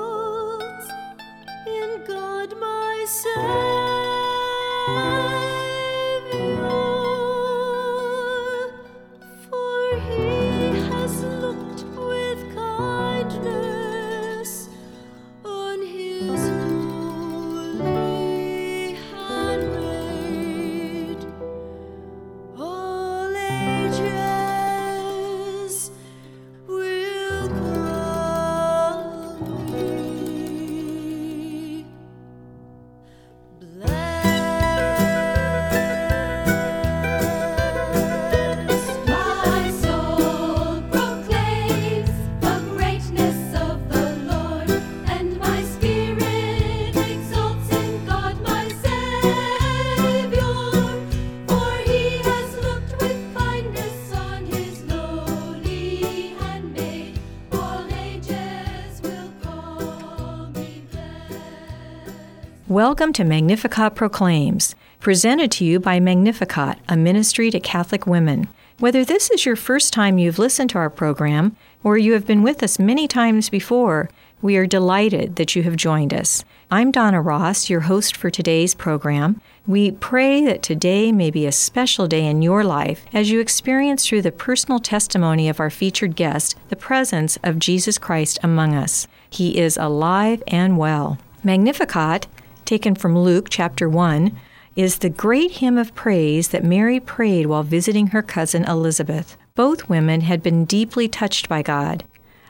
Welcome 62.81 63.13
to 63.13 63.25
Magnificat 63.25 63.95
Proclaims, 63.95 64.75
presented 65.01 65.53
to 65.53 65.67
you 65.67 65.79
by 65.79 66.01
Magnificat, 66.01 66.79
a 66.89 66.97
ministry 66.97 67.51
to 67.51 67.61
Catholic 67.61 68.07
women. 68.07 68.49
Whether 68.79 69.05
this 69.05 69.31
is 69.31 69.45
your 69.45 69.55
first 69.55 69.93
time 69.93 70.17
you've 70.17 70.39
listened 70.39 70.71
to 70.71 70.79
our 70.79 70.89
program 70.89 71.57
or 71.85 71.99
you 71.99 72.15
have 72.15 72.27
been 72.27 72.43
with 72.43 72.63
us 72.63 72.79
many 72.79 73.07
times 73.07 73.51
before, 73.51 74.09
we 74.41 74.57
are 74.57 74.67
delighted 74.67 75.37
that 75.37 75.55
you 75.55 75.63
have 75.65 75.77
joined 75.77 76.15
us. 76.15 76.43
I'm 76.71 76.91
Donna 76.91 77.21
Ross, 77.21 77.69
your 77.69 77.81
host 77.81 78.17
for 78.17 78.31
today's 78.31 78.75
program. 78.75 79.43
We 79.67 79.91
pray 79.91 80.43
that 80.47 80.63
today 80.63 81.13
may 81.13 81.31
be 81.31 81.45
a 81.45 81.53
special 81.53 82.09
day 82.09 82.25
in 82.25 82.41
your 82.41 82.65
life 82.65 83.05
as 83.13 83.31
you 83.31 83.41
experience 83.41 84.07
through 84.07 84.23
the 84.23 84.33
personal 84.33 84.79
testimony 84.79 85.51
of 85.51 85.61
our 85.61 85.69
featured 85.69 86.17
guest 86.17 86.57
the 86.71 86.77
presence 86.77 87.37
of 87.43 87.59
Jesus 87.59 87.99
Christ 87.99 88.39
among 88.43 88.75
us. 88.75 89.07
He 89.29 89.59
is 89.59 89.77
alive 89.77 90.43
and 90.47 90.79
well. 90.79 91.19
Magnificat 91.45 92.27
taken 92.71 92.95
from 92.95 93.19
Luke 93.19 93.49
chapter 93.51 93.89
1, 93.89 94.31
is 94.77 94.99
the 94.99 95.11
great 95.11 95.51
hymn 95.59 95.77
of 95.77 95.93
praise 95.97 96.51
that 96.51 96.63
Mary 96.63 97.01
prayed 97.01 97.47
while 97.47 97.65
visiting 97.65 98.07
her 98.07 98.23
cousin 98.23 98.63
Elizabeth. 98.63 99.37
Both 99.57 99.89
women 99.89 100.21
had 100.21 100.41
been 100.41 100.67
deeply 100.67 101.09
touched 101.09 101.49
by 101.49 101.63
God. 101.63 102.05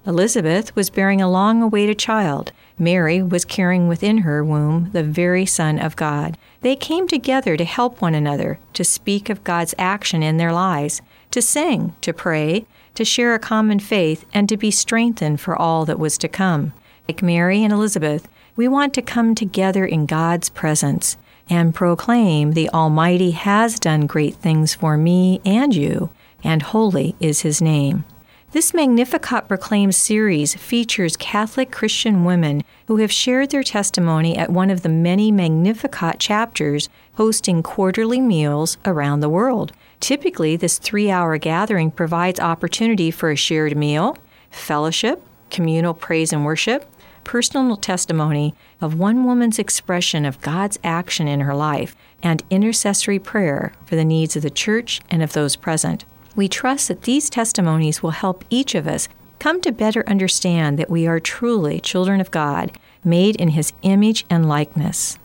Elizabeth 0.06 0.76
was 0.76 0.90
bearing 0.90 1.22
a 1.22 1.30
long 1.30 1.62
awaited 1.62 1.98
child. 1.98 2.52
Mary 2.78 3.22
was 3.22 3.46
carrying 3.46 3.88
within 3.88 4.18
her 4.18 4.44
womb 4.44 4.90
the 4.92 5.02
very 5.02 5.46
Son 5.46 5.78
of 5.78 5.96
God. 5.96 6.36
They 6.60 6.76
came 6.76 7.08
together 7.08 7.56
to 7.56 7.64
help 7.64 8.02
one 8.02 8.14
another, 8.14 8.58
to 8.74 8.84
speak 8.84 9.30
of 9.30 9.42
God's 9.42 9.74
action 9.78 10.22
in 10.22 10.36
their 10.36 10.52
lives, 10.52 11.00
to 11.30 11.40
sing, 11.40 11.94
to 12.02 12.12
pray, 12.12 12.66
to 12.94 13.06
share 13.06 13.32
a 13.32 13.38
common 13.38 13.80
faith, 13.80 14.26
and 14.34 14.50
to 14.50 14.58
be 14.58 14.70
strengthened 14.70 15.40
for 15.40 15.56
all 15.56 15.86
that 15.86 15.98
was 15.98 16.18
to 16.18 16.28
come. 16.28 16.74
Like 17.08 17.22
Mary 17.22 17.64
and 17.64 17.72
Elizabeth, 17.72 18.28
we 18.60 18.68
want 18.68 18.92
to 18.92 19.00
come 19.00 19.34
together 19.34 19.86
in 19.86 20.04
God's 20.04 20.50
presence 20.50 21.16
and 21.48 21.74
proclaim 21.74 22.52
the 22.52 22.68
Almighty 22.68 23.30
has 23.30 23.78
done 23.78 24.06
great 24.06 24.34
things 24.34 24.74
for 24.74 24.98
me 24.98 25.40
and 25.46 25.74
you, 25.74 26.10
and 26.44 26.60
holy 26.60 27.16
is 27.20 27.40
his 27.40 27.62
name. 27.62 28.04
This 28.52 28.74
Magnificat 28.74 29.48
Proclaims 29.48 29.96
series 29.96 30.54
features 30.56 31.16
Catholic 31.16 31.70
Christian 31.70 32.22
women 32.26 32.62
who 32.86 32.98
have 32.98 33.10
shared 33.10 33.48
their 33.48 33.62
testimony 33.62 34.36
at 34.36 34.52
one 34.52 34.68
of 34.68 34.82
the 34.82 34.90
many 34.90 35.32
Magnificat 35.32 36.18
chapters 36.18 36.90
hosting 37.14 37.62
quarterly 37.62 38.20
meals 38.20 38.76
around 38.84 39.20
the 39.20 39.30
world. 39.30 39.72
Typically, 40.00 40.54
this 40.56 40.78
three 40.78 41.10
hour 41.10 41.38
gathering 41.38 41.90
provides 41.90 42.38
opportunity 42.38 43.10
for 43.10 43.30
a 43.30 43.36
shared 43.36 43.74
meal, 43.74 44.18
fellowship, 44.50 45.22
communal 45.48 45.94
praise 45.94 46.30
and 46.30 46.44
worship, 46.44 46.84
personal 47.30 47.76
testimony 47.76 48.52
of 48.80 48.98
one 48.98 49.24
woman's 49.24 49.60
expression 49.60 50.24
of 50.24 50.40
God's 50.40 50.80
action 50.82 51.28
in 51.28 51.38
her 51.38 51.54
life, 51.54 51.94
and 52.24 52.42
intercessory 52.50 53.20
prayer 53.20 53.72
for 53.86 53.94
the 53.94 54.04
needs 54.04 54.34
of 54.34 54.42
the 54.42 54.50
church 54.50 55.00
and 55.08 55.22
of 55.22 55.32
those 55.32 55.54
present. 55.54 56.04
We 56.34 56.48
trust 56.48 56.88
that 56.88 57.02
these 57.02 57.30
testimonies 57.30 58.02
will 58.02 58.10
help 58.10 58.44
each 58.50 58.74
of 58.74 58.88
us 58.88 59.08
come 59.38 59.60
to 59.60 59.70
better 59.70 60.02
understand 60.08 60.76
that 60.76 60.90
we 60.90 61.06
are 61.06 61.20
truly 61.20 61.78
children 61.78 62.20
of 62.20 62.32
God, 62.32 62.76
made 63.04 63.36
in 63.36 63.50
His 63.50 63.72
image 63.82 64.26
and 64.28 64.48
likeness. 64.48 65.16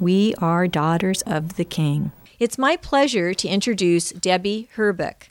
We 0.00 0.34
are 0.38 0.66
daughters 0.66 1.22
of 1.22 1.54
the 1.54 1.64
King. 1.64 2.10
It's 2.40 2.58
my 2.58 2.76
pleasure 2.76 3.34
to 3.34 3.46
introduce 3.46 4.10
Debbie 4.10 4.68
Herbeck. 4.72 5.30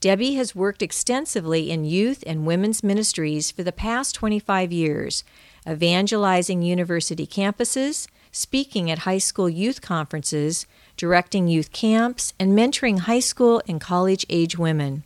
Debbie 0.00 0.34
has 0.36 0.56
worked 0.56 0.80
extensively 0.80 1.70
in 1.70 1.84
youth 1.84 2.24
and 2.26 2.46
women's 2.46 2.82
ministries 2.82 3.50
for 3.50 3.62
the 3.62 3.70
past 3.70 4.14
25 4.14 4.72
years, 4.72 5.24
evangelizing 5.68 6.62
university 6.62 7.26
campuses, 7.26 8.08
speaking 8.32 8.90
at 8.90 9.00
high 9.00 9.18
school 9.18 9.48
youth 9.48 9.82
conferences, 9.82 10.66
directing 10.96 11.48
youth 11.48 11.70
camps, 11.72 12.32
and 12.40 12.58
mentoring 12.58 13.00
high 13.00 13.20
school 13.20 13.60
and 13.68 13.78
college 13.78 14.24
age 14.30 14.56
women. 14.56 15.04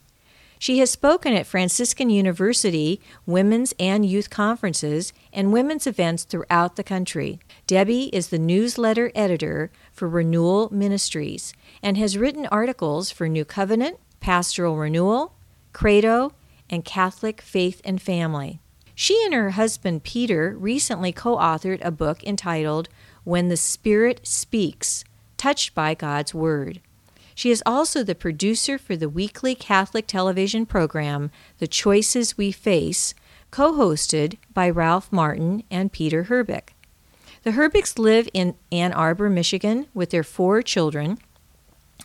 She 0.61 0.79
has 0.79 0.93
spoken 0.93 1.35
at 1.35 1.47
Franciscan 1.47 2.09
University 2.09 3.01
women's 3.27 3.75
and 3.81 4.07
youth 4.07 4.31
conferences 4.31 5.13
and 5.33 5.53
women's 5.53 5.89
events 5.89 6.23
throughout 6.23 6.77
the 6.77 6.85
country. 6.85 7.41
Debbie 7.67 8.11
is 8.13 8.29
the 8.29 8.39
newsletter 8.39 9.11
editor 9.17 9.73
for 9.93 10.09
Renewal 10.09 10.69
Ministries 10.73 11.53
and 11.83 11.97
has 11.97 12.17
written 12.17 12.47
articles 12.47 13.11
for 13.11 13.29
New 13.29 13.45
Covenant, 13.45 13.99
Pastoral 14.25 14.79
Renewal, 14.79 15.35
Credo, 15.75 16.33
and 16.71 16.83
Catholic 16.83 17.43
Faith 17.43 17.83
and 17.85 18.01
Family. 18.01 18.59
She 18.95 19.23
and 19.23 19.35
her 19.35 19.51
husband 19.51 20.03
Peter 20.03 20.57
recently 20.59 21.13
co 21.13 21.37
authored 21.37 21.85
a 21.85 21.91
book 21.91 22.25
entitled 22.25 22.89
When 23.25 23.49
the 23.49 23.59
Spirit 23.59 24.27
Speaks 24.27 25.05
Touched 25.37 25.75
by 25.75 25.93
God's 25.93 26.33
Word. 26.33 26.81
She 27.35 27.51
is 27.51 27.63
also 27.67 28.03
the 28.03 28.15
producer 28.15 28.79
for 28.79 28.97
the 28.97 29.11
weekly 29.11 29.55
Catholic 29.55 30.07
television 30.07 30.65
program 30.65 31.31
The 31.59 31.69
Choices 31.69 32.39
We 32.39 32.51
Face, 32.51 33.13
co 33.51 33.75
hosted 33.75 34.39
by 34.55 34.71
Ralph 34.71 35.13
Martin 35.13 35.65
and 35.71 35.93
Peter 35.93 36.23
Herbeck. 36.23 36.73
The 37.43 37.51
Herbecks 37.51 37.99
live 37.99 38.31
in 38.33 38.55
Ann 38.73 38.95
Arbor, 38.95 39.29
Michigan, 39.29 39.87
with 39.93 40.09
their 40.09 40.25
four 40.25 40.63
children 40.63 41.19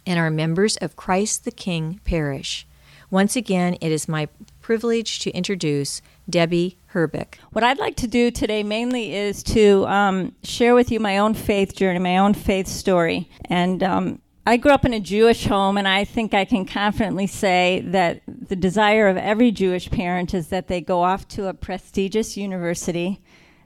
and 0.06 0.20
are 0.20 0.30
members 0.30 0.78
of 0.78 0.96
Christ 0.96 1.46
the 1.46 1.52
King 1.52 2.00
Parish. 2.04 2.66
Once 3.12 3.36
again, 3.36 3.76
it 3.82 3.92
is 3.92 4.08
my 4.08 4.28
privilege 4.62 5.20
to 5.20 5.32
introduce 5.32 6.02
Debbie 6.30 6.78
Herbeck. 6.88 7.40
What 7.52 7.64
I'd 7.64 7.80
like 7.80 7.96
to 7.98 8.08
do 8.08 8.30
today 8.30 8.62
mainly 8.62 9.16
is 9.16 9.42
to 9.44 9.88
um, 9.88 10.36
share 10.44 10.76
with 10.76 10.92
you 10.92 11.00
my 11.00 11.18
own 11.18 11.34
faith 11.34 11.76
journey, 11.76 12.00
my 12.00 12.18
own 12.18 12.36
faith 12.36 12.68
story. 12.68 13.30
And 13.46 13.82
um, 13.82 14.22
I 14.46 14.58
grew 14.58 14.72
up 14.72 14.86
in 14.86 14.94
a 14.94 15.00
Jewish 15.00 15.46
home, 15.46 15.78
and 15.78 15.88
I 15.88 16.04
think 16.06 16.34
I 16.34 16.46
can 16.46 16.66
confidently 16.66 17.28
say 17.28 17.84
that 17.88 18.22
the 18.28 18.56
desire 18.56 19.08
of 19.08 19.18
every 19.18 19.52
Jewish 19.52 19.90
parent 19.92 20.34
is 20.34 20.48
that 20.48 20.68
they 20.68 20.82
go 20.82 21.04
off 21.04 21.28
to 21.30 21.48
a 21.48 21.54
prestigious 21.54 22.38
university, 22.38 23.22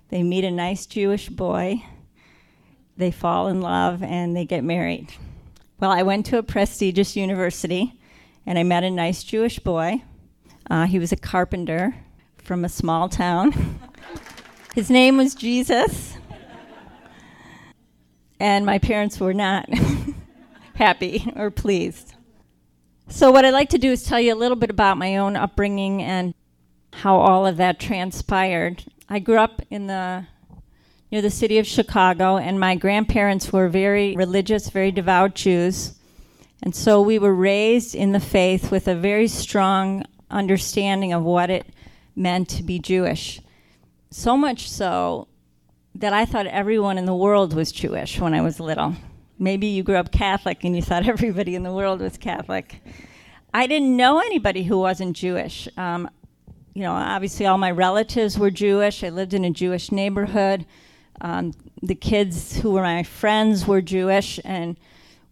they 0.09 0.23
meet 0.23 0.43
a 0.43 0.51
nice 0.51 0.85
Jewish 0.85 1.29
boy, 1.29 1.83
they 2.97 3.11
fall 3.11 3.47
in 3.47 3.61
love, 3.61 4.03
and 4.03 4.35
they 4.35 4.45
get 4.45 4.63
married. 4.63 5.13
Well, 5.83 5.91
I 5.91 6.03
went 6.03 6.25
to 6.27 6.37
a 6.37 6.43
prestigious 6.43 7.17
university, 7.17 7.99
and 8.45 8.57
I 8.57 8.63
met 8.63 8.85
a 8.85 8.89
nice 8.89 9.21
Jewish 9.21 9.59
boy. 9.59 10.01
Uh, 10.71 10.85
he 10.85 10.97
was 10.97 11.11
a 11.11 11.17
carpenter 11.17 11.93
from 12.41 12.63
a 12.63 12.69
small 12.69 13.09
town. 13.09 13.81
His 14.75 14.89
name 14.89 15.17
was 15.17 15.35
Jesus. 15.35 16.15
And 18.39 18.65
my 18.65 18.79
parents 18.79 19.19
were 19.19 19.33
not 19.33 19.67
happy 20.75 21.29
or 21.35 21.51
pleased. 21.51 22.13
So, 23.09 23.29
what 23.31 23.43
I'd 23.43 23.49
like 23.49 23.71
to 23.71 23.77
do 23.77 23.91
is 23.91 24.03
tell 24.03 24.21
you 24.21 24.33
a 24.33 24.39
little 24.39 24.55
bit 24.55 24.69
about 24.69 24.97
my 24.97 25.17
own 25.17 25.35
upbringing 25.35 26.01
and 26.01 26.33
how 26.93 27.17
all 27.17 27.45
of 27.45 27.57
that 27.57 27.81
transpired. 27.81 28.85
I 29.09 29.19
grew 29.19 29.37
up 29.37 29.61
in 29.69 29.87
the 29.87 30.27
near 31.13 31.21
the 31.21 31.29
city 31.29 31.59
of 31.59 31.67
Chicago, 31.67 32.37
and 32.37 32.59
my 32.59 32.73
grandparents 32.73 33.53
were 33.53 33.69
very 33.69 34.15
religious, 34.15 34.71
very 34.71 34.91
devout 34.91 35.35
Jews. 35.35 35.93
And 36.63 36.75
so 36.75 37.01
we 37.01 37.19
were 37.19 37.35
raised 37.35 37.93
in 37.93 38.13
the 38.13 38.19
faith 38.19 38.71
with 38.71 38.87
a 38.87 38.95
very 38.95 39.27
strong 39.27 40.05
understanding 40.31 41.13
of 41.13 41.21
what 41.21 41.51
it 41.51 41.67
meant 42.15 42.49
to 42.49 42.63
be 42.63 42.79
Jewish. 42.79 43.39
So 44.09 44.35
much 44.35 44.67
so 44.67 45.27
that 45.93 46.13
I 46.13 46.25
thought 46.25 46.47
everyone 46.47 46.97
in 46.97 47.05
the 47.05 47.13
world 47.13 47.53
was 47.53 47.71
Jewish 47.71 48.19
when 48.19 48.33
I 48.33 48.41
was 48.41 48.59
little. 48.59 48.95
Maybe 49.37 49.67
you 49.67 49.83
grew 49.83 49.97
up 49.97 50.11
Catholic 50.11 50.63
and 50.63 50.75
you 50.75 50.81
thought 50.81 51.07
everybody 51.07 51.53
in 51.53 51.61
the 51.61 51.73
world 51.73 52.01
was 52.01 52.17
Catholic. 52.17 52.81
I 53.53 53.67
didn't 53.67 53.95
know 53.95 54.17
anybody 54.17 54.63
who 54.63 54.79
wasn't 54.79 55.15
Jewish. 55.15 55.67
Um, 55.77 56.09
you 56.73 56.81
know, 56.81 56.93
obviously 56.93 57.45
all 57.45 57.59
my 57.59 57.69
relatives 57.69 58.39
were 58.39 58.49
Jewish. 58.49 59.03
I 59.03 59.09
lived 59.09 59.35
in 59.35 59.45
a 59.45 59.51
Jewish 59.51 59.91
neighborhood. 59.91 60.65
Um, 61.23 61.53
the 61.81 61.95
kids 61.95 62.57
who 62.57 62.71
were 62.71 62.81
my 62.81 63.03
friends 63.03 63.65
were 63.65 63.81
Jewish, 63.81 64.39
and 64.43 64.77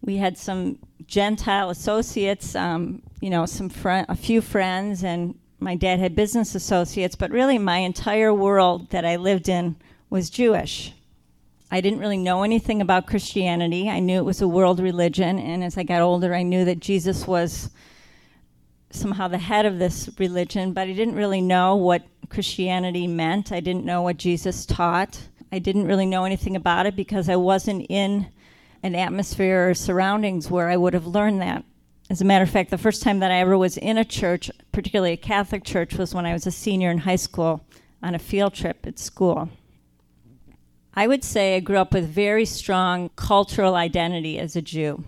we 0.00 0.16
had 0.16 0.36
some 0.36 0.78
Gentile 1.06 1.70
associates. 1.70 2.56
Um, 2.56 3.02
you 3.20 3.30
know, 3.30 3.46
some 3.46 3.68
fri 3.68 4.04
a 4.08 4.16
few 4.16 4.40
friends, 4.40 5.04
and 5.04 5.38
my 5.60 5.76
dad 5.76 6.00
had 6.00 6.16
business 6.16 6.54
associates. 6.54 7.14
But 7.14 7.30
really, 7.30 7.58
my 7.58 7.78
entire 7.78 8.32
world 8.32 8.90
that 8.90 9.04
I 9.04 9.16
lived 9.16 9.48
in 9.48 9.76
was 10.10 10.30
Jewish. 10.30 10.92
I 11.70 11.80
didn't 11.80 12.00
really 12.00 12.18
know 12.18 12.42
anything 12.42 12.82
about 12.82 13.06
Christianity. 13.06 13.88
I 13.88 14.00
knew 14.00 14.18
it 14.18 14.24
was 14.24 14.42
a 14.42 14.48
world 14.48 14.80
religion, 14.80 15.38
and 15.38 15.62
as 15.62 15.78
I 15.78 15.84
got 15.84 16.02
older, 16.02 16.34
I 16.34 16.42
knew 16.42 16.64
that 16.64 16.80
Jesus 16.80 17.26
was 17.26 17.70
somehow 18.90 19.28
the 19.28 19.38
head 19.38 19.64
of 19.64 19.78
this 19.78 20.10
religion, 20.18 20.72
but 20.72 20.82
I 20.88 20.92
didn't 20.92 21.14
really 21.14 21.40
know 21.40 21.76
what 21.76 22.02
Christianity 22.28 23.06
meant. 23.06 23.52
I 23.52 23.60
didn't 23.60 23.84
know 23.84 24.02
what 24.02 24.16
Jesus 24.18 24.66
taught. 24.66 25.18
I 25.52 25.58
didn't 25.58 25.86
really 25.86 26.06
know 26.06 26.24
anything 26.24 26.56
about 26.56 26.86
it 26.86 26.96
because 26.96 27.28
I 27.28 27.36
wasn't 27.36 27.86
in 27.90 28.28
an 28.82 28.94
atmosphere 28.94 29.68
or 29.68 29.74
surroundings 29.74 30.50
where 30.50 30.70
I 30.70 30.78
would 30.78 30.94
have 30.94 31.06
learned 31.06 31.42
that. 31.42 31.64
As 32.08 32.22
a 32.22 32.24
matter 32.24 32.42
of 32.42 32.50
fact, 32.50 32.70
the 32.70 32.78
first 32.78 33.02
time 33.02 33.20
that 33.20 33.30
I 33.30 33.36
ever 33.36 33.56
was 33.58 33.76
in 33.76 33.98
a 33.98 34.04
church, 34.04 34.50
particularly 34.72 35.12
a 35.12 35.18
Catholic 35.18 35.62
church, 35.62 35.94
was 35.94 36.14
when 36.14 36.24
I 36.24 36.32
was 36.32 36.46
a 36.46 36.50
senior 36.50 36.90
in 36.90 36.98
high 36.98 37.16
school 37.16 37.64
on 38.02 38.14
a 38.14 38.18
field 38.18 38.54
trip 38.54 38.86
at 38.86 38.98
school. 38.98 39.50
I 40.94 41.06
would 41.06 41.22
say 41.22 41.56
I 41.56 41.60
grew 41.60 41.76
up 41.76 41.92
with 41.92 42.08
very 42.08 42.44
strong 42.46 43.10
cultural 43.16 43.74
identity 43.74 44.38
as 44.38 44.56
a 44.56 44.62
Jew. 44.62 45.04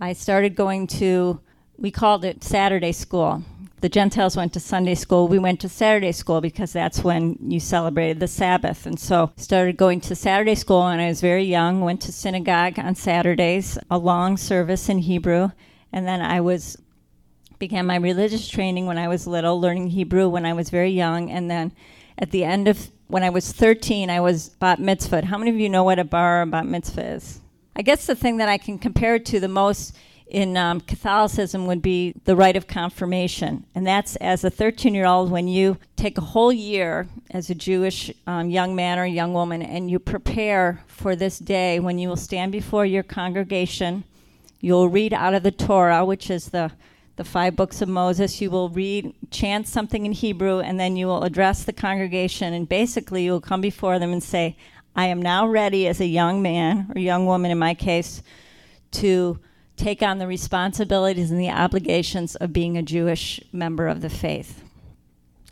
I 0.00 0.12
started 0.14 0.54
going 0.54 0.86
to, 0.88 1.40
we 1.76 1.90
called 1.90 2.24
it 2.24 2.42
Saturday 2.42 2.92
school. 2.92 3.42
The 3.82 3.88
Gentiles 3.88 4.36
went 4.36 4.52
to 4.52 4.60
Sunday 4.60 4.94
school. 4.94 5.26
We 5.26 5.40
went 5.40 5.58
to 5.62 5.68
Saturday 5.68 6.12
school 6.12 6.40
because 6.40 6.72
that's 6.72 7.02
when 7.02 7.36
you 7.40 7.58
celebrated 7.58 8.20
the 8.20 8.28
Sabbath. 8.28 8.86
And 8.86 8.98
so 8.98 9.32
started 9.36 9.76
going 9.76 10.00
to 10.02 10.14
Saturday 10.14 10.54
school 10.54 10.84
when 10.84 11.00
I 11.00 11.08
was 11.08 11.20
very 11.20 11.42
young, 11.42 11.80
went 11.80 12.00
to 12.02 12.12
synagogue 12.12 12.78
on 12.78 12.94
Saturdays, 12.94 13.78
a 13.90 13.98
long 13.98 14.36
service 14.36 14.88
in 14.88 14.98
Hebrew. 14.98 15.50
And 15.92 16.06
then 16.06 16.22
I 16.22 16.40
was 16.40 16.76
began 17.58 17.84
my 17.84 17.96
religious 17.96 18.48
training 18.48 18.86
when 18.86 18.98
I 18.98 19.08
was 19.08 19.26
little, 19.26 19.60
learning 19.60 19.88
Hebrew 19.88 20.28
when 20.28 20.46
I 20.46 20.52
was 20.52 20.70
very 20.70 20.92
young. 20.92 21.28
And 21.28 21.50
then 21.50 21.72
at 22.16 22.30
the 22.30 22.44
end 22.44 22.68
of 22.68 22.88
when 23.08 23.24
I 23.24 23.30
was 23.30 23.50
13, 23.50 24.10
I 24.10 24.20
was 24.20 24.50
bat 24.60 24.78
mitzvah. 24.78 25.26
How 25.26 25.38
many 25.38 25.50
of 25.50 25.56
you 25.56 25.68
know 25.68 25.82
what 25.82 25.98
a 25.98 26.04
bar 26.04 26.42
or 26.42 26.46
bat 26.46 26.66
mitzvah 26.66 27.14
is? 27.14 27.40
I 27.74 27.82
guess 27.82 28.06
the 28.06 28.14
thing 28.14 28.36
that 28.36 28.48
I 28.48 28.58
can 28.58 28.78
compare 28.78 29.16
it 29.16 29.26
to 29.26 29.40
the 29.40 29.48
most 29.48 29.96
in 30.32 30.56
um, 30.56 30.80
Catholicism 30.80 31.66
would 31.66 31.82
be 31.82 32.14
the 32.24 32.34
rite 32.34 32.56
of 32.56 32.66
confirmation. 32.66 33.66
And 33.74 33.86
that's 33.86 34.16
as 34.16 34.42
a 34.42 34.50
13 34.50 34.94
year 34.94 35.04
old 35.04 35.30
when 35.30 35.46
you 35.46 35.76
take 35.94 36.16
a 36.16 36.22
whole 36.22 36.50
year 36.50 37.06
as 37.30 37.50
a 37.50 37.54
Jewish 37.54 38.10
um, 38.26 38.48
young 38.48 38.74
man 38.74 38.98
or 38.98 39.04
young 39.04 39.34
woman 39.34 39.60
and 39.60 39.90
you 39.90 39.98
prepare 39.98 40.80
for 40.86 41.14
this 41.14 41.38
day 41.38 41.78
when 41.80 41.98
you 41.98 42.08
will 42.08 42.16
stand 42.16 42.50
before 42.50 42.86
your 42.86 43.02
congregation. 43.02 44.04
You'll 44.62 44.88
read 44.88 45.12
out 45.12 45.34
of 45.34 45.42
the 45.42 45.50
Torah, 45.50 46.04
which 46.04 46.30
is 46.30 46.48
the 46.48 46.72
the 47.16 47.24
five 47.24 47.54
books 47.54 47.82
of 47.82 47.90
Moses. 47.90 48.40
You 48.40 48.50
will 48.50 48.70
read, 48.70 49.14
chant 49.30 49.68
something 49.68 50.06
in 50.06 50.12
Hebrew, 50.12 50.60
and 50.60 50.80
then 50.80 50.96
you 50.96 51.06
will 51.06 51.24
address 51.24 51.62
the 51.62 51.72
congregation. 51.74 52.54
And 52.54 52.66
basically, 52.66 53.24
you 53.24 53.32
will 53.32 53.40
come 53.42 53.60
before 53.60 53.98
them 53.98 54.14
and 54.14 54.22
say, 54.22 54.56
I 54.96 55.08
am 55.08 55.20
now 55.20 55.46
ready 55.46 55.86
as 55.86 56.00
a 56.00 56.06
young 56.06 56.40
man, 56.40 56.90
or 56.94 56.98
young 56.98 57.26
woman 57.26 57.50
in 57.50 57.58
my 57.58 57.74
case, 57.74 58.22
to 58.92 59.38
take 59.82 60.00
on 60.00 60.18
the 60.18 60.28
responsibilities 60.28 61.32
and 61.32 61.40
the 61.40 61.50
obligations 61.50 62.36
of 62.36 62.52
being 62.52 62.78
a 62.78 62.82
Jewish 62.82 63.40
member 63.52 63.88
of 63.88 64.00
the 64.00 64.08
faith. 64.08 64.62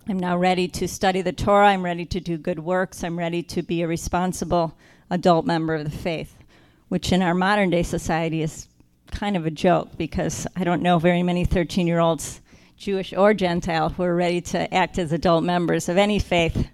I'm 0.08 0.20
now 0.20 0.36
ready 0.36 0.68
to 0.68 0.86
study 0.86 1.20
the 1.20 1.32
Torah. 1.32 1.70
I'm 1.70 1.84
ready 1.84 2.04
to 2.06 2.20
do 2.20 2.38
good 2.38 2.60
works. 2.60 3.02
I'm 3.02 3.18
ready 3.18 3.42
to 3.42 3.60
be 3.60 3.82
a 3.82 3.88
responsible 3.88 4.76
adult 5.10 5.46
member 5.46 5.74
of 5.74 5.82
the 5.82 5.90
faith, 5.90 6.36
which 6.88 7.10
in 7.10 7.22
our 7.22 7.34
modern 7.34 7.70
day 7.70 7.82
society 7.82 8.40
is 8.40 8.68
kind 9.10 9.36
of 9.36 9.46
a 9.46 9.50
joke 9.50 9.98
because 9.98 10.46
I 10.54 10.62
don't 10.62 10.80
know 10.80 11.00
very 11.00 11.24
many 11.24 11.44
13 11.44 11.88
year 11.88 11.98
olds, 11.98 12.40
Jewish 12.76 13.12
or 13.12 13.34
Gentile, 13.34 13.88
who 13.88 14.04
are 14.04 14.14
ready 14.14 14.40
to 14.42 14.72
act 14.72 14.96
as 15.00 15.10
adult 15.10 15.42
members 15.42 15.88
of 15.88 15.96
any 15.96 16.20
faith. 16.20 16.68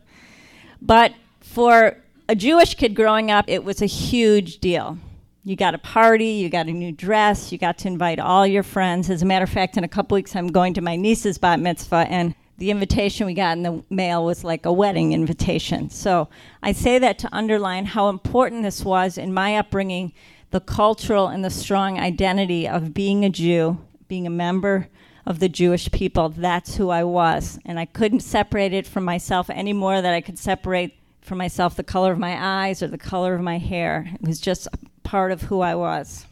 But 0.82 1.14
for 1.40 1.96
a 2.28 2.34
Jewish 2.34 2.74
kid 2.74 2.94
growing 2.94 3.30
up, 3.30 3.46
it 3.48 3.64
was 3.64 3.80
a 3.80 3.86
huge 3.86 4.58
deal. 4.58 4.98
You 5.46 5.54
got 5.54 5.76
a 5.76 5.78
party, 5.78 6.30
you 6.30 6.48
got 6.48 6.66
a 6.66 6.72
new 6.72 6.90
dress, 6.90 7.52
you 7.52 7.58
got 7.58 7.78
to 7.78 7.86
invite 7.86 8.18
all 8.18 8.44
your 8.44 8.64
friends. 8.64 9.08
As 9.08 9.22
a 9.22 9.26
matter 9.26 9.44
of 9.44 9.48
fact, 9.48 9.76
in 9.76 9.84
a 9.84 9.88
couple 9.88 10.16
weeks, 10.16 10.34
I'm 10.34 10.48
going 10.48 10.74
to 10.74 10.80
my 10.80 10.96
niece's 10.96 11.38
bat 11.38 11.60
mitzvah, 11.60 12.08
and 12.08 12.34
the 12.58 12.72
invitation 12.72 13.26
we 13.26 13.34
got 13.34 13.56
in 13.56 13.62
the 13.62 13.84
mail 13.88 14.24
was 14.24 14.42
like 14.42 14.66
a 14.66 14.72
wedding 14.72 15.12
invitation. 15.12 15.88
So 15.88 16.28
I 16.64 16.72
say 16.72 16.98
that 16.98 17.20
to 17.20 17.28
underline 17.30 17.84
how 17.84 18.08
important 18.08 18.64
this 18.64 18.84
was 18.84 19.16
in 19.16 19.32
my 19.32 19.56
upbringing 19.56 20.12
the 20.50 20.58
cultural 20.58 21.28
and 21.28 21.44
the 21.44 21.50
strong 21.50 21.96
identity 21.96 22.66
of 22.66 22.92
being 22.92 23.24
a 23.24 23.30
Jew, 23.30 23.78
being 24.08 24.26
a 24.26 24.30
member 24.30 24.88
of 25.24 25.38
the 25.38 25.48
Jewish 25.48 25.92
people. 25.92 26.28
That's 26.28 26.74
who 26.74 26.90
I 26.90 27.04
was. 27.04 27.60
And 27.64 27.78
I 27.78 27.84
couldn't 27.84 28.18
separate 28.18 28.72
it 28.72 28.88
from 28.88 29.04
myself 29.04 29.48
any 29.50 29.72
more 29.72 30.02
than 30.02 30.12
I 30.12 30.22
could 30.22 30.40
separate 30.40 30.98
from 31.20 31.38
myself 31.38 31.76
the 31.76 31.84
color 31.84 32.10
of 32.10 32.18
my 32.18 32.36
eyes 32.66 32.82
or 32.82 32.88
the 32.88 32.98
color 32.98 33.34
of 33.34 33.42
my 33.42 33.58
hair. 33.58 34.08
It 34.12 34.26
was 34.26 34.40
just 34.40 34.66
part 35.06 35.30
of 35.30 35.42
who 35.42 35.60
I 35.60 35.76
was. 35.76 36.26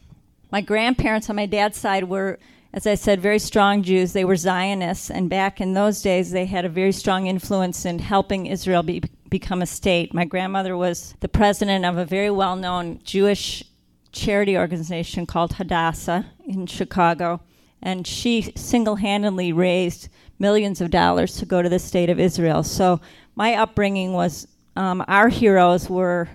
My 0.51 0.61
grandparents 0.61 1.31
on 1.31 1.37
my 1.37 1.47
dad's 1.47 1.79
side 1.79 2.05
were, 2.05 2.41
as 2.73 2.89
I 2.89 2.97
said, 2.97 3.21
very 3.21 3.39
strong 3.39 3.85
Jews. 3.85 4.13
They 4.13 4.25
were 4.25 4.37
Zionists, 4.37 5.11
and 5.11 5.31
back 5.31 5.61
in 5.61 5.75
those 5.75 6.03
days, 6.03 6.33
they 6.33 6.47
had 6.47 6.65
a 6.65 6.69
very 6.69 6.91
strong 6.91 7.29
influence 7.29 7.85
in 7.85 8.01
helping 8.01 8.47
Israel 8.47 8.83
be, 8.83 9.03
become 9.31 9.63
a 9.63 9.67
state. 9.67 10.13
My 10.13 10.25
grandmother 10.25 10.77
was 10.77 11.15
the 11.21 11.29
president 11.29 11.85
of 11.85 11.97
a 11.97 12.05
very 12.05 12.31
well 12.31 12.57
known 12.57 12.99
Jewish 13.05 13.63
charity 14.11 14.59
organization 14.59 15.25
called 15.25 15.53
Hadassah 15.53 16.27
in 16.45 16.67
Chicago, 16.67 17.41
and 17.81 18.05
she 18.05 18.53
single 18.57 18.97
handedly 18.97 19.53
raised 19.53 20.09
millions 20.41 20.81
of 20.81 20.91
dollars 20.91 21.37
to 21.37 21.47
go 21.47 21.63
to 21.63 21.69
the 21.69 21.79
state 21.79 22.11
of 22.11 22.19
Israel. 22.19 22.65
So 22.65 23.01
my 23.37 23.55
upbringing 23.55 24.15
was 24.15 24.49
um, 24.75 25.05
our 25.07 25.29
heroes 25.29 25.89
were 25.89 26.29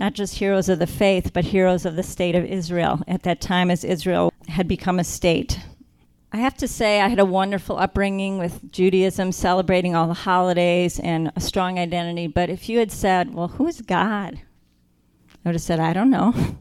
not 0.00 0.14
just 0.14 0.38
heroes 0.38 0.70
of 0.70 0.78
the 0.78 0.86
faith, 0.86 1.32
but 1.34 1.44
heroes 1.44 1.84
of 1.84 1.94
the 1.94 2.02
state 2.02 2.34
of 2.34 2.44
Israel 2.44 3.02
at 3.06 3.22
that 3.24 3.40
time 3.40 3.70
as 3.70 3.84
Israel 3.84 4.32
had 4.48 4.66
become 4.66 4.98
a 4.98 5.04
state. 5.04 5.60
I 6.32 6.38
have 6.38 6.56
to 6.58 6.68
say, 6.68 7.00
I 7.00 7.08
had 7.08 7.18
a 7.18 7.24
wonderful 7.24 7.78
upbringing 7.78 8.38
with 8.38 8.72
Judaism, 8.72 9.30
celebrating 9.30 9.94
all 9.94 10.08
the 10.08 10.14
holidays 10.14 10.98
and 10.98 11.30
a 11.36 11.40
strong 11.40 11.78
identity. 11.78 12.28
But 12.28 12.48
if 12.48 12.68
you 12.68 12.78
had 12.78 12.90
said, 12.90 13.34
Well, 13.34 13.48
who's 13.48 13.82
God? 13.82 14.40
I 15.44 15.48
would 15.48 15.54
have 15.56 15.62
said, 15.62 15.80
I 15.80 15.92
don't 15.92 16.10
know. 16.10 16.34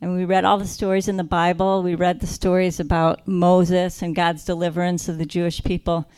And 0.00 0.14
we 0.14 0.26
read 0.26 0.44
all 0.44 0.58
the 0.58 0.66
stories 0.66 1.08
in 1.08 1.16
the 1.16 1.24
Bible. 1.24 1.82
We 1.82 1.94
read 1.94 2.20
the 2.20 2.26
stories 2.26 2.78
about 2.78 3.26
Moses 3.26 4.02
and 4.02 4.14
God's 4.14 4.44
deliverance 4.44 5.08
of 5.08 5.16
the 5.16 5.24
Jewish 5.24 5.64
people. 5.64 6.10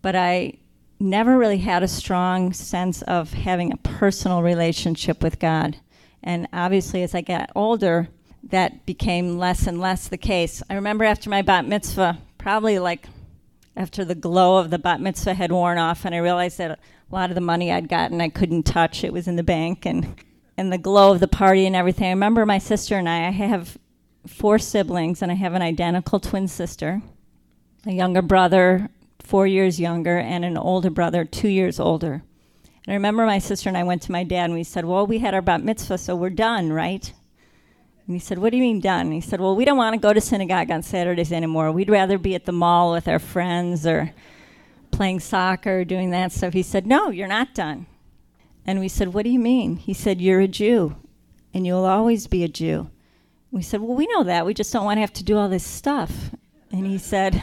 But 0.00 0.14
I 0.14 0.58
never 1.02 1.36
really 1.36 1.58
had 1.58 1.82
a 1.82 1.88
strong 1.88 2.52
sense 2.52 3.02
of 3.02 3.32
having 3.32 3.72
a 3.72 3.76
personal 3.76 4.42
relationship 4.42 5.22
with 5.22 5.38
God. 5.38 5.76
And 6.22 6.48
obviously, 6.52 7.02
as 7.02 7.14
I 7.14 7.20
got 7.20 7.50
older, 7.54 8.08
that 8.44 8.86
became 8.86 9.38
less 9.38 9.66
and 9.66 9.80
less 9.80 10.08
the 10.08 10.16
case. 10.16 10.62
I 10.68 10.74
remember 10.74 11.04
after 11.04 11.30
my 11.30 11.42
bat 11.42 11.66
mitzvah, 11.66 12.18
probably 12.38 12.78
like 12.78 13.06
after 13.76 14.04
the 14.04 14.14
glow 14.14 14.58
of 14.58 14.70
the 14.70 14.78
bat 14.78 15.00
mitzvah 15.00 15.34
had 15.34 15.52
worn 15.52 15.78
off, 15.78 16.04
and 16.04 16.14
I 16.14 16.18
realized 16.18 16.58
that 16.58 16.72
a 16.72 16.78
lot 17.14 17.30
of 17.30 17.34
the 17.34 17.40
money 17.40 17.72
I'd 17.72 17.88
gotten 17.88 18.20
I 18.20 18.28
couldn't 18.28 18.64
touch. 18.64 19.04
It 19.04 19.12
was 19.12 19.28
in 19.28 19.36
the 19.36 19.42
bank, 19.42 19.86
and 19.86 20.14
and 20.56 20.72
the 20.72 20.78
glow 20.78 21.12
of 21.12 21.20
the 21.20 21.28
party 21.28 21.66
and 21.66 21.74
everything. 21.74 22.08
I 22.08 22.10
remember 22.10 22.44
my 22.44 22.58
sister 22.58 22.96
and 22.98 23.08
I, 23.08 23.28
I 23.28 23.30
have 23.30 23.78
four 24.26 24.58
siblings, 24.58 25.22
and 25.22 25.32
I 25.32 25.34
have 25.34 25.54
an 25.54 25.62
identical 25.62 26.20
twin 26.20 26.48
sister, 26.48 27.02
a 27.86 27.92
younger 27.92 28.22
brother, 28.22 28.88
four 29.32 29.46
years 29.46 29.80
younger, 29.80 30.18
and 30.18 30.44
an 30.44 30.58
older 30.58 30.90
brother, 30.90 31.24
two 31.24 31.48
years 31.48 31.80
older. 31.80 32.22
And 32.84 32.88
I 32.88 32.92
remember 32.92 33.24
my 33.24 33.38
sister 33.38 33.70
and 33.70 33.78
I 33.78 33.82
went 33.82 34.02
to 34.02 34.12
my 34.12 34.24
dad, 34.24 34.44
and 34.44 34.52
we 34.52 34.62
said, 34.62 34.84
Well, 34.84 35.06
we 35.06 35.20
had 35.20 35.32
our 35.32 35.40
bat 35.40 35.64
mitzvah, 35.64 35.96
so 35.96 36.14
we're 36.14 36.28
done, 36.28 36.70
right? 36.70 37.10
And 38.06 38.14
he 38.14 38.18
said, 38.18 38.36
What 38.36 38.50
do 38.50 38.58
you 38.58 38.62
mean 38.62 38.80
done? 38.80 39.06
And 39.06 39.14
he 39.14 39.22
said, 39.22 39.40
Well, 39.40 39.56
we 39.56 39.64
don't 39.64 39.78
want 39.78 39.94
to 39.94 39.98
go 39.98 40.12
to 40.12 40.20
synagogue 40.20 40.70
on 40.70 40.82
Saturdays 40.82 41.32
anymore. 41.32 41.72
We'd 41.72 41.88
rather 41.88 42.18
be 42.18 42.34
at 42.34 42.44
the 42.44 42.52
mall 42.52 42.92
with 42.92 43.08
our 43.08 43.18
friends 43.18 43.86
or 43.86 44.12
playing 44.90 45.20
soccer, 45.20 45.78
or 45.78 45.84
doing 45.86 46.10
that 46.10 46.30
stuff. 46.30 46.52
He 46.52 46.62
said, 46.62 46.86
No, 46.86 47.08
you're 47.08 47.26
not 47.26 47.54
done. 47.54 47.86
And 48.66 48.80
we 48.80 48.88
said, 48.88 49.14
What 49.14 49.24
do 49.24 49.30
you 49.30 49.38
mean? 49.38 49.76
He 49.76 49.94
said, 49.94 50.20
You're 50.20 50.40
a 50.40 50.46
Jew, 50.46 50.94
and 51.54 51.66
you'll 51.66 51.86
always 51.86 52.26
be 52.26 52.44
a 52.44 52.48
Jew. 52.48 52.90
We 53.50 53.62
said, 53.62 53.80
Well, 53.80 53.96
we 53.96 54.06
know 54.08 54.24
that. 54.24 54.44
We 54.44 54.52
just 54.52 54.74
don't 54.74 54.84
want 54.84 54.98
to 54.98 55.02
have 55.02 55.14
to 55.14 55.24
do 55.24 55.38
all 55.38 55.48
this 55.48 55.64
stuff. 55.64 56.32
And 56.70 56.84
he 56.84 56.98
said, 56.98 57.42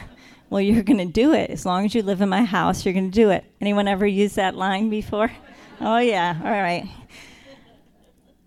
Well, 0.50 0.60
you're 0.60 0.82
going 0.82 0.98
to 0.98 1.04
do 1.04 1.32
it. 1.32 1.48
As 1.50 1.64
long 1.64 1.86
as 1.86 1.94
you 1.94 2.02
live 2.02 2.20
in 2.20 2.28
my 2.28 2.44
house, 2.44 2.84
you're 2.84 2.92
going 2.92 3.10
to 3.10 3.14
do 3.14 3.30
it. 3.30 3.44
Anyone 3.60 3.86
ever 3.88 4.06
used 4.06 4.36
that 4.36 4.56
line 4.56 4.90
before? 4.90 5.32
Oh, 5.82 5.96
yeah. 5.96 6.38
All 6.44 6.50
right. 6.50 6.86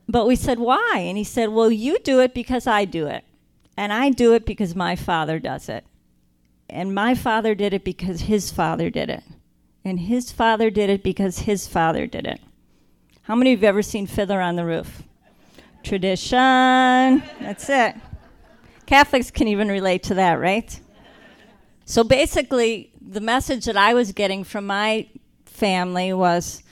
But 0.08 0.28
we 0.28 0.36
said, 0.36 0.60
Why? 0.60 0.98
And 0.98 1.18
he 1.18 1.24
said, 1.24 1.50
Well, 1.50 1.72
you 1.72 1.98
do 1.98 2.20
it 2.20 2.36
because 2.36 2.68
I 2.68 2.86
do 2.86 3.08
it. 3.08 3.24
And 3.76 3.92
I 3.92 4.12
do 4.12 4.36
it 4.36 4.46
because 4.46 4.76
my 4.76 4.96
father 4.96 5.40
does 5.40 5.68
it. 5.68 5.84
And 6.70 6.94
my 6.94 7.16
father 7.16 7.56
did 7.56 7.74
it 7.74 7.84
because 7.84 8.22
his 8.22 8.52
father 8.52 8.92
did 8.92 9.10
it. 9.10 9.24
And 9.84 10.02
his 10.02 10.32
father 10.32 10.70
did 10.70 10.92
it 10.92 11.02
because 11.02 11.40
his 11.40 11.68
father 11.68 12.06
did 12.06 12.28
it. 12.28 12.40
How 13.24 13.36
many 13.36 13.54
of 13.54 13.62
you 13.62 13.66
have 13.66 13.74
ever 13.74 13.82
seen 13.82 14.06
Fiddler 14.06 14.40
on 14.40 14.56
the 14.56 14.66
Roof? 14.66 15.02
Tradition. 15.82 16.38
That's 16.38 17.68
it. 17.70 17.96
Catholics 18.86 19.32
can 19.32 19.48
even 19.48 19.70
relate 19.70 20.04
to 20.04 20.14
that, 20.14 20.34
right? 20.40 20.80
So 21.86 22.04
basically, 22.04 22.92
the 23.02 23.22
message 23.22 23.66
that 23.66 23.78
I 23.78 23.94
was 23.94 24.12
getting 24.12 24.44
from 24.44 24.66
my 24.66 25.08
family 25.46 26.14
was 26.14 26.64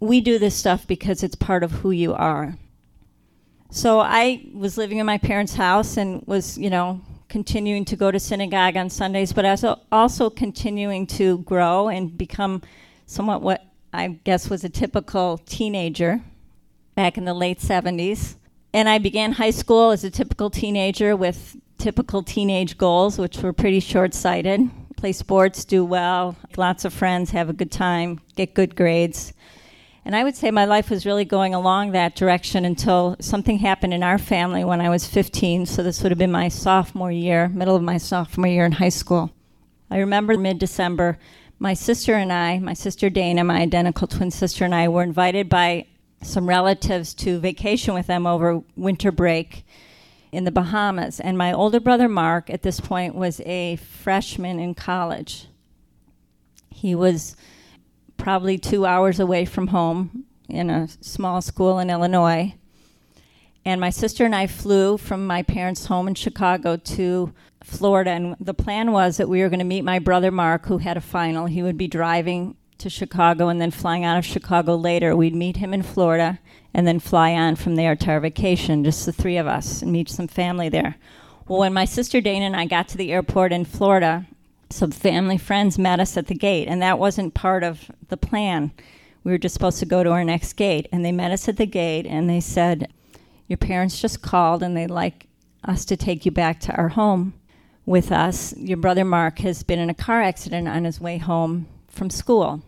we 0.00 0.20
do 0.20 0.38
this 0.38 0.54
stuff 0.54 0.86
because 0.86 1.22
it's 1.22 1.34
part 1.34 1.62
of 1.62 1.72
who 1.72 1.90
you 1.90 2.14
are. 2.14 2.56
So 3.70 4.00
I 4.00 4.46
was 4.54 4.76
living 4.76 4.98
in 4.98 5.06
my 5.06 5.18
parents' 5.18 5.54
house 5.54 5.96
and 5.96 6.22
was, 6.26 6.56
you 6.58 6.70
know, 6.70 7.00
continuing 7.28 7.84
to 7.86 7.96
go 7.96 8.10
to 8.10 8.20
synagogue 8.20 8.76
on 8.76 8.88
Sundays, 8.90 9.32
but 9.32 9.44
was 9.44 9.64
also 9.90 10.30
continuing 10.30 11.06
to 11.08 11.38
grow 11.38 11.88
and 11.88 12.16
become 12.16 12.62
somewhat 13.06 13.42
what 13.42 13.66
I 13.92 14.08
guess 14.24 14.48
was 14.50 14.62
a 14.64 14.68
typical 14.68 15.38
teenager 15.38 16.22
back 16.94 17.16
in 17.18 17.24
the 17.24 17.34
late 17.34 17.58
70s. 17.58 18.36
And 18.72 18.88
I 18.88 18.98
began 18.98 19.32
high 19.32 19.50
school 19.50 19.90
as 19.90 20.04
a 20.04 20.10
typical 20.10 20.50
teenager 20.50 21.16
with 21.16 21.56
typical 21.84 22.22
teenage 22.22 22.78
goals, 22.78 23.18
which 23.18 23.36
were 23.42 23.52
pretty 23.52 23.78
short 23.78 24.14
sighted 24.14 24.70
play 24.96 25.12
sports, 25.12 25.66
do 25.66 25.84
well, 25.84 26.34
lots 26.56 26.86
of 26.86 26.94
friends, 26.94 27.32
have 27.32 27.50
a 27.50 27.52
good 27.52 27.70
time, 27.70 28.18
get 28.36 28.54
good 28.54 28.74
grades. 28.74 29.34
And 30.02 30.16
I 30.16 30.24
would 30.24 30.34
say 30.34 30.50
my 30.50 30.64
life 30.64 30.88
was 30.88 31.04
really 31.04 31.26
going 31.26 31.52
along 31.52 31.90
that 31.90 32.16
direction 32.16 32.64
until 32.64 33.14
something 33.20 33.58
happened 33.58 33.92
in 33.92 34.02
our 34.02 34.16
family 34.16 34.64
when 34.64 34.80
I 34.80 34.88
was 34.88 35.06
15. 35.06 35.66
So 35.66 35.82
this 35.82 36.02
would 36.02 36.10
have 36.10 36.18
been 36.18 36.32
my 36.32 36.48
sophomore 36.48 37.12
year, 37.12 37.48
middle 37.50 37.76
of 37.76 37.82
my 37.82 37.98
sophomore 37.98 38.46
year 38.46 38.64
in 38.64 38.72
high 38.72 38.88
school. 38.88 39.30
I 39.90 39.98
remember 39.98 40.38
mid 40.38 40.58
December, 40.58 41.18
my 41.58 41.74
sister 41.74 42.14
and 42.14 42.32
I, 42.32 42.58
my 42.60 42.72
sister 42.72 43.10
Dana, 43.10 43.44
my 43.44 43.60
identical 43.60 44.06
twin 44.06 44.30
sister, 44.30 44.64
and 44.64 44.74
I 44.74 44.88
were 44.88 45.02
invited 45.02 45.50
by 45.50 45.86
some 46.22 46.48
relatives 46.48 47.12
to 47.16 47.40
vacation 47.40 47.92
with 47.92 48.06
them 48.06 48.26
over 48.26 48.62
winter 48.74 49.12
break 49.12 49.66
in 50.34 50.44
the 50.44 50.50
Bahamas. 50.50 51.20
And 51.20 51.38
my 51.38 51.52
older 51.52 51.80
brother 51.80 52.08
Mark, 52.08 52.50
at 52.50 52.62
this 52.62 52.80
point, 52.80 53.14
was 53.14 53.40
a 53.40 53.76
freshman 53.76 54.58
in 54.58 54.74
college. 54.74 55.46
He 56.70 56.94
was 56.94 57.36
probably 58.16 58.58
two 58.58 58.84
hours 58.84 59.20
away 59.20 59.44
from 59.44 59.68
home 59.68 60.24
in 60.48 60.70
a 60.70 60.88
small 61.00 61.40
school 61.40 61.78
in 61.78 61.90
Illinois. 61.90 62.54
And 63.64 63.80
my 63.80 63.90
sister 63.90 64.24
and 64.24 64.34
I 64.34 64.46
flew 64.46 64.98
from 64.98 65.26
my 65.26 65.42
parents' 65.42 65.86
home 65.86 66.08
in 66.08 66.14
Chicago 66.14 66.76
to 66.76 67.32
Florida. 67.62 68.10
And 68.10 68.36
the 68.38 68.52
plan 68.52 68.92
was 68.92 69.16
that 69.16 69.28
we 69.28 69.40
were 69.40 69.48
going 69.48 69.60
to 69.60 69.64
meet 69.64 69.82
my 69.82 69.98
brother 69.98 70.30
Mark, 70.30 70.66
who 70.66 70.78
had 70.78 70.96
a 70.96 71.00
final. 71.00 71.46
He 71.46 71.62
would 71.62 71.78
be 71.78 71.88
driving 71.88 72.56
to 72.78 72.90
Chicago 72.90 73.48
and 73.48 73.60
then 73.60 73.70
flying 73.70 74.04
out 74.04 74.18
of 74.18 74.24
Chicago 74.24 74.76
later. 74.76 75.16
We'd 75.16 75.34
meet 75.34 75.56
him 75.56 75.72
in 75.72 75.82
Florida 75.82 76.38
and 76.72 76.86
then 76.86 76.98
fly 76.98 77.32
on 77.32 77.56
from 77.56 77.76
there 77.76 77.94
to 77.96 78.10
our 78.10 78.20
vacation, 78.20 78.84
just 78.84 79.06
the 79.06 79.12
three 79.12 79.36
of 79.36 79.46
us, 79.46 79.82
and 79.82 79.92
meet 79.92 80.08
some 80.08 80.28
family 80.28 80.68
there. 80.68 80.96
Well, 81.46 81.60
when 81.60 81.72
my 81.72 81.84
sister 81.84 82.20
Dana 82.20 82.46
and 82.46 82.56
I 82.56 82.66
got 82.66 82.88
to 82.88 82.96
the 82.96 83.12
airport 83.12 83.52
in 83.52 83.64
Florida, 83.64 84.26
some 84.70 84.90
family 84.90 85.38
friends 85.38 85.78
met 85.78 86.00
us 86.00 86.16
at 86.16 86.26
the 86.26 86.34
gate, 86.34 86.68
and 86.68 86.82
that 86.82 86.98
wasn't 86.98 87.34
part 87.34 87.62
of 87.62 87.90
the 88.08 88.16
plan. 88.16 88.72
We 89.22 89.30
were 89.30 89.38
just 89.38 89.52
supposed 89.52 89.78
to 89.78 89.86
go 89.86 90.02
to 90.02 90.10
our 90.10 90.24
next 90.24 90.54
gate, 90.54 90.88
and 90.90 91.04
they 91.04 91.12
met 91.12 91.30
us 91.30 91.48
at 91.48 91.58
the 91.58 91.66
gate, 91.66 92.06
and 92.06 92.28
they 92.28 92.40
said, 92.40 92.92
Your 93.46 93.56
parents 93.56 94.00
just 94.00 94.22
called, 94.22 94.62
and 94.62 94.76
they'd 94.76 94.90
like 94.90 95.28
us 95.64 95.84
to 95.86 95.96
take 95.96 96.26
you 96.26 96.32
back 96.32 96.60
to 96.60 96.74
our 96.76 96.88
home 96.88 97.34
with 97.86 98.10
us. 98.10 98.56
Your 98.56 98.78
brother 98.78 99.04
Mark 99.04 99.38
has 99.40 99.62
been 99.62 99.78
in 99.78 99.90
a 99.90 99.94
car 99.94 100.22
accident 100.22 100.66
on 100.66 100.84
his 100.84 101.00
way 101.00 101.18
home 101.18 101.66
from 101.94 102.10
school. 102.10 102.62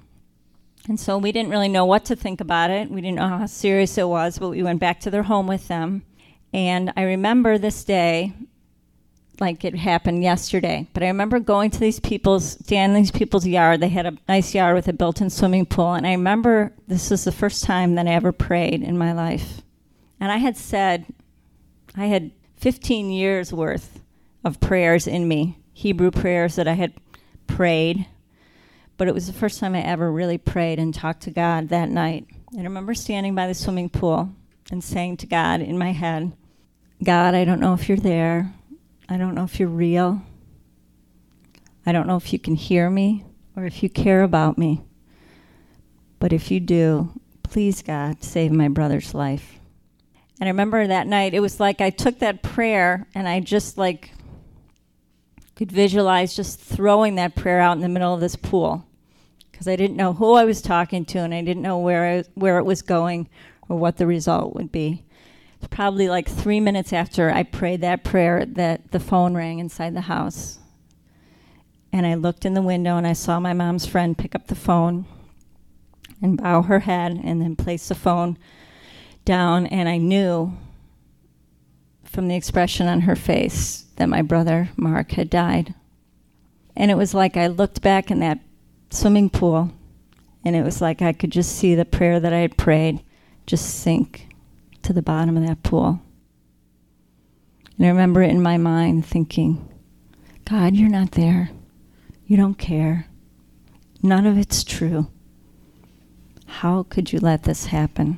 And 0.89 0.99
so 0.99 1.19
we 1.19 1.33
didn't 1.33 1.51
really 1.51 1.69
know 1.69 1.85
what 1.85 2.05
to 2.07 2.17
think 2.17 2.41
about 2.41 2.71
it. 2.71 2.91
We 2.91 3.01
didn't 3.01 3.17
know 3.17 3.29
how 3.29 3.47
serious 3.47 3.99
it 3.99 4.09
was, 4.09 4.39
but 4.39 4.51
we 4.51 4.63
went 4.63 4.81
back 4.81 5.01
to 5.01 5.11
their 5.11 5.25
home 5.25 5.47
with 5.47 5.69
them. 5.69 6.05
And 6.53 6.93
I 6.97 7.03
remember 7.03 7.59
this 7.59 7.85
day 7.85 8.33
like 9.41 9.65
it 9.65 9.77
happened 9.77 10.23
yesterday. 10.23 10.87
But 10.93 11.03
I 11.03 11.09
remember 11.09 11.39
going 11.39 11.71
to 11.71 11.81
these 11.81 12.01
people's, 12.01 12.55
down 12.55 12.95
these 12.95 13.11
people's 13.11 13.47
yard. 13.47 13.81
They 13.81 13.89
had 13.89 14.07
a 14.07 14.17
nice 14.29 14.55
yard 14.55 14.75
with 14.75 14.89
a 14.89 14.93
built 14.93 15.21
in 15.21 15.31
swimming 15.31 15.67
pool. 15.67 15.95
And 15.95 16.07
I 16.07 16.13
remember 16.13 16.73
this 16.87 17.11
was 17.11 17.25
the 17.25 17.33
first 17.33 17.65
time 17.65 17.95
that 17.97 18.07
I 18.07 18.13
ever 18.13 18.33
prayed 18.33 18.83
in 18.83 18.97
my 18.97 19.13
life. 19.13 19.63
And 20.21 20.33
I 20.33 20.39
had 20.39 20.57
said, 20.57 21.07
I 21.97 22.07
had 22.07 22.31
15 22.57 23.11
years 23.11 23.53
worth 23.53 24.01
of 24.45 24.61
prayers 24.61 25.07
in 25.07 25.29
me, 25.29 25.59
Hebrew 25.73 26.11
prayers 26.11 26.57
that 26.57 26.69
I 26.69 26.75
had 26.75 26.95
prayed. 27.47 28.07
But 28.97 29.09
it 29.09 29.15
was 29.15 29.27
the 29.27 29.33
first 29.33 29.61
time 29.61 29.75
I 29.75 29.83
ever 29.83 30.11
really 30.11 30.39
prayed 30.39 30.79
and 30.79 30.95
talked 30.95 31.23
to 31.23 31.31
God 31.31 31.69
that 31.69 31.91
night. 31.91 32.27
And 32.53 32.61
I 32.61 32.65
remember 32.65 32.95
standing 32.95 33.35
by 33.35 33.47
the 33.47 33.55
swimming 33.55 33.91
pool 33.91 34.31
and 34.71 34.83
saying 34.83 35.19
to 35.19 35.27
God 35.27 35.61
in 35.61 35.79
my 35.79 35.93
head, 35.93 36.33
God, 37.03 37.35
I 37.35 37.45
don't 37.45 37.61
know 37.61 37.75
if 37.75 37.89
you're 37.89 37.99
there. 37.99 38.55
I 39.09 39.19
don't 39.19 39.35
know 39.35 39.45
if 39.45 39.61
you're 39.61 39.69
real. 39.69 40.23
I 41.85 41.93
don't 41.93 42.07
know 42.07 42.17
if 42.17 42.33
you 42.33 42.39
can 42.39 42.55
hear 42.55 42.89
me 42.89 43.25
or 43.55 43.65
if 43.65 43.83
you 43.83 43.91
care 43.91 44.23
about 44.23 44.59
me. 44.59 44.83
But 46.19 46.33
if 46.33 46.51
you 46.51 46.61
do, 46.61 47.13
please, 47.43 47.83
God, 47.83 48.25
save 48.25 48.51
my 48.51 48.69
brother's 48.69 49.15
life. 49.15 49.59
And 50.41 50.49
I 50.49 50.51
remember 50.51 50.87
that 50.87 51.07
night, 51.07 51.35
it 51.35 51.41
was 51.41 51.61
like 51.61 51.81
I 51.81 51.91
took 51.91 52.19
that 52.19 52.43
prayer 52.43 53.07
and 53.15 53.29
I 53.29 53.41
just 53.41 53.79
like 53.79 54.11
could 55.57 55.73
visualize 55.73 56.37
just 56.37 56.61
throwing 56.61 57.15
that 57.15 57.35
prayer 57.35 57.61
out 57.61 57.77
in 57.77 57.83
the 57.83 57.89
middle 57.89 58.15
of 58.15 58.21
this 58.21 58.37
pool 58.37 58.87
because 59.51 59.67
I 59.67 59.75
didn't 59.75 59.97
know 59.97 60.13
who 60.13 60.35
I 60.35 60.45
was 60.45 60.61
talking 60.61 61.07
to 61.07 61.19
and 61.19 61.33
I 61.33 61.41
didn't 61.41 61.63
know 61.63 61.79
where 61.79 62.19
I, 62.19 62.25
where 62.35 62.59
it 62.59 62.65
was 62.65 62.83
going 62.83 63.27
or 63.69 63.79
what 63.79 63.97
the 63.97 64.07
result 64.07 64.55
would 64.55 64.71
be. 64.71 65.03
It's 65.59 65.69
probably 65.69 66.11
like 66.11 66.29
three 66.29 66.61
minutes 66.61 66.93
after 66.93 67.31
I 67.31 67.43
prayed 67.43 67.81
that 67.81 68.05
prayer 68.05 68.45
that 68.45 68.93
the 68.93 69.01
phone 69.01 69.35
rang 69.35 69.59
inside 69.59 69.95
the 69.95 70.03
house. 70.03 70.59
And 71.91 72.07
I 72.07 72.15
looked 72.15 72.45
in 72.45 72.53
the 72.53 72.61
window 72.61 72.99
and 72.99 73.07
I 73.07 73.15
saw 73.15 73.41
my 73.41 73.55
mom's 73.55 73.87
friend 73.87 74.19
pick 74.19 74.35
up 74.35 74.49
the 74.49 74.55
phone 74.55 75.07
and 76.21 76.37
bow 76.37 76.61
her 76.61 76.81
head 76.81 77.19
and 77.25 77.41
then 77.41 77.57
place 77.57 77.89
the 77.89 77.95
phone 77.95 78.37
down. 79.25 79.65
And 79.67 79.89
I 79.89 79.97
knew 79.97 80.53
from 82.17 82.29
the 82.29 82.35
expression 82.35 82.87
on 82.87 83.03
her 83.03 83.15
face 83.15 83.85
that 83.97 84.09
my 84.09 84.23
brother 84.23 84.71
Mark 84.75 85.13
had 85.13 85.29
died. 85.29 85.75
And 86.75 86.91
it 86.91 86.95
was 86.95 87.13
like 87.13 87.37
I 87.37 87.47
looked 87.47 87.83
back 87.83 88.11
in 88.11 88.21
that 88.21 88.39
swimming 88.89 89.29
pool 89.29 89.71
and 90.43 90.57
it 90.57 90.63
was 90.63 90.81
like 90.81 91.03
I 91.03 91.13
could 91.13 91.31
just 91.31 91.55
see 91.55 91.75
the 91.75 91.85
prayer 91.85 92.19
that 92.19 92.33
I 92.33 92.39
had 92.39 92.57
prayed 92.57 93.05
just 93.45 93.81
sink 93.81 94.29
to 94.81 94.95
the 94.95 95.03
bottom 95.03 95.37
of 95.37 95.47
that 95.47 95.63
pool. 95.63 96.01
And 97.77 97.85
I 97.85 97.91
remember 97.91 98.23
it 98.23 98.31
in 98.31 98.41
my 98.41 98.57
mind 98.57 99.05
thinking, 99.05 99.69
God, 100.47 100.75
you're 100.75 100.89
not 100.89 101.11
there. 101.11 101.51
You 102.25 102.39
don't 102.39 102.57
care. 102.57 103.09
None 104.03 104.25
of 104.25 104.39
it's 104.39 104.65
true. 104.65 105.11
How 106.47 106.85
could 106.85 107.13
you 107.13 107.19
let 107.19 107.43
this 107.43 107.67
happen? 107.67 108.17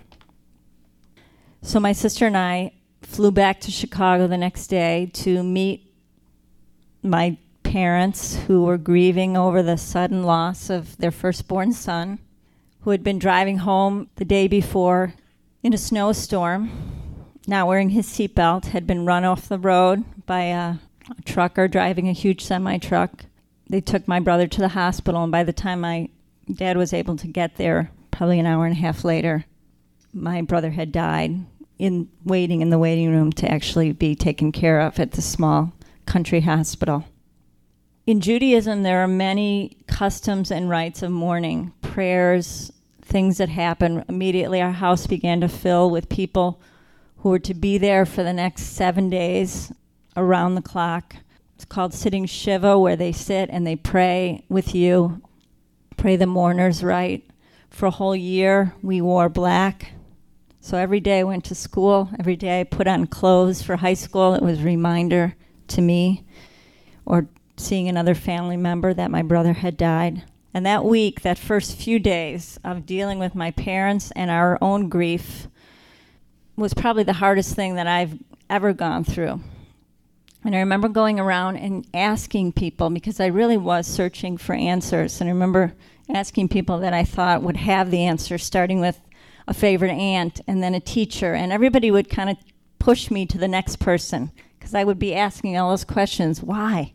So 1.63 1.81
my 1.81 1.91
sister 1.91 2.25
and 2.25 2.37
I 2.37 2.75
flew 3.03 3.31
back 3.31 3.61
to 3.61 3.71
Chicago 3.71 4.27
the 4.27 4.37
next 4.37 4.69
day 4.69 5.11
to 5.13 5.43
meet 5.43 5.93
my 7.03 7.37
parents 7.63 8.37
who 8.47 8.65
were 8.65 8.79
grieving 8.79 9.37
over 9.37 9.63
the 9.63 9.77
sudden 9.77 10.23
loss 10.23 10.71
of 10.71 10.97
their 10.99 11.11
firstborn 11.11 11.73
son, 11.73 12.19
who 12.81 12.91
had 12.91 13.03
been 13.03 13.19
driving 13.19 13.59
home 13.59 14.09
the 14.17 14.25
day 14.25 14.49
before 14.49 15.15
in 15.63 15.73
a 15.73 15.79
snowstorm, 15.79 16.71
not 17.47 17.67
wearing 17.67 17.91
his 17.91 18.07
seatbelt, 18.07 18.67
had 18.67 18.87
been 18.87 19.07
run 19.07 19.25
off 19.25 19.49
the 19.49 19.59
road 19.59 20.05
by 20.27 20.43
a, 20.45 20.77
a 21.17 21.23
trucker 21.25 21.69
driving 21.69 22.09
a 22.09 22.13
huge 22.13 22.45
semi 22.45 22.79
truck. 22.79 23.27
They 23.69 23.81
took 23.81 24.09
my 24.09 24.21
brother 24.21 24.47
to 24.47 24.61
the 24.61 24.69
hospital, 24.69 25.23
and 25.23 25.33
by 25.33 25.45
the 25.45 25.53
time 25.53 25.81
my 25.81 26.09
dad 26.51 26.77
was 26.77 26.93
able 26.93 27.17
to 27.17 27.27
get 27.27 27.57
there, 27.57 27.91
probably 28.11 28.41
an 28.41 28.47
hour 28.47 28.65
and 28.65 28.75
a 28.75 28.81
half 28.81 29.05
later, 29.05 29.45
my 30.15 30.41
brother 30.41 30.71
had 30.71 30.91
died 30.91 31.45
in 31.79 32.09
waiting 32.25 32.61
in 32.61 32.71
the 32.71 32.79
waiting 32.79 33.11
room 33.11 33.33
to 33.33 33.51
actually 33.51 33.93
be 33.93 34.15
taken 34.15 34.53
care 34.53 34.81
of 34.81 34.99
at 34.99 35.13
the 35.13 35.23
small 35.23 35.73
country 36.07 36.41
hospital. 36.41 37.05
In 38.07 38.21
Judaism, 38.21 38.83
there 38.83 39.03
are 39.03 39.09
many 39.09 39.77
customs 39.87 40.51
and 40.51 40.71
rites 40.71 41.03
of 41.03 41.11
mourning, 41.11 41.73
prayers, 41.83 42.73
things 43.03 43.39
that 43.39 43.49
happen. 43.49 44.05
Immediately, 44.09 44.61
our 44.61 44.73
house 44.73 45.07
began 45.07 45.41
to 45.41 45.49
fill 45.49 45.91
with 45.91 46.09
people 46.09 46.61
who 47.19 47.31
were 47.31 47.39
to 47.41 47.55
be 47.55 47.79
there 47.79 48.07
for 48.07 48.23
the 48.23 48.33
next 48.33 48.63
seven 48.63 49.11
days 49.11 49.73
around 50.17 50.55
the 50.55 50.63
clock. 50.63 51.17
It's 51.55 51.65
called 51.65 51.93
sitting 51.93 52.25
Shiva, 52.25 52.79
where 52.79 52.97
they 52.97 53.13
sit 53.13 53.51
and 53.51 53.67
they 53.67 53.77
pray 53.77 54.45
with 54.49 54.75
you, 54.75 55.21
pray 55.97 56.17
the 56.17 56.27
mourners 56.27 56.83
right. 56.83 57.29
For 57.69 57.87
a 57.87 57.91
whole 57.91 58.17
year, 58.17 58.75
we 58.83 59.01
wore 59.01 59.29
black. 59.29 59.93
So 60.69 60.77
every 60.77 61.01
day 61.01 61.21
I 61.21 61.25
went 61.25 61.47
to 61.47 61.55
school. 61.55 62.11
Every 62.19 62.37
day 62.37 62.61
I 62.61 62.65
put 62.65 62.87
on 62.87 63.07
clothes 63.07 63.63
for 63.63 63.77
high 63.77 63.95
school. 63.95 64.35
It 64.35 64.43
was 64.43 64.61
a 64.61 64.65
reminder 64.65 65.35
to 65.69 65.81
me 65.81 66.27
or 67.07 67.27
seeing 67.57 67.89
another 67.89 68.15
family 68.15 68.59
member 68.59 68.93
that 68.93 69.11
my 69.11 69.23
brother 69.23 69.55
had 69.55 69.79
died. 69.79 70.25
And 70.53 70.67
that 70.67 70.85
week, 70.85 71.23
that 71.23 71.39
first 71.39 71.79
few 71.79 71.99
days 71.99 72.61
of 72.65 72.85
dealing 72.85 73.19
with 73.19 73.35
my 73.35 73.51
parents 73.51 74.11
and 74.11 74.31
our 74.31 74.59
own 74.61 74.91
grief 74.91 75.49
was 76.55 76.75
probably 76.75 77.03
the 77.03 77.15
hardest 77.15 77.55
thing 77.55 77.77
that 77.77 77.87
I've 77.87 78.19
ever 78.51 78.75
gone 78.75 79.05
through. 79.05 79.41
And 80.45 80.55
I 80.55 80.59
remember 80.59 80.91
going 80.91 81.19
around 81.19 81.57
and 81.57 81.87
asking 81.95 82.53
people 82.53 82.91
because 82.91 83.21
I 83.21 83.29
really 83.29 83.57
was 83.57 83.87
searching 83.87 84.37
for 84.37 84.53
answers. 84.53 85.23
And 85.23 85.31
I 85.31 85.33
remember 85.33 85.73
asking 86.11 86.49
people 86.49 86.81
that 86.81 86.93
I 86.93 87.05
thought 87.05 87.43
would 87.43 87.57
have 87.57 87.91
the 87.91 88.05
answers, 88.05 88.45
starting 88.45 88.81
with 88.81 89.01
a 89.49 89.55
favorite 89.55 89.91
aunt 89.91 90.41
and 90.47 90.63
then 90.63 90.75
a 90.75 90.81
teacher. 90.81 91.33
And 91.35 91.51
everybody 91.51 91.91
would 91.91 92.09
kind 92.09 92.31
of 92.31 92.37
push 92.79 93.11
me 93.11 93.27
to 93.27 93.39
the 93.39 93.49
next 93.49 93.77
person 93.77 94.31
because 94.59 94.75
I 94.75 94.85
would 94.85 94.99
be 94.99 95.15
asking 95.15 95.57
all 95.57 95.71
those 95.71 95.85
questions 95.85 96.43
why? 96.43 96.93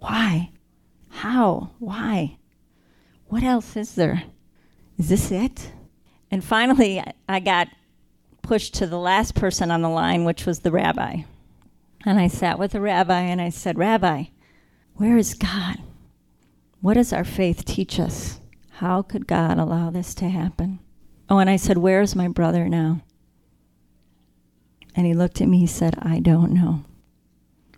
Why? 0.00 0.50
How? 1.08 1.70
Why? 1.78 2.36
What 3.28 3.44
else 3.44 3.76
is 3.76 3.94
there? 3.94 4.24
Is 4.98 5.08
this 5.08 5.30
it? 5.30 5.72
And 6.30 6.42
finally, 6.44 7.02
I- 7.28 7.40
got 7.40 7.68
pushed 8.42 8.74
to 8.74 8.86
the 8.86 8.98
last 8.98 9.34
person 9.34 9.70
on 9.70 9.82
the 9.82 9.88
line, 9.88 10.24
which 10.24 10.44
was 10.44 10.60
the 10.60 10.70
rabbi. 10.72 11.22
And 12.04 12.18
I 12.18 12.26
sat 12.26 12.58
with 12.58 12.72
the 12.72 12.80
rabbi 12.80 13.20
and 13.20 13.40
I 13.40 13.50
said, 13.50 13.78
Rabbi, 13.78 14.24
where 14.94 15.16
is 15.16 15.34
God? 15.34 15.76
What 16.80 16.94
does 16.94 17.12
our 17.12 17.24
faith 17.24 17.64
teach 17.64 18.00
us? 18.00 18.40
How 18.70 19.02
could 19.02 19.28
God 19.28 19.58
allow 19.58 19.90
this 19.90 20.14
to 20.16 20.28
happen? 20.28 20.80
Oh, 21.28 21.38
and 21.38 21.48
I 21.48 21.56
said, 21.56 21.78
Where 21.78 22.00
is 22.00 22.16
my 22.16 22.28
brother 22.28 22.68
now? 22.68 23.00
And 24.94 25.06
he 25.06 25.14
looked 25.14 25.40
at 25.40 25.48
me, 25.48 25.58
he 25.58 25.66
said, 25.66 25.96
I 26.00 26.20
don't 26.20 26.52
know. 26.52 26.84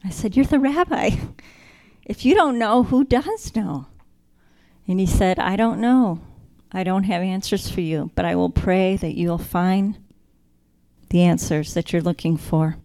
I 0.05 0.11
said, 0.11 0.37
You're 0.37 0.47
the 0.47 0.61
rabbi. 0.61 1.11
If 2.07 2.27
you 2.27 2.35
don't 2.35 2.59
know, 2.59 2.83
who 2.83 3.03
does 3.03 3.57
know? 3.57 3.87
And 4.87 5.01
he 5.01 5.07
said, 5.07 5.39
I 5.39 5.57
don't 5.57 5.81
know. 5.81 6.21
I 6.71 6.85
don't 6.85 7.05
have 7.05 7.23
answers 7.23 7.71
for 7.71 7.81
you, 7.81 8.11
but 8.15 8.25
I 8.25 8.35
will 8.35 8.51
pray 8.51 8.97
that 8.97 9.17
you'll 9.17 9.39
find 9.39 9.97
the 11.09 11.23
answers 11.23 11.73
that 11.75 11.93
you're 11.93 12.03
looking 12.03 12.37
for. 12.37 12.77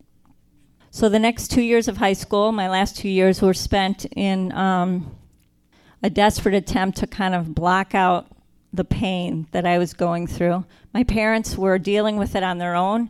So 0.91 1.09
the 1.09 1.19
next 1.19 1.49
two 1.49 1.61
years 1.61 1.87
of 1.87 1.97
high 1.97 2.13
school, 2.13 2.51
my 2.51 2.69
last 2.69 2.97
two 2.97 3.09
years, 3.09 3.41
were 3.41 3.53
spent 3.53 4.05
in 4.15 4.51
um, 4.53 5.15
a 6.01 6.09
desperate 6.09 6.55
attempt 6.55 6.97
to 6.99 7.07
kind 7.07 7.35
of 7.35 7.53
block 7.53 7.93
out 7.93 8.27
the 8.71 8.85
pain 8.85 9.47
that 9.51 9.65
I 9.65 9.77
was 9.77 9.93
going 9.93 10.27
through. 10.27 10.65
My 10.93 11.03
parents 11.03 11.57
were 11.57 11.79
dealing 11.79 12.17
with 12.17 12.35
it 12.35 12.43
on 12.43 12.57
their 12.57 12.75
own 12.75 13.09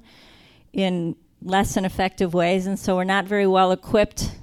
in 0.74 1.16
less 1.42 1.74
than 1.74 1.86
effective 1.86 2.34
ways, 2.34 2.68
and 2.68 2.78
so 2.78 2.96
we're 2.96 3.04
not 3.04 3.26
very 3.26 3.48
well 3.48 3.72
equipped 3.72 4.36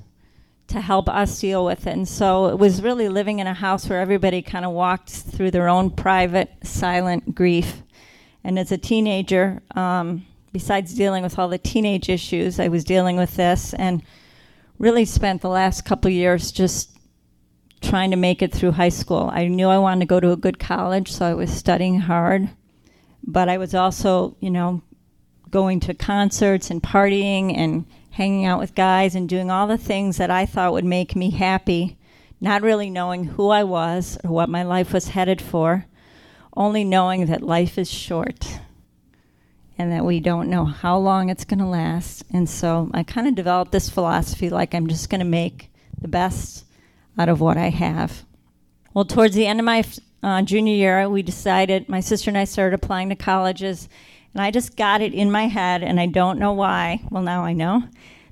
to 0.69 0.81
help 0.81 1.09
us 1.09 1.41
deal 1.41 1.65
with 1.65 1.87
it. 1.87 1.93
And 1.93 2.09
so 2.09 2.47
it 2.47 2.59
was 2.59 2.83
really 2.83 3.09
living 3.09 3.39
in 3.39 3.47
a 3.47 3.55
house 3.55 3.89
where 3.89 4.01
everybody 4.01 4.43
kind 4.43 4.65
of 4.65 4.73
walked 4.73 5.11
through 5.11 5.53
their 5.53 5.69
own 5.69 5.91
private, 5.91 6.51
silent 6.63 7.35
grief. 7.35 7.83
And 8.43 8.59
as 8.59 8.73
a 8.73 8.79
teenager, 8.79 9.63
um, 9.75 10.27
besides 10.53 10.95
dealing 10.95 11.23
with 11.23 11.39
all 11.39 11.49
the 11.49 11.59
teenage 11.59 12.09
issues, 12.09 12.59
I 12.59 12.69
was 12.69 12.85
dealing 12.85 13.17
with 13.17 13.37
this 13.37 13.75
and 13.75 14.03
really 14.79 15.05
spent 15.05 15.41
the 15.41 15.49
last 15.49 15.85
couple 15.85 16.11
years 16.11 16.51
just 16.51 16.96
trying 17.81 18.11
to 18.11 18.17
make 18.17 18.43
it 18.43 18.53
through 18.53 18.73
high 18.73 18.89
school. 18.89 19.31
I 19.33 19.49
knew 19.49 19.69
I 19.69 19.79
wanted 19.79 20.01
to 20.01 20.07
go 20.07 20.21
to 20.21 20.33
a 20.33 20.37
good 20.37 20.59
college, 20.59 21.13
so 21.13 21.27
I 21.27 21.35
was 21.35 21.51
studying 21.51 22.01
hard. 22.01 22.51
But 23.23 23.49
I 23.49 23.59
was 23.59 23.75
also, 23.75 24.37
you 24.41 24.51
know, 24.51 24.83
going 25.51 25.81
to 25.81 25.95
concerts 25.95 26.71
and 26.71 26.83
partying 26.83 27.57
and 27.57 27.87
hanging 28.11 28.45
out 28.45 28.59
with 28.59 28.75
guys 28.75 29.15
and 29.15 29.29
doing 29.29 29.51
all 29.51 29.67
the 29.67 29.79
things 29.79 30.17
that 30.17 30.31
I 30.31 30.47
thought 30.47 30.73
would 30.73 30.85
make 30.85 31.17
me 31.17 31.31
happy, 31.31 31.99
not 32.41 32.63
really 32.63 32.91
knowing 32.91 33.25
who 33.25 33.49
I 33.49 33.65
was 33.65 34.19
or 34.25 34.31
what 34.31 34.49
my 34.49 34.63
life 34.63 34.93
was 34.93 35.09
headed 35.09 35.41
for, 35.41 35.87
only 36.57 36.85
knowing 36.85 37.27
that 37.27 37.43
life 37.43 37.79
is 37.79 37.91
short 37.91 38.61
and 39.79 39.93
that 39.93 40.05
we 40.05 40.21
don't 40.21 40.49
know 40.49 40.65
how 40.65 40.97
long 40.97 41.29
it's 41.29 41.45
going 41.45 41.59
to 41.59 41.67
last. 41.67 42.25
And 42.33 42.49
so 42.49 42.91
I 42.95 43.03
kind 43.03 43.27
of 43.27 43.35
developed 43.35 43.73
this 43.73 43.91
philosophy 43.91 44.49
like 44.49 44.75
I'm 44.75 44.87
just 44.87 45.11
going 45.11 45.21
to 45.21 45.27
make 45.27 45.71
the 46.01 46.09
best 46.09 46.66
out 47.19 47.29
of 47.29 47.41
what 47.41 47.57
I 47.57 47.71
have. 47.71 48.25
Well, 48.95 49.05
towards 49.05 49.35
the 49.35 49.47
end 49.47 49.61
of 49.61 49.67
my 49.67 49.85
uh, 50.23 50.43
junior 50.43 50.75
year, 50.75 51.09
we 51.09 51.23
decided, 51.23 51.89
my 51.89 52.01
sister 52.01 52.31
and 52.31 52.39
I 52.39 52.45
started 52.45 52.75
applying 52.75 53.09
to 53.11 53.17
colleges, 53.17 53.89
and 54.35 54.43
I 54.43 54.51
just 54.51 54.77
got 54.77 55.01
it 55.01 55.15
in 55.15 55.31
my 55.31 55.49
head, 55.49 55.83
and 55.83 56.01
I 56.01 56.07
don't 56.07 56.39
know 56.39 56.53
why. 56.53 57.03
Well, 57.11 57.23
now 57.23 57.45
I 57.45 57.53
know 57.53 57.85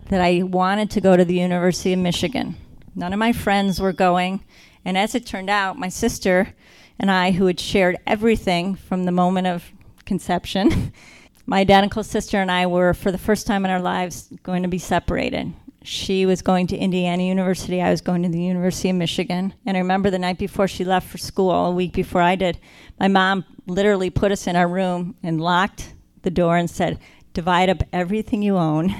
that 0.08 0.20
I 0.20 0.42
wanted 0.42 0.90
to 0.90 1.00
go 1.00 1.16
to 1.16 1.24
the 1.24 1.34
University 1.34 1.92
of 1.92 1.98
Michigan. 1.98 2.56
None 2.94 3.12
of 3.12 3.18
my 3.18 3.32
friends 3.32 3.80
were 3.80 3.92
going, 3.92 4.44
and 4.84 4.98
as 4.98 5.14
it 5.14 5.26
turned 5.26 5.50
out, 5.50 5.78
my 5.78 5.88
sister 5.88 6.54
and 6.98 7.10
I, 7.10 7.32
who 7.32 7.46
had 7.46 7.58
shared 7.58 7.96
everything 8.06 8.74
from 8.74 9.04
the 9.04 9.12
moment 9.12 9.46
of 9.46 9.72
conception, 10.04 10.92
my 11.46 11.60
identical 11.60 12.02
sister 12.02 12.38
and 12.38 12.50
I 12.50 12.66
were, 12.66 12.94
for 12.94 13.10
the 13.10 13.18
first 13.18 13.46
time 13.46 13.64
in 13.64 13.70
our 13.70 13.80
lives, 13.80 14.28
going 14.42 14.62
to 14.62 14.68
be 14.68 14.78
separated. 14.78 15.52
She 15.86 16.24
was 16.24 16.40
going 16.40 16.66
to 16.68 16.76
Indiana 16.78 17.22
University. 17.22 17.82
I 17.82 17.90
was 17.90 18.00
going 18.00 18.22
to 18.22 18.30
the 18.30 18.40
University 18.42 18.88
of 18.88 18.96
Michigan. 18.96 19.52
And 19.66 19.76
I 19.76 19.80
remember 19.80 20.08
the 20.08 20.18
night 20.18 20.38
before 20.38 20.66
she 20.66 20.82
left 20.82 21.06
for 21.06 21.18
school, 21.18 21.52
a 21.52 21.70
week 21.70 21.92
before 21.92 22.22
I 22.22 22.36
did, 22.36 22.58
my 22.98 23.06
mom 23.06 23.44
literally 23.66 24.08
put 24.08 24.32
us 24.32 24.46
in 24.46 24.56
our 24.56 24.66
room 24.66 25.14
and 25.22 25.42
locked 25.42 25.92
the 26.22 26.30
door 26.30 26.56
and 26.56 26.70
said, 26.70 26.98
Divide 27.34 27.68
up 27.68 27.82
everything 27.92 28.42
you 28.42 28.56
own 28.56 28.94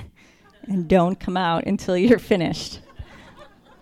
and 0.69 0.87
don't 0.87 1.19
come 1.19 1.39
out 1.39 1.65
until 1.65 1.97
you're 1.97 2.19
finished. 2.19 2.81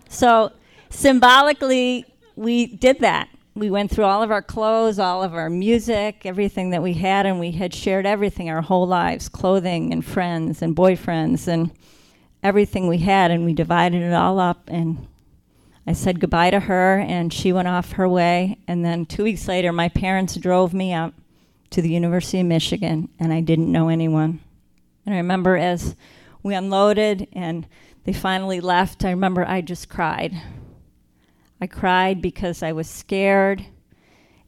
So 0.07 0.53
symbolically, 0.89 2.05
we 2.37 2.67
did 2.67 2.99
that. 2.99 3.27
We 3.53 3.69
went 3.69 3.91
through 3.91 4.05
all 4.05 4.23
of 4.23 4.31
our 4.31 4.41
clothes, 4.41 4.97
all 4.97 5.23
of 5.23 5.33
our 5.33 5.49
music, 5.49 6.25
everything 6.25 6.69
that 6.69 6.81
we 6.81 6.93
had, 6.93 7.25
and 7.25 7.37
we 7.37 7.51
had 7.51 7.73
shared 7.73 8.05
everything 8.05 8.49
our 8.49 8.61
whole 8.61 8.87
lives 8.87 9.27
clothing 9.27 9.91
and 9.91 10.05
friends 10.05 10.61
and 10.61 10.73
boyfriends 10.73 11.49
and 11.49 11.69
everything 12.43 12.87
we 12.87 12.99
had, 12.99 13.31
and 13.31 13.45
we 13.45 13.53
divided 13.53 14.01
it 14.03 14.13
all 14.13 14.39
up. 14.39 14.63
And 14.67 15.07
I 15.87 15.93
said 15.93 16.19
goodbye 16.19 16.51
to 16.51 16.59
her, 16.59 16.99
and 16.99 17.33
she 17.33 17.53
went 17.53 17.67
off 17.67 17.93
her 17.93 18.07
way. 18.07 18.59
And 18.67 18.85
then 18.85 19.05
two 19.05 19.23
weeks 19.23 19.47
later, 19.47 19.71
my 19.71 19.89
parents 19.89 20.35
drove 20.35 20.73
me 20.73 20.93
up 20.93 21.13
to 21.71 21.81
the 21.81 21.89
University 21.89 22.39
of 22.39 22.45
Michigan, 22.45 23.09
and 23.19 23.33
I 23.33 23.41
didn't 23.41 23.71
know 23.71 23.89
anyone. 23.89 24.41
And 25.05 25.15
I 25.15 25.17
remember 25.17 25.57
as 25.57 25.95
we 26.43 26.53
unloaded 26.53 27.27
and 27.33 27.65
they 28.03 28.13
finally 28.13 28.59
left, 28.59 29.05
I 29.05 29.09
remember 29.09 29.45
I 29.47 29.61
just 29.61 29.89
cried. 29.89 30.33
I 31.59 31.67
cried 31.67 32.21
because 32.21 32.61
I 32.61 32.73
was 32.73 32.89
scared, 32.89 33.65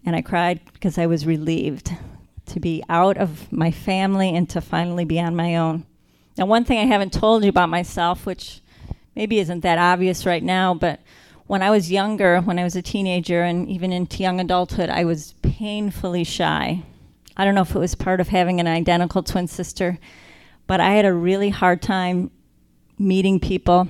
and 0.06 0.16
I 0.16 0.22
cried 0.22 0.60
because 0.74 0.98
I 0.98 1.06
was 1.06 1.26
relieved 1.26 1.92
to 2.48 2.60
be 2.60 2.84
out 2.90 3.18
of 3.18 3.52
my 3.52 3.72
family 3.72 4.36
and 4.36 4.50
to 4.50 4.62
finally 4.62 5.06
be 5.06 5.20
on 5.20 5.36
my 5.36 5.56
own. 5.56 5.86
Now, 6.38 6.46
one 6.46 6.66
thing 6.66 6.80
I 6.80 6.86
haven't 6.86 7.14
told 7.14 7.44
you 7.44 7.50
about 7.50 7.70
myself, 7.70 8.26
which 8.26 8.62
maybe 9.16 9.40
isn't 9.40 9.62
that 9.62 9.78
obvious 9.78 10.26
right 10.26 10.44
now, 10.44 10.74
but 10.74 11.00
when 11.48 11.62
I 11.62 11.70
was 11.70 11.92
younger, 11.92 12.42
when 12.42 12.60
I 12.60 12.64
was 12.64 12.76
a 12.76 12.82
teenager 12.82 13.44
and 13.44 13.70
even 13.70 13.94
into 13.94 14.22
young 14.22 14.40
adulthood, 14.40 14.90
I 14.90 15.06
was 15.06 15.34
painfully 15.42 16.24
shy. 16.24 16.84
I 17.38 17.46
don't 17.46 17.56
know 17.56 17.62
if 17.62 17.76
it 17.76 17.80
was 17.80 17.96
part 17.96 18.20
of 18.20 18.30
having 18.30 18.60
an 18.60 18.68
identical 18.68 19.24
twin 19.24 19.48
sister, 19.48 19.98
but 20.68 20.82
I 20.82 20.92
had 20.92 21.06
a 21.06 21.14
really 21.14 21.50
hard 21.50 21.82
time 21.82 22.32
meeting 22.98 23.40
people. 23.40 23.88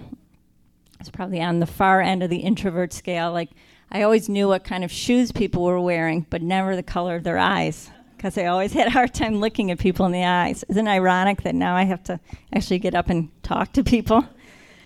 It's 1.00 1.10
probably 1.10 1.42
on 1.42 1.60
the 1.60 1.66
far 1.66 2.02
end 2.02 2.22
of 2.22 2.30
the 2.30 2.38
introvert 2.38 2.94
scale. 2.94 3.32
Like, 3.32 3.50
I 3.92 4.02
always 4.02 4.28
knew 4.30 4.48
what 4.48 4.64
kind 4.64 4.84
of 4.84 4.92
shoes 4.92 5.32
people 5.32 5.64
were 5.64 5.80
wearing, 5.80 6.26
but 6.30 6.42
never 6.42 6.76
the 6.76 6.84
color 6.84 7.16
of 7.16 7.24
their 7.24 7.38
eyes 7.38 7.90
because 8.26 8.40
I 8.40 8.48
always 8.48 8.74
had 8.80 8.88
a 8.88 8.92
hard 8.92 9.14
time 9.14 9.36
looking 9.36 9.70
at 9.70 9.78
people 9.78 10.06
in 10.08 10.12
the 10.12 10.24
eyes. 10.24 10.66
Isn't 10.68 10.88
it 10.88 10.92
ironic 10.92 11.44
that 11.44 11.54
now 11.54 11.76
I 11.76 11.84
have 11.84 12.04
to 12.06 12.20
actually 12.52 12.80
get 12.80 12.96
up 12.96 13.08
and 13.10 13.30
talk 13.44 13.72
to 13.74 13.84
people? 13.84 14.28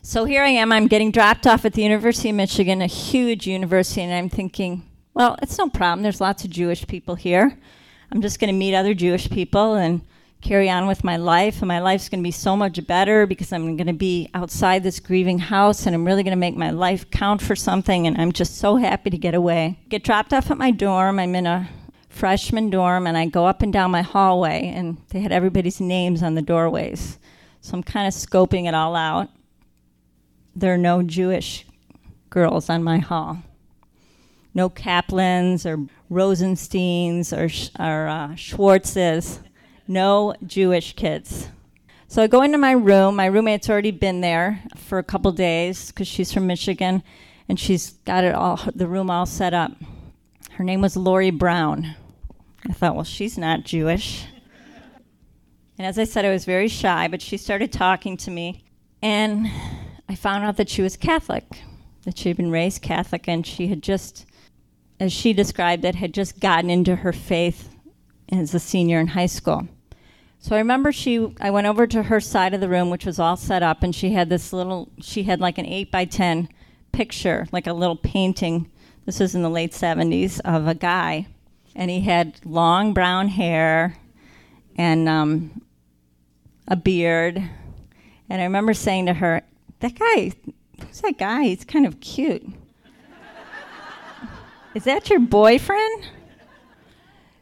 So 0.02 0.25
here 0.25 0.43
I 0.43 0.49
am, 0.49 0.73
I'm 0.73 0.88
getting 0.88 1.10
dropped 1.10 1.47
off 1.47 1.63
at 1.63 1.71
the 1.73 1.82
University 1.82 2.30
of 2.30 2.36
Michigan, 2.36 2.82
a 2.82 2.88
huge 2.88 3.47
university, 3.47 4.02
and 4.02 4.13
I'm 4.13 4.30
thinking, 4.30 4.84
well, 5.13 5.38
it's 5.41 5.58
no 5.58 5.69
problem. 5.69 6.04
There's 6.04 6.19
lots 6.19 6.43
of 6.43 6.49
Jewish 6.49 6.86
people 6.88 7.15
here. 7.15 7.58
I'm 8.12 8.21
just 8.21 8.39
going 8.39 8.52
to 8.54 8.58
meet 8.58 8.75
other 8.75 8.93
Jewish 8.93 9.30
people 9.30 9.75
and 9.75 10.02
carry 10.41 10.69
on 10.69 10.88
with 10.88 11.06
my 11.06 11.15
life, 11.15 11.60
and 11.60 11.67
my 11.67 11.80
life's 11.80 12.10
going 12.10 12.21
to 12.21 12.28
be 12.28 12.32
so 12.32 12.58
much 12.58 12.86
better 12.88 13.25
because 13.25 13.54
I'm 13.54 13.78
going 13.78 13.88
to 13.88 13.93
be 13.93 14.30
outside 14.34 14.84
this 14.84 14.99
grieving 14.99 15.39
house 15.39 15.86
and 15.86 15.95
I'm 15.95 16.06
really 16.06 16.23
going 16.23 16.32
to 16.32 16.38
make 16.38 16.56
my 16.56 16.71
life 16.71 17.10
count 17.12 17.41
for 17.41 17.56
something. 17.56 18.08
And 18.08 18.19
I'm 18.19 18.32
just 18.32 18.58
so 18.58 18.78
happy 18.78 19.10
to 19.10 19.17
get 19.17 19.34
away. 19.34 19.80
Get 19.89 20.04
dropped 20.04 20.34
off 20.34 20.49
at 20.49 20.58
my 20.58 20.71
dorm. 20.71 21.19
I'm 21.19 21.36
in 21.36 21.45
a 21.45 21.69
freshman 22.19 22.69
dorm, 22.69 23.08
and 23.08 23.17
I 23.17 23.27
go 23.27 23.45
up 23.45 23.62
and 23.62 23.71
down 23.71 23.91
my 23.91 24.01
hallway, 24.01 24.73
and 24.75 24.97
they 25.10 25.21
had 25.21 25.32
everybody's 25.32 25.79
names 25.79 26.21
on 26.21 26.36
the 26.36 26.41
doorways. 26.41 27.17
So 27.62 27.75
I'm 27.75 27.84
kind 27.84 28.08
of 28.08 28.13
scoping 28.13 28.67
it 28.67 28.73
all 28.73 28.93
out. 28.93 29.29
There 30.53 30.73
are 30.73 30.77
no 30.77 31.01
Jewish 31.01 31.65
girls 32.29 32.69
on 32.69 32.84
my 32.84 32.97
hall. 32.97 33.38
No 34.53 34.69
Kaplans 34.69 35.65
or 35.65 35.88
Rosensteins 36.10 37.32
or, 37.32 37.45
or 37.82 38.08
uh, 38.08 38.29
Schwartzes. 38.29 39.39
No 39.88 40.36
Jewish 40.45 40.93
kids. 40.97 41.47
So 42.10 42.21
I 42.21 42.27
go 42.27 42.41
into 42.41 42.58
my 42.58 42.71
room. 42.71 43.15
My 43.15 43.27
roommate's 43.27 43.69
already 43.69 43.91
been 43.91 44.19
there 44.19 44.62
for 44.75 44.97
a 44.97 45.03
couple 45.03 45.32
days 45.32 45.88
because 45.88 46.08
she's 46.08 46.34
from 46.34 46.47
Michigan, 46.47 47.01
and 47.47 47.58
she's 47.58 47.91
got 48.03 48.25
it 48.25 48.36
all 48.36 48.60
the 48.75 48.88
room 48.88 49.10
all 49.10 49.25
set 49.25 49.53
up. 49.53 49.71
Her 50.51 50.65
name 50.65 50.82
was 50.82 50.97
Lori 50.97 51.32
Brown. 51.32 51.95
I 52.67 52.73
thought, 52.73 52.95
well, 52.95 53.03
she's 53.03 53.37
not 53.37 53.63
Jewish. 53.63 54.25
And 55.77 55.87
as 55.87 55.97
I 55.97 56.03
said, 56.03 56.25
I 56.25 56.31
was 56.31 56.45
very 56.45 56.67
shy, 56.67 57.07
but 57.07 57.21
she 57.21 57.37
started 57.37 57.71
talking 57.71 58.17
to 58.17 58.31
me, 58.31 58.65
and 59.01 59.47
I 60.09 60.15
found 60.15 60.43
out 60.43 60.57
that 60.57 60.69
she 60.69 60.81
was 60.81 60.97
Catholic, 60.97 61.45
that 62.03 62.17
she 62.17 62.29
had 62.29 62.37
been 62.37 62.51
raised 62.51 62.81
Catholic, 62.81 63.29
and 63.29 63.47
she 63.47 63.67
had 63.67 63.81
just, 63.81 64.25
as 64.99 65.13
she 65.13 65.31
described 65.31 65.85
it, 65.85 65.95
had 65.95 66.13
just 66.13 66.41
gotten 66.41 66.69
into 66.69 66.97
her 66.97 67.13
faith 67.13 67.69
as 68.29 68.53
a 68.53 68.59
senior 68.59 68.99
in 68.99 69.07
high 69.07 69.25
school. 69.25 69.67
So 70.39 70.55
I 70.55 70.59
remember 70.59 70.91
she, 70.91 71.33
I 71.39 71.51
went 71.51 71.67
over 71.67 71.87
to 71.87 72.03
her 72.03 72.19
side 72.19 72.53
of 72.53 72.61
the 72.61 72.69
room, 72.69 72.89
which 72.89 73.05
was 73.05 73.19
all 73.19 73.37
set 73.37 73.63
up, 73.63 73.81
and 73.81 73.95
she 73.95 74.11
had 74.11 74.29
this 74.29 74.51
little, 74.51 74.89
she 74.99 75.23
had 75.23 75.39
like 75.39 75.57
an 75.57 75.65
8 75.65 75.91
by 75.91 76.05
10 76.05 76.49
picture, 76.91 77.47
like 77.51 77.67
a 77.67 77.73
little 77.73 77.95
painting. 77.95 78.69
This 79.05 79.19
was 79.19 79.33
in 79.33 79.43
the 79.43 79.49
late 79.49 79.71
70s 79.71 80.41
of 80.41 80.67
a 80.67 80.75
guy, 80.75 81.27
and 81.75 81.89
he 81.89 82.01
had 82.01 82.39
long 82.45 82.93
brown 82.93 83.27
hair 83.29 83.97
and 84.75 85.08
um, 85.08 85.62
a 86.67 86.75
beard. 86.75 87.38
And 88.29 88.41
I 88.41 88.43
remember 88.45 88.73
saying 88.73 89.08
to 89.08 89.13
her, 89.13 89.41
That 89.79 89.97
guy, 89.97 90.32
who's 90.79 91.01
that 91.01 91.17
guy? 91.17 91.43
He's 91.43 91.63
kind 91.65 91.86
of 91.86 91.99
cute. 91.99 92.45
Is 94.75 94.84
that 94.84 95.10
your 95.10 95.19
boyfriend? 95.19 96.08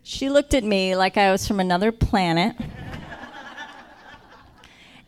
She 0.04 0.30
looked 0.30 0.54
at 0.54 0.64
me 0.64 0.96
like 0.96 1.18
I 1.18 1.32
was 1.32 1.48
from 1.48 1.60
another 1.60 1.92
planet. 1.92 2.56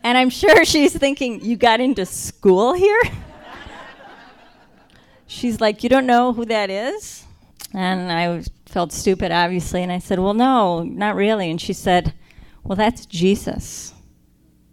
And 0.02 0.18
I'm 0.18 0.30
sure 0.30 0.64
she's 0.64 0.96
thinking, 0.96 1.42
You 1.44 1.58
got 1.58 1.82
into 1.82 2.06
school 2.06 2.74
here? 2.74 3.02
She's 5.28 5.60
like, 5.60 5.84
You 5.84 5.90
don't 5.90 6.06
know 6.06 6.32
who 6.32 6.46
that 6.46 6.70
is? 6.70 7.26
And 7.74 8.10
I 8.12 8.30
was- 8.30 8.50
felt 8.70 8.92
stupid, 8.92 9.32
obviously. 9.32 9.84
And 9.84 9.92
I 9.92 10.00
said, 10.00 10.20
Well, 10.20 10.34
no, 10.34 10.84
not 10.84 11.16
really. 11.16 11.50
And 11.50 11.60
she 11.60 11.74
said, 11.74 12.14
Well, 12.64 12.76
that's 12.76 13.06
Jesus. 13.06 13.94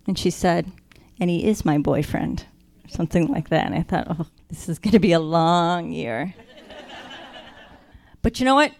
And 0.06 0.18
she 0.18 0.30
said, 0.30 0.70
And 1.18 1.30
he 1.30 1.46
is 1.46 1.64
my 1.64 1.78
boyfriend. 1.78 2.44
Something 2.88 3.26
like 3.28 3.48
that. 3.48 3.66
And 3.66 3.74
I 3.74 3.82
thought, 3.82 4.06
Oh, 4.08 4.26
this 4.48 4.68
is 4.68 4.78
going 4.78 4.92
to 4.92 4.98
be 4.98 5.12
a 5.12 5.20
long 5.20 5.90
year. 5.90 6.34
but 8.22 8.38
you 8.38 8.44
know 8.44 8.54
what? 8.54 8.72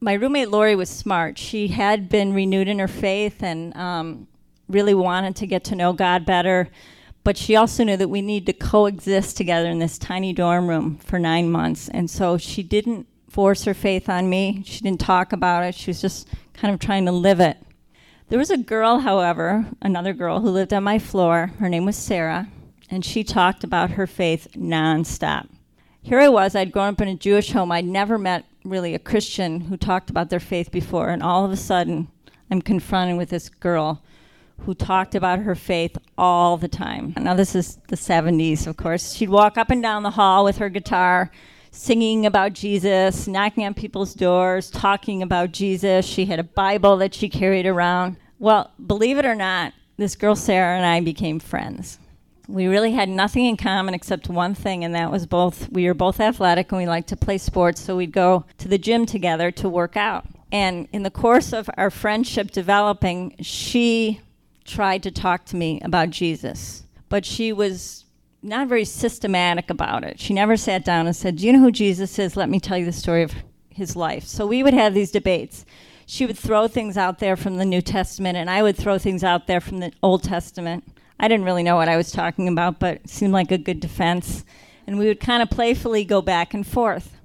My 0.00 0.14
roommate 0.14 0.50
Lori 0.50 0.74
was 0.74 0.88
smart. 0.88 1.38
She 1.38 1.68
had 1.68 2.08
been 2.08 2.32
renewed 2.32 2.68
in 2.68 2.78
her 2.78 2.88
faith 2.88 3.42
and 3.42 3.76
um, 3.76 4.26
really 4.68 4.94
wanted 4.94 5.36
to 5.36 5.46
get 5.46 5.64
to 5.64 5.76
know 5.76 5.92
God 5.92 6.24
better. 6.24 6.68
But 7.22 7.36
she 7.36 7.54
also 7.54 7.84
knew 7.84 7.98
that 7.98 8.08
we 8.08 8.22
need 8.22 8.46
to 8.46 8.54
coexist 8.54 9.36
together 9.36 9.68
in 9.68 9.78
this 9.78 9.98
tiny 9.98 10.32
dorm 10.32 10.68
room 10.68 10.96
for 10.96 11.18
nine 11.18 11.50
months. 11.50 11.88
And 11.90 12.10
so 12.10 12.38
she 12.38 12.62
didn't 12.62 13.06
force 13.30 13.64
her 13.64 13.74
faith 13.74 14.08
on 14.08 14.28
me. 14.28 14.62
She 14.66 14.80
didn't 14.80 15.00
talk 15.00 15.32
about 15.32 15.64
it. 15.64 15.74
She 15.74 15.90
was 15.90 16.00
just 16.00 16.28
kind 16.52 16.74
of 16.74 16.80
trying 16.80 17.06
to 17.06 17.12
live 17.12 17.40
it. 17.40 17.56
There 18.28 18.38
was 18.38 18.50
a 18.50 18.58
girl, 18.58 18.98
however, 18.98 19.66
another 19.80 20.12
girl 20.12 20.40
who 20.40 20.50
lived 20.50 20.72
on 20.72 20.84
my 20.84 20.98
floor. 20.98 21.52
Her 21.58 21.68
name 21.68 21.84
was 21.84 21.96
Sarah, 21.96 22.48
and 22.90 23.04
she 23.04 23.24
talked 23.24 23.64
about 23.64 23.92
her 23.92 24.06
faith 24.06 24.48
nonstop. 24.54 25.48
Here 26.02 26.20
I 26.20 26.28
was, 26.28 26.54
I'd 26.54 26.72
grown 26.72 26.94
up 26.94 27.00
in 27.00 27.08
a 27.08 27.14
Jewish 27.14 27.52
home. 27.52 27.72
I'd 27.72 27.84
never 27.84 28.18
met 28.18 28.44
really 28.64 28.94
a 28.94 28.98
Christian 28.98 29.62
who 29.62 29.76
talked 29.76 30.10
about 30.10 30.30
their 30.30 30.40
faith 30.40 30.70
before, 30.70 31.08
and 31.08 31.22
all 31.22 31.44
of 31.44 31.52
a 31.52 31.56
sudden, 31.56 32.08
I'm 32.50 32.62
confronted 32.62 33.16
with 33.16 33.30
this 33.30 33.48
girl 33.48 34.02
who 34.58 34.74
talked 34.74 35.14
about 35.14 35.40
her 35.40 35.54
faith 35.54 35.96
all 36.18 36.56
the 36.56 36.68
time. 36.68 37.14
Now, 37.18 37.34
this 37.34 37.54
is 37.54 37.78
the 37.88 37.96
70s, 37.96 38.66
of 38.66 38.76
course. 38.76 39.14
She'd 39.14 39.30
walk 39.30 39.56
up 39.56 39.70
and 39.70 39.82
down 39.82 40.02
the 40.02 40.10
hall 40.10 40.44
with 40.44 40.58
her 40.58 40.68
guitar, 40.68 41.30
singing 41.70 42.26
about 42.26 42.52
Jesus, 42.52 43.26
knocking 43.26 43.64
on 43.64 43.74
people's 43.74 44.14
doors, 44.14 44.70
talking 44.70 45.22
about 45.22 45.52
Jesus. 45.52 46.04
She 46.06 46.26
had 46.26 46.38
a 46.38 46.44
Bible 46.44 46.96
that 46.98 47.14
she 47.14 47.28
carried 47.28 47.66
around. 47.66 48.16
Well, 48.38 48.70
believe 48.84 49.18
it 49.18 49.24
or 49.24 49.34
not, 49.34 49.72
this 49.96 50.16
girl 50.16 50.34
Sarah 50.34 50.76
and 50.76 50.86
I 50.86 51.00
became 51.00 51.38
friends. 51.38 51.98
We 52.48 52.66
really 52.66 52.92
had 52.92 53.08
nothing 53.08 53.46
in 53.46 53.56
common 53.56 53.94
except 53.94 54.28
one 54.28 54.54
thing, 54.54 54.82
and 54.82 54.94
that 54.94 55.12
was 55.12 55.24
both 55.26 55.70
we 55.70 55.86
were 55.86 55.94
both 55.94 56.18
athletic 56.18 56.72
and 56.72 56.80
we 56.80 56.86
liked 56.86 57.08
to 57.10 57.16
play 57.16 57.38
sports, 57.38 57.80
so 57.80 57.96
we'd 57.96 58.12
go 58.12 58.44
to 58.58 58.66
the 58.66 58.78
gym 58.78 59.06
together 59.06 59.52
to 59.52 59.68
work 59.68 59.96
out. 59.96 60.24
And 60.50 60.88
in 60.92 61.04
the 61.04 61.10
course 61.10 61.52
of 61.52 61.70
our 61.76 61.90
friendship 61.90 62.50
developing, 62.50 63.36
she 63.40 64.20
tried 64.64 65.04
to 65.04 65.12
talk 65.12 65.44
to 65.46 65.56
me 65.56 65.80
about 65.82 66.10
Jesus, 66.10 66.84
but 67.08 67.24
she 67.24 67.52
was 67.52 68.04
not 68.42 68.68
very 68.68 68.84
systematic 68.84 69.70
about 69.70 70.04
it. 70.04 70.18
She 70.18 70.32
never 70.32 70.56
sat 70.56 70.84
down 70.84 71.06
and 71.06 71.14
said, 71.14 71.36
Do 71.36 71.46
you 71.46 71.52
know 71.52 71.60
who 71.60 71.72
Jesus 71.72 72.18
is? 72.18 72.36
Let 72.36 72.48
me 72.48 72.60
tell 72.60 72.78
you 72.78 72.86
the 72.86 72.92
story 72.92 73.22
of 73.22 73.34
his 73.68 73.96
life. 73.96 74.24
So 74.24 74.46
we 74.46 74.62
would 74.62 74.74
have 74.74 74.94
these 74.94 75.10
debates. 75.10 75.64
She 76.06 76.26
would 76.26 76.38
throw 76.38 76.66
things 76.66 76.96
out 76.96 77.18
there 77.18 77.36
from 77.36 77.56
the 77.56 77.64
New 77.64 77.80
Testament, 77.80 78.36
and 78.36 78.50
I 78.50 78.62
would 78.62 78.76
throw 78.76 78.98
things 78.98 79.22
out 79.22 79.46
there 79.46 79.60
from 79.60 79.78
the 79.78 79.92
Old 80.02 80.24
Testament. 80.24 80.84
I 81.20 81.28
didn't 81.28 81.44
really 81.44 81.62
know 81.62 81.76
what 81.76 81.88
I 81.88 81.96
was 81.96 82.10
talking 82.10 82.48
about, 82.48 82.80
but 82.80 82.96
it 82.96 83.10
seemed 83.10 83.32
like 83.32 83.52
a 83.52 83.58
good 83.58 83.78
defense. 83.78 84.44
And 84.86 84.98
we 84.98 85.06
would 85.06 85.20
kind 85.20 85.42
of 85.42 85.50
playfully 85.50 86.04
go 86.04 86.20
back 86.20 86.52
and 86.52 86.66
forth. 86.66 87.16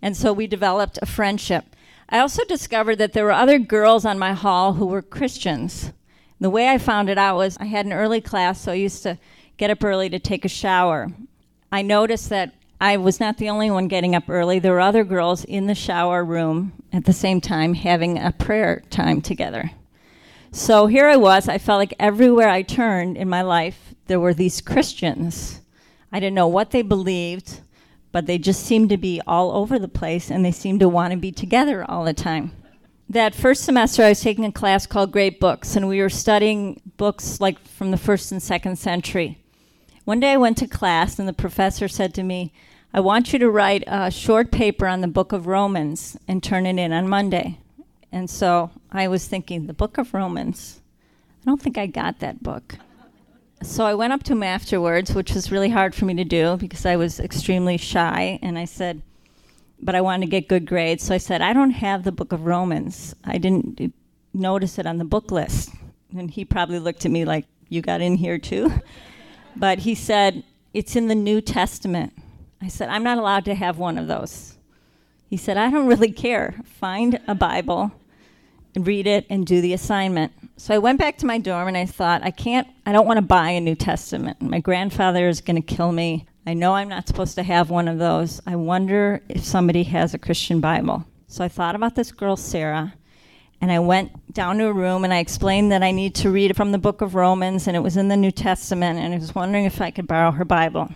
And 0.00 0.16
so 0.16 0.32
we 0.32 0.46
developed 0.46 0.98
a 1.00 1.06
friendship. 1.06 1.64
I 2.08 2.18
also 2.18 2.44
discovered 2.44 2.96
that 2.96 3.12
there 3.12 3.24
were 3.24 3.32
other 3.32 3.58
girls 3.58 4.04
on 4.04 4.18
my 4.18 4.34
hall 4.34 4.74
who 4.74 4.86
were 4.86 5.02
Christians. 5.02 5.92
The 6.40 6.50
way 6.50 6.68
I 6.68 6.76
found 6.76 7.08
it 7.08 7.18
out 7.18 7.36
was 7.36 7.56
I 7.58 7.64
had 7.64 7.86
an 7.86 7.92
early 7.92 8.20
class, 8.20 8.60
so 8.60 8.72
I 8.72 8.76
used 8.76 9.02
to 9.04 9.18
get 9.62 9.70
up 9.70 9.84
early 9.84 10.10
to 10.10 10.18
take 10.18 10.44
a 10.44 10.48
shower. 10.48 11.06
I 11.70 11.82
noticed 11.82 12.30
that 12.30 12.52
I 12.80 12.96
was 12.96 13.20
not 13.20 13.38
the 13.38 13.48
only 13.48 13.70
one 13.70 13.86
getting 13.86 14.12
up 14.12 14.28
early. 14.28 14.58
There 14.58 14.72
were 14.72 14.80
other 14.80 15.04
girls 15.04 15.44
in 15.44 15.68
the 15.68 15.74
shower 15.76 16.24
room 16.24 16.72
at 16.92 17.04
the 17.04 17.12
same 17.12 17.40
time 17.40 17.74
having 17.74 18.18
a 18.18 18.32
prayer 18.32 18.82
time 18.90 19.20
together. 19.20 19.70
So 20.50 20.88
here 20.88 21.06
I 21.06 21.14
was. 21.14 21.48
I 21.48 21.58
felt 21.58 21.78
like 21.78 21.94
everywhere 22.00 22.48
I 22.48 22.62
turned 22.62 23.16
in 23.16 23.28
my 23.28 23.42
life, 23.42 23.94
there 24.08 24.18
were 24.18 24.34
these 24.34 24.60
Christians. 24.60 25.60
I 26.10 26.18
didn't 26.18 26.34
know 26.34 26.48
what 26.48 26.72
they 26.72 26.82
believed, 26.82 27.60
but 28.10 28.26
they 28.26 28.38
just 28.38 28.66
seemed 28.66 28.88
to 28.88 28.96
be 28.96 29.20
all 29.28 29.52
over 29.52 29.78
the 29.78 29.86
place 29.86 30.28
and 30.28 30.44
they 30.44 30.50
seemed 30.50 30.80
to 30.80 30.88
want 30.88 31.12
to 31.12 31.16
be 31.16 31.30
together 31.30 31.88
all 31.88 32.04
the 32.04 32.12
time. 32.12 32.50
That 33.08 33.32
first 33.32 33.62
semester, 33.62 34.02
I 34.02 34.08
was 34.08 34.22
taking 34.22 34.44
a 34.44 34.50
class 34.50 34.86
called 34.86 35.12
Great 35.12 35.38
Books, 35.38 35.76
and 35.76 35.86
we 35.86 36.00
were 36.00 36.08
studying 36.08 36.80
books 36.96 37.40
like 37.40 37.64
from 37.64 37.92
the 37.92 37.96
first 37.96 38.32
and 38.32 38.42
second 38.42 38.76
century. 38.76 39.38
One 40.04 40.18
day 40.18 40.32
I 40.32 40.36
went 40.36 40.58
to 40.58 40.66
class, 40.66 41.20
and 41.20 41.28
the 41.28 41.32
professor 41.32 41.86
said 41.86 42.12
to 42.14 42.24
me, 42.24 42.52
I 42.92 42.98
want 42.98 43.32
you 43.32 43.38
to 43.38 43.48
write 43.48 43.84
a 43.86 44.10
short 44.10 44.50
paper 44.50 44.88
on 44.88 45.00
the 45.00 45.06
book 45.06 45.30
of 45.30 45.46
Romans 45.46 46.16
and 46.26 46.42
turn 46.42 46.66
it 46.66 46.76
in 46.76 46.92
on 46.92 47.08
Monday. 47.08 47.58
And 48.10 48.28
so 48.28 48.72
I 48.90 49.06
was 49.06 49.28
thinking, 49.28 49.66
the 49.66 49.72
book 49.72 49.98
of 49.98 50.12
Romans? 50.12 50.80
I 51.40 51.44
don't 51.46 51.62
think 51.62 51.78
I 51.78 51.86
got 51.86 52.18
that 52.18 52.42
book. 52.42 52.78
So 53.62 53.86
I 53.86 53.94
went 53.94 54.12
up 54.12 54.24
to 54.24 54.32
him 54.32 54.42
afterwards, 54.42 55.14
which 55.14 55.34
was 55.34 55.52
really 55.52 55.70
hard 55.70 55.94
for 55.94 56.04
me 56.04 56.14
to 56.14 56.24
do 56.24 56.56
because 56.56 56.84
I 56.84 56.96
was 56.96 57.20
extremely 57.20 57.76
shy. 57.76 58.40
And 58.42 58.58
I 58.58 58.64
said, 58.64 59.02
but 59.80 59.94
I 59.94 60.00
wanted 60.00 60.26
to 60.26 60.30
get 60.30 60.48
good 60.48 60.66
grades. 60.66 61.04
So 61.04 61.14
I 61.14 61.18
said, 61.18 61.42
I 61.42 61.52
don't 61.52 61.70
have 61.70 62.02
the 62.02 62.12
book 62.12 62.32
of 62.32 62.44
Romans. 62.44 63.14
I 63.24 63.38
didn't 63.38 63.94
notice 64.34 64.80
it 64.80 64.86
on 64.86 64.98
the 64.98 65.04
book 65.04 65.30
list. 65.30 65.70
And 66.16 66.28
he 66.28 66.44
probably 66.44 66.80
looked 66.80 67.06
at 67.06 67.12
me 67.12 67.24
like, 67.24 67.46
You 67.68 67.82
got 67.82 68.00
in 68.00 68.16
here 68.16 68.38
too? 68.38 68.72
But 69.56 69.80
he 69.80 69.94
said, 69.94 70.44
It's 70.72 70.96
in 70.96 71.08
the 71.08 71.14
New 71.14 71.40
Testament. 71.40 72.12
I 72.60 72.68
said, 72.68 72.88
I'm 72.88 73.02
not 73.02 73.18
allowed 73.18 73.44
to 73.46 73.54
have 73.54 73.78
one 73.78 73.98
of 73.98 74.06
those. 74.06 74.56
He 75.28 75.36
said, 75.36 75.56
I 75.56 75.70
don't 75.70 75.86
really 75.86 76.12
care. 76.12 76.54
Find 76.64 77.18
a 77.26 77.34
Bible, 77.34 77.90
and 78.74 78.86
read 78.86 79.06
it, 79.06 79.26
and 79.28 79.46
do 79.46 79.60
the 79.60 79.72
assignment. 79.72 80.32
So 80.56 80.74
I 80.74 80.78
went 80.78 80.98
back 80.98 81.18
to 81.18 81.26
my 81.26 81.38
dorm 81.38 81.68
and 81.68 81.76
I 81.76 81.86
thought, 81.86 82.22
I 82.22 82.30
can't, 82.30 82.68
I 82.86 82.92
don't 82.92 83.06
want 83.06 83.18
to 83.18 83.22
buy 83.22 83.50
a 83.50 83.60
New 83.60 83.74
Testament. 83.74 84.40
My 84.40 84.60
grandfather 84.60 85.28
is 85.28 85.40
going 85.40 85.60
to 85.60 85.74
kill 85.74 85.90
me. 85.90 86.26
I 86.46 86.54
know 86.54 86.74
I'm 86.74 86.88
not 86.88 87.08
supposed 87.08 87.34
to 87.36 87.42
have 87.42 87.70
one 87.70 87.88
of 87.88 87.98
those. 87.98 88.40
I 88.46 88.56
wonder 88.56 89.22
if 89.28 89.44
somebody 89.44 89.84
has 89.84 90.14
a 90.14 90.18
Christian 90.18 90.60
Bible. 90.60 91.04
So 91.26 91.44
I 91.44 91.48
thought 91.48 91.74
about 91.74 91.94
this 91.94 92.12
girl, 92.12 92.36
Sarah, 92.36 92.94
And 93.62 93.70
I 93.70 93.78
went 93.78 94.34
down 94.34 94.58
to 94.58 94.66
a 94.66 94.72
room 94.72 95.04
and 95.04 95.14
I 95.14 95.18
explained 95.18 95.70
that 95.70 95.84
I 95.84 95.92
need 95.92 96.16
to 96.16 96.30
read 96.30 96.56
from 96.56 96.72
the 96.72 96.78
book 96.78 97.00
of 97.00 97.14
Romans 97.14 97.68
and 97.68 97.76
it 97.76 97.80
was 97.80 97.96
in 97.96 98.08
the 98.08 98.16
New 98.16 98.32
Testament 98.32 98.98
and 98.98 99.14
I 99.14 99.18
was 99.18 99.36
wondering 99.36 99.66
if 99.66 99.80
I 99.80 99.92
could 99.92 100.08
borrow 100.08 100.32
her 100.32 100.44
Bible. 100.44 100.90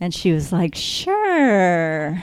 And 0.00 0.12
she 0.12 0.32
was 0.32 0.50
like, 0.52 0.74
Sure. 0.74 2.20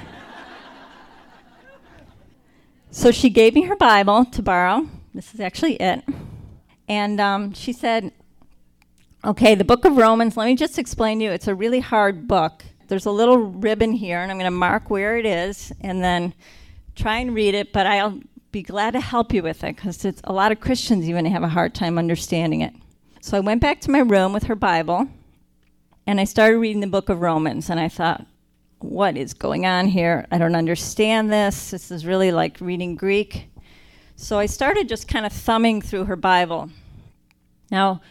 so 2.92 3.10
she 3.12 3.30
gave 3.30 3.56
me 3.56 3.62
her 3.64 3.76
Bible 3.78 4.26
to 4.26 4.42
borrow. 4.42 4.86
This 5.14 5.34
is 5.34 5.40
actually 5.40 5.76
it. 5.76 6.04
And 6.90 7.22
um, 7.22 7.54
she 7.54 7.72
said, 7.72 8.12
Okay, 9.24 9.56
the 9.56 9.64
book 9.64 9.86
of 9.86 9.96
Romans, 9.96 10.36
let 10.36 10.48
me 10.48 10.56
just 10.56 10.78
explain 10.78 11.20
to 11.20 11.26
you. 11.26 11.32
It's 11.32 11.48
a 11.48 11.56
really 11.56 11.80
hard 11.80 12.28
book. 12.28 12.66
There's 12.90 13.06
a 13.06 13.12
little 13.12 13.38
ribbon 13.38 13.94
here, 13.94 14.20
and 14.20 14.30
I'm 14.30 14.38
going 14.38 14.46
to 14.46 14.52
mark 14.52 14.90
where 14.90 15.18
it 15.18 15.26
is 15.26 15.72
and 15.80 16.04
then 16.04 16.34
try 16.96 17.20
and 17.20 17.34
read 17.34 17.54
it, 17.54 17.72
but 17.72 17.86
I'll 17.86 18.20
be 18.52 18.64
glad 18.64 18.92
to 18.92 19.00
help 19.00 19.34
you 19.34 19.44
with 19.44 19.64
it 19.64 19.76
because 19.76 20.04
it's 20.06 20.22
a 20.24 20.34
lot 20.34 20.52
of 20.52 20.60
Christians 20.60 21.08
even 21.08 21.26
have 21.26 21.44
a 21.44 21.50
hard 21.50 21.76
time 21.76 21.98
understanding 21.98 22.62
it. 22.62 22.74
So 23.22 23.38
I 23.38 23.42
went 23.42 23.62
back 23.62 23.82
to 23.82 23.92
my 23.92 24.00
room 24.00 24.34
with 24.34 24.44
her 24.44 24.56
Bible 24.56 25.08
and 26.08 26.20
I 26.20 26.24
started 26.24 26.58
reading 26.58 26.82
the 26.82 26.88
book 26.88 27.10
of 27.10 27.22
Romans 27.22 27.70
and 27.70 27.80
I 27.80 27.90
thought, 27.90 28.26
what 28.80 29.18
is 29.18 29.34
going 29.34 29.66
on 29.66 29.88
here? 29.88 30.26
I 30.32 30.38
don't 30.38 30.56
understand 30.56 31.32
this. 31.32 31.72
This 31.72 31.92
is 31.92 32.06
really 32.06 32.32
like 32.32 32.62
reading 32.62 32.96
Greek. 32.96 33.50
So 34.16 34.40
I 34.40 34.48
started 34.48 34.90
just 34.90 35.08
kind 35.08 35.26
of 35.26 35.34
thumbing 35.34 35.82
through 35.82 36.06
her 36.06 36.16
Bible. 36.16 36.70
Now, 37.70 38.02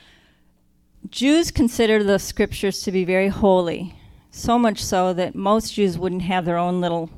Jews 1.10 1.50
consider 1.50 2.04
the 2.04 2.18
scriptures 2.18 2.82
to 2.82 2.92
be 2.92 3.04
very 3.04 3.28
holy, 3.28 3.94
so 4.30 4.58
much 4.58 4.84
so 4.84 5.12
that 5.14 5.34
most 5.34 5.74
Jews 5.74 5.98
wouldn't 5.98 6.22
have 6.22 6.44
their 6.44 6.58
own 6.58 6.80
little 6.80 7.10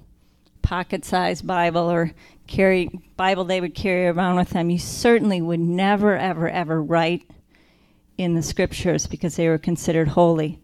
pocket-sized 0.63 1.47
Bible 1.47 1.91
or 1.91 2.13
carry 2.51 2.91
Bible 3.17 3.45
they 3.45 3.61
would 3.61 3.75
carry 3.75 4.07
around 4.07 4.37
with 4.37 4.51
them. 4.51 4.69
You 4.69 4.79
certainly 4.79 5.41
would 5.41 5.61
never, 5.61 6.17
ever, 6.17 6.49
ever 6.49 6.83
write 6.83 7.29
in 8.19 8.35
the 8.35 8.43
scriptures 8.43 9.07
because 9.07 9.37
they 9.37 9.49
were 9.49 9.59
considered 9.59 10.09
holy. 10.09 10.61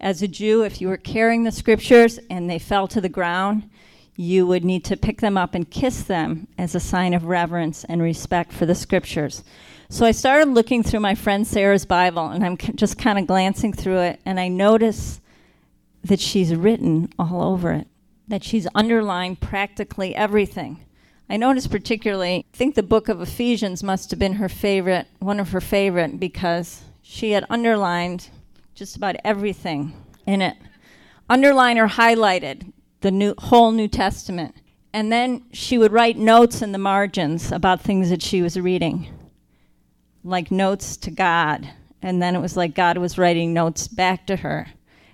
As 0.00 0.22
a 0.22 0.28
Jew, 0.28 0.64
if 0.64 0.80
you 0.80 0.88
were 0.88 0.96
carrying 0.96 1.44
the 1.44 1.52
scriptures 1.52 2.18
and 2.30 2.48
they 2.48 2.58
fell 2.58 2.88
to 2.88 3.00
the 3.00 3.08
ground, 3.08 3.68
you 4.16 4.46
would 4.46 4.64
need 4.64 4.84
to 4.86 4.96
pick 4.96 5.20
them 5.20 5.36
up 5.36 5.54
and 5.54 5.70
kiss 5.70 6.02
them 6.02 6.48
as 6.58 6.74
a 6.74 6.80
sign 6.80 7.14
of 7.14 7.24
reverence 7.24 7.84
and 7.84 8.02
respect 8.02 8.52
for 8.52 8.66
the 8.66 8.74
scriptures. 8.74 9.44
So 9.88 10.04
I 10.06 10.10
started 10.10 10.48
looking 10.48 10.82
through 10.82 11.00
my 11.00 11.14
friend 11.14 11.46
Sarah's 11.46 11.86
Bible, 11.86 12.28
and 12.28 12.44
I'm 12.44 12.56
just 12.56 12.98
kind 12.98 13.18
of 13.18 13.26
glancing 13.26 13.72
through 13.72 14.00
it, 14.00 14.20
and 14.24 14.38
I 14.38 14.48
notice 14.48 15.20
that 16.04 16.20
she's 16.20 16.54
written 16.54 17.08
all 17.18 17.42
over 17.42 17.72
it, 17.72 17.86
that 18.28 18.44
she's 18.44 18.66
underlined 18.74 19.40
practically 19.40 20.14
everything. 20.14 20.84
I 21.30 21.36
noticed 21.36 21.70
particularly, 21.70 22.44
I 22.52 22.56
think 22.56 22.74
the 22.74 22.82
book 22.82 23.08
of 23.08 23.20
Ephesians 23.20 23.84
must 23.84 24.10
have 24.10 24.18
been 24.18 24.34
her 24.34 24.48
favorite, 24.48 25.06
one 25.20 25.38
of 25.38 25.52
her 25.52 25.60
favorite, 25.60 26.18
because 26.18 26.82
she 27.02 27.30
had 27.30 27.46
underlined 27.48 28.30
just 28.74 28.96
about 28.96 29.14
everything 29.22 29.94
in 30.26 30.42
it. 30.42 30.56
Underlined 31.28 31.78
or 31.78 31.86
highlighted 31.86 32.72
the 33.00 33.12
new, 33.12 33.36
whole 33.38 33.70
New 33.70 33.86
Testament. 33.86 34.56
And 34.92 35.12
then 35.12 35.44
she 35.52 35.78
would 35.78 35.92
write 35.92 36.16
notes 36.16 36.62
in 36.62 36.72
the 36.72 36.78
margins 36.78 37.52
about 37.52 37.80
things 37.80 38.10
that 38.10 38.22
she 38.22 38.42
was 38.42 38.58
reading, 38.58 39.06
like 40.24 40.50
notes 40.50 40.96
to 40.96 41.12
God. 41.12 41.70
And 42.02 42.20
then 42.20 42.34
it 42.34 42.40
was 42.40 42.56
like 42.56 42.74
God 42.74 42.98
was 42.98 43.18
writing 43.18 43.54
notes 43.54 43.86
back 43.86 44.26
to 44.26 44.34
her. 44.34 44.66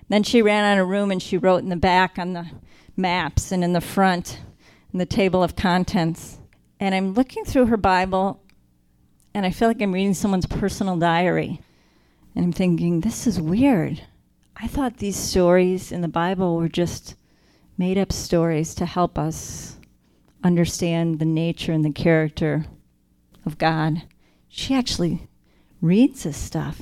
Then 0.09 0.23
she 0.23 0.41
ran 0.41 0.63
out 0.63 0.81
of 0.81 0.87
room 0.87 1.11
and 1.11 1.21
she 1.21 1.37
wrote 1.37 1.61
in 1.61 1.69
the 1.69 1.75
back 1.75 2.17
on 2.17 2.33
the 2.33 2.47
maps 2.95 3.51
and 3.51 3.63
in 3.63 3.73
the 3.73 3.81
front 3.81 4.39
in 4.91 4.99
the 4.99 5.05
table 5.05 5.43
of 5.43 5.55
contents. 5.55 6.39
And 6.79 6.93
I'm 6.93 7.13
looking 7.13 7.45
through 7.45 7.67
her 7.67 7.77
Bible 7.77 8.41
and 9.33 9.45
I 9.45 9.51
feel 9.51 9.67
like 9.67 9.81
I'm 9.81 9.93
reading 9.93 10.15
someone's 10.15 10.47
personal 10.47 10.97
diary. 10.97 11.61
And 12.35 12.45
I'm 12.45 12.51
thinking, 12.51 13.01
this 13.01 13.27
is 13.27 13.39
weird. 13.39 14.01
I 14.55 14.67
thought 14.67 14.97
these 14.97 15.15
stories 15.15 15.91
in 15.91 16.01
the 16.01 16.07
Bible 16.07 16.55
were 16.55 16.69
just 16.69 17.15
made 17.77 17.97
up 17.97 18.11
stories 18.11 18.73
to 18.75 18.85
help 18.85 19.19
us 19.19 19.77
understand 20.43 21.19
the 21.19 21.25
nature 21.25 21.71
and 21.71 21.85
the 21.85 21.91
character 21.91 22.65
of 23.45 23.57
God. 23.57 24.03
She 24.47 24.73
actually 24.73 25.27
reads 25.81 26.23
this 26.23 26.37
stuff. 26.37 26.81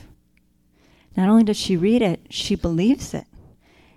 Not 1.17 1.29
only 1.29 1.43
does 1.43 1.57
she 1.57 1.75
read 1.75 2.01
it, 2.01 2.27
she 2.29 2.55
believes 2.55 3.13
it. 3.13 3.25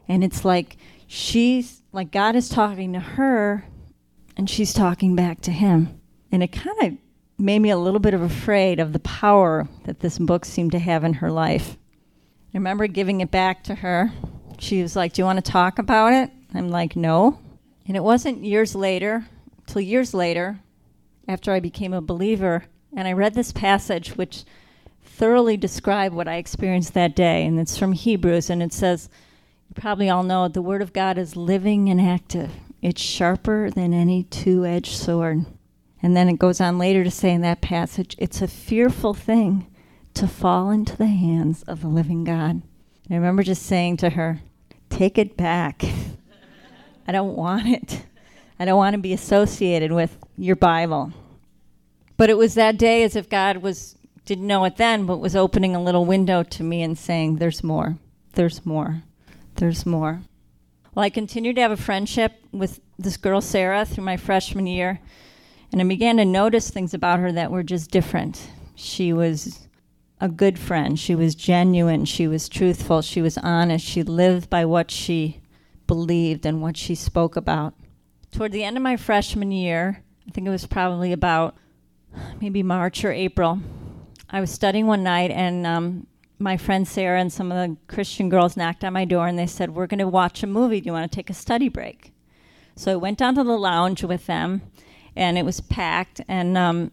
And 0.09 0.25
it's 0.25 0.44
like 0.44 0.77
she's 1.07 1.83
like 1.92 2.11
God 2.11 2.35
is 2.35 2.49
talking 2.49 2.92
to 2.92 3.01
her 3.01 3.66
and 4.38 4.48
she's 4.48 4.72
talking 4.72 5.16
back 5.16 5.40
to 5.42 5.51
him. 5.51 6.01
And 6.31 6.42
it 6.42 6.53
kind 6.53 6.79
of 6.83 6.96
made 7.38 7.59
me 7.59 7.70
a 7.70 7.77
little 7.77 8.01
bit 8.01 8.14
of 8.14 8.22
afraid 8.22 8.79
of 8.79 8.92
the 8.92 9.01
power 9.01 9.68
that 9.85 10.01
this 10.01 10.18
book 10.18 10.44
seemed 10.44 10.72
to 10.72 10.79
have 10.79 11.03
in 11.03 11.14
her 11.14 11.31
life. 11.31 11.77
I 12.55 12.59
remember 12.59 12.87
giving 12.87 13.20
it 13.20 13.31
back 13.31 13.64
to 13.64 13.74
her. 13.74 14.12
She 14.59 14.81
was 14.81 14.96
like, 14.96 15.12
Do 15.12 15.20
you 15.20 15.27
want 15.27 15.44
to 15.44 15.53
talk 15.53 15.79
about 15.79 16.12
it? 16.12 16.31
I'm 16.55 16.70
like, 16.70 16.96
No. 16.96 17.40
And 17.87 17.96
it 17.96 18.03
wasn't 18.03 18.44
years 18.44 18.74
later, 18.74 19.27
till 19.66 19.83
years 19.83 20.14
later, 20.14 20.61
after 21.27 21.53
I 21.53 21.61
became 21.61 21.92
a 21.92 22.01
believer, 22.01 22.64
and 22.94 23.09
I 23.09 23.12
read 23.12 23.35
this 23.35 23.53
passage 23.53 24.16
which 24.16 24.44
thoroughly 25.03 25.57
described 25.57 26.14
what 26.14 26.29
I 26.29 26.37
experienced 26.37 26.94
that 26.94 27.16
day. 27.16 27.44
And 27.44 27.59
it's 27.59 27.77
from 27.77 27.92
Hebrews, 27.92 28.51
and 28.51 28.62
it 28.62 28.72
says, 28.72 29.09
You 29.68 29.81
probably 29.81 30.09
all 30.09 30.22
know 30.22 30.48
the 30.48 30.62
Word 30.62 30.83
of 30.83 30.92
God 30.92 31.18
is 31.18 31.37
living 31.37 31.88
and 31.88 32.01
active, 32.01 32.51
it's 32.81 33.01
sharper 33.01 33.71
than 33.71 33.93
any 33.93 34.25
two 34.25 34.64
edged 34.64 34.97
sword. 34.97 35.47
And 36.03 36.17
then 36.17 36.29
it 36.29 36.38
goes 36.38 36.61
on 36.61 36.79
later 36.79 37.03
to 37.03 37.11
say 37.11 37.33
in 37.33 37.41
that 37.41 37.61
passage, 37.61 38.14
it's 38.19 38.41
a 38.41 38.49
fearful 38.49 39.14
thing 39.14 39.67
to 40.14 40.29
fall 40.29 40.71
into 40.71 40.97
the 40.97 41.07
hands 41.07 41.62
of 41.64 41.81
the 41.81 41.88
living 41.88 42.25
God. 42.25 42.62
And 43.05 43.11
I 43.11 43.14
remember 43.14 43.43
just 43.43 43.62
saying 43.62 43.99
to 43.99 44.11
her, 44.11 44.41
Take 44.91 45.19
it 45.19 45.37
back. 45.37 45.85
I 47.07 47.12
don't 47.12 47.37
want 47.37 47.67
it. 47.69 48.05
I 48.59 48.64
don't 48.64 48.79
want 48.79 48.95
to 48.95 48.99
be 48.99 49.12
associated 49.12 49.93
with 49.93 50.17
your 50.37 50.57
Bible. 50.57 51.12
But 52.17 52.31
it 52.31 52.37
was 52.37 52.55
that 52.55 52.79
day 52.79 53.03
as 53.03 53.14
if 53.14 53.29
God 53.29 53.59
was 53.59 53.97
didn't 54.25 54.47
know 54.47 54.64
it 54.64 54.77
then, 54.77 55.07
but 55.07 55.21
was 55.21 55.35
opening 55.35 55.75
a 55.75 55.83
little 55.83 56.05
window 56.05 56.43
to 56.43 56.62
me 56.62 56.83
and 56.83 56.99
saying, 56.99 57.37
There's 57.37 57.64
more. 57.64 57.97
There's 58.35 58.67
more. 58.67 59.03
There's 59.55 59.87
more. 59.87 60.21
Well, 60.99 61.05
I 61.05 61.11
continued 61.11 61.55
to 61.55 61.63
have 61.63 61.71
a 61.71 61.77
friendship 61.77 62.33
with 62.51 62.81
this 62.99 63.17
girl, 63.17 63.41
Sarah, 63.41 63.85
through 63.85 64.03
my 64.03 64.17
freshman 64.17 64.67
year. 64.67 64.99
And 65.71 65.81
I 65.81 65.85
began 65.85 66.17
to 66.17 66.25
notice 66.25 66.71
things 66.71 66.93
about 66.93 67.21
her 67.21 67.31
that 67.31 67.53
were 67.53 67.63
just 67.63 67.93
different. 67.93 68.51
She 68.75 69.13
was 69.13 69.69
a 70.21 70.29
good 70.29 70.59
friend. 70.59 70.99
She 70.99 71.15
was 71.15 71.37
genuine. 71.37 72.05
She 72.05 72.27
was 72.27 72.49
truthful. 72.49 73.01
She 73.03 73.23
was 73.23 73.39
honest. 73.39 73.87
She 73.87 74.03
lived 74.03 74.51
by 74.51 74.65
what 74.65 74.91
she 74.91 75.41
believed 75.87 76.45
and 76.45 76.61
what 76.61 76.77
she 76.77 76.97
spoke 76.97 77.37
about. 77.37 77.75
Toward 78.33 78.51
the 78.51 78.65
end 78.65 78.77
of 78.77 78.83
my 78.83 78.97
freshman 78.97 79.53
year, 79.53 80.03
I 80.27 80.33
think 80.33 80.49
it 80.49 80.51
was 80.51 80.67
probably 80.67 81.13
about 81.13 81.57
maybe 82.41 82.65
March 82.65 83.05
or 83.05 83.13
April, 83.13 83.61
I 84.31 84.41
was 84.41 84.51
studying 84.51 84.89
one 84.89 85.05
night 85.05 85.31
and 85.31 85.65
um, 85.65 86.09
my 86.38 86.57
friend 86.57 86.87
Sarah 86.87 87.20
and 87.20 87.33
some 87.33 87.51
of 87.51 87.57
the 87.57 87.77
Christian 87.92 88.29
girls 88.29 88.57
knocked 88.57 88.85
on 88.85 88.92
my 88.92 89.05
door 89.05 89.27
and 89.27 89.38
they 89.38 89.46
said, 89.46 89.74
We're 89.74 89.87
going 89.87 89.98
to 89.98 90.09
watch 90.09 90.42
a 90.42 90.46
movie. 90.46 90.81
Do 90.81 90.87
you 90.87 90.92
want 90.92 91.11
to 91.11 91.16
take 91.16 91.31
a 91.31 91.35
study 91.35 91.68
break? 91.68 92.12
So 92.77 92.92
I 92.92 92.96
went 92.96 93.18
down 93.18 93.35
to 93.35 93.44
the 93.44 93.59
lounge 93.59 94.05
with 94.05 94.27
them 94.27 94.62
and 95.16 95.37
it 95.37 95.44
was 95.44 95.61
packed. 95.61 96.20
And 96.29 96.57
um, 96.57 96.92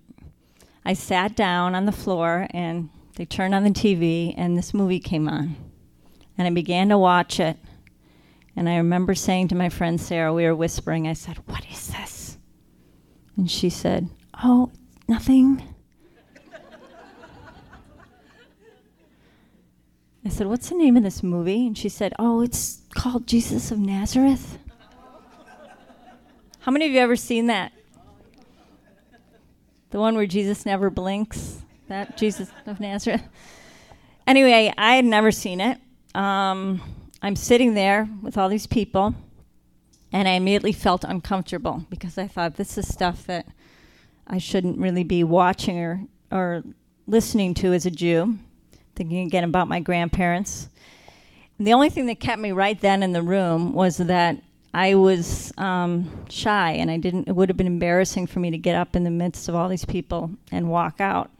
I 0.83 0.93
sat 0.93 1.35
down 1.35 1.75
on 1.75 1.85
the 1.85 1.91
floor, 1.91 2.47
and 2.49 2.89
they 3.15 3.25
turned 3.25 3.55
on 3.55 3.63
the 3.63 3.69
TV, 3.69 4.33
and 4.35 4.57
this 4.57 4.73
movie 4.73 4.99
came 4.99 5.27
on. 5.27 5.55
And 6.37 6.47
I 6.47 6.51
began 6.51 6.89
to 6.89 6.97
watch 6.97 7.39
it. 7.39 7.57
And 8.55 8.67
I 8.67 8.77
remember 8.77 9.15
saying 9.15 9.49
to 9.49 9.55
my 9.55 9.69
friend 9.69 9.99
Sarah, 9.99 10.33
we 10.33 10.43
were 10.43 10.55
whispering, 10.55 11.07
I 11.07 11.13
said, 11.13 11.37
What 11.45 11.65
is 11.71 11.87
this? 11.87 12.37
And 13.37 13.49
she 13.49 13.69
said, 13.69 14.09
Oh, 14.43 14.71
nothing. 15.07 15.74
I 20.25 20.29
said, 20.29 20.47
What's 20.47 20.69
the 20.69 20.75
name 20.75 20.97
of 20.97 21.03
this 21.03 21.21
movie? 21.21 21.67
And 21.67 21.77
she 21.77 21.87
said, 21.87 22.13
Oh, 22.17 22.41
it's 22.41 22.81
called 22.95 23.27
Jesus 23.27 23.71
of 23.71 23.77
Nazareth. 23.77 24.57
How 26.59 26.71
many 26.71 26.87
of 26.87 26.91
you 26.91 26.99
ever 26.99 27.15
seen 27.15 27.45
that? 27.47 27.71
The 29.91 29.99
one 29.99 30.15
where 30.15 30.25
Jesus 30.25 30.65
never 30.65 30.89
blinks? 30.89 31.61
That 31.87 32.17
Jesus 32.17 32.49
of 32.65 32.79
Nazareth? 32.79 33.21
Anyway, 34.25 34.73
I 34.75 34.95
had 34.95 35.05
never 35.05 35.31
seen 35.31 35.61
it. 35.61 35.79
Um, 36.15 36.81
I'm 37.21 37.35
sitting 37.35 37.75
there 37.75 38.09
with 38.23 38.37
all 38.37 38.49
these 38.49 38.65
people, 38.65 39.13
and 40.11 40.27
I 40.27 40.31
immediately 40.31 40.71
felt 40.71 41.03
uncomfortable 41.03 41.85
because 41.91 42.17
I 42.17 42.27
thought 42.27 42.55
this 42.55 42.77
is 42.79 42.87
stuff 42.87 43.27
that 43.27 43.45
I 44.25 44.39
shouldn't 44.39 44.79
really 44.79 45.03
be 45.03 45.23
watching 45.23 45.77
or, 45.77 46.01
or 46.31 46.63
listening 47.05 47.53
to 47.55 47.73
as 47.73 47.85
a 47.85 47.91
Jew, 47.91 48.39
thinking 48.95 49.25
again 49.27 49.43
about 49.43 49.67
my 49.67 49.79
grandparents. 49.79 50.69
And 51.57 51.65
the 51.65 51.73
only 51.73 51.89
thing 51.89 52.05
that 52.07 52.19
kept 52.19 52.41
me 52.41 52.51
right 52.51 52.79
then 52.79 53.03
in 53.03 53.13
the 53.13 53.21
room 53.21 53.73
was 53.73 53.97
that 53.97 54.37
I 54.73 54.95
was 54.95 55.53
um, 55.57 56.25
shy, 56.29 56.71
and 56.71 56.91
I 56.91 56.97
didn't. 56.97 57.29
It 57.29 57.31
would 57.35 57.47
have 57.47 57.55
been 57.55 57.65
embarrassing 57.65 58.27
for 58.27 58.41
me 58.41 58.51
to 58.51 58.57
get 58.57 58.75
up 58.75 58.93
in 58.93 59.05
the 59.05 59.09
midst 59.09 59.47
of 59.47 59.55
all 59.55 59.69
these 59.69 59.85
people 59.85 60.31
and 60.51 60.69
walk 60.69 60.99
out. 60.99 61.31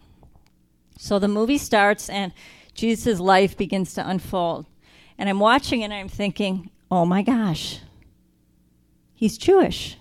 So 0.97 1.19
the 1.19 1.27
movie 1.27 1.57
starts, 1.57 2.09
and 2.09 2.31
Jesus' 2.73 3.19
life 3.19 3.57
begins 3.57 3.93
to 3.95 4.07
unfold, 4.07 4.67
and 5.17 5.27
I'm 5.27 5.41
watching, 5.41 5.83
and 5.83 5.93
I'm 5.93 6.07
thinking, 6.07 6.69
"Oh 6.89 7.05
my 7.05 7.23
gosh, 7.23 7.81
he's 9.13 9.37
Jewish." 9.37 9.97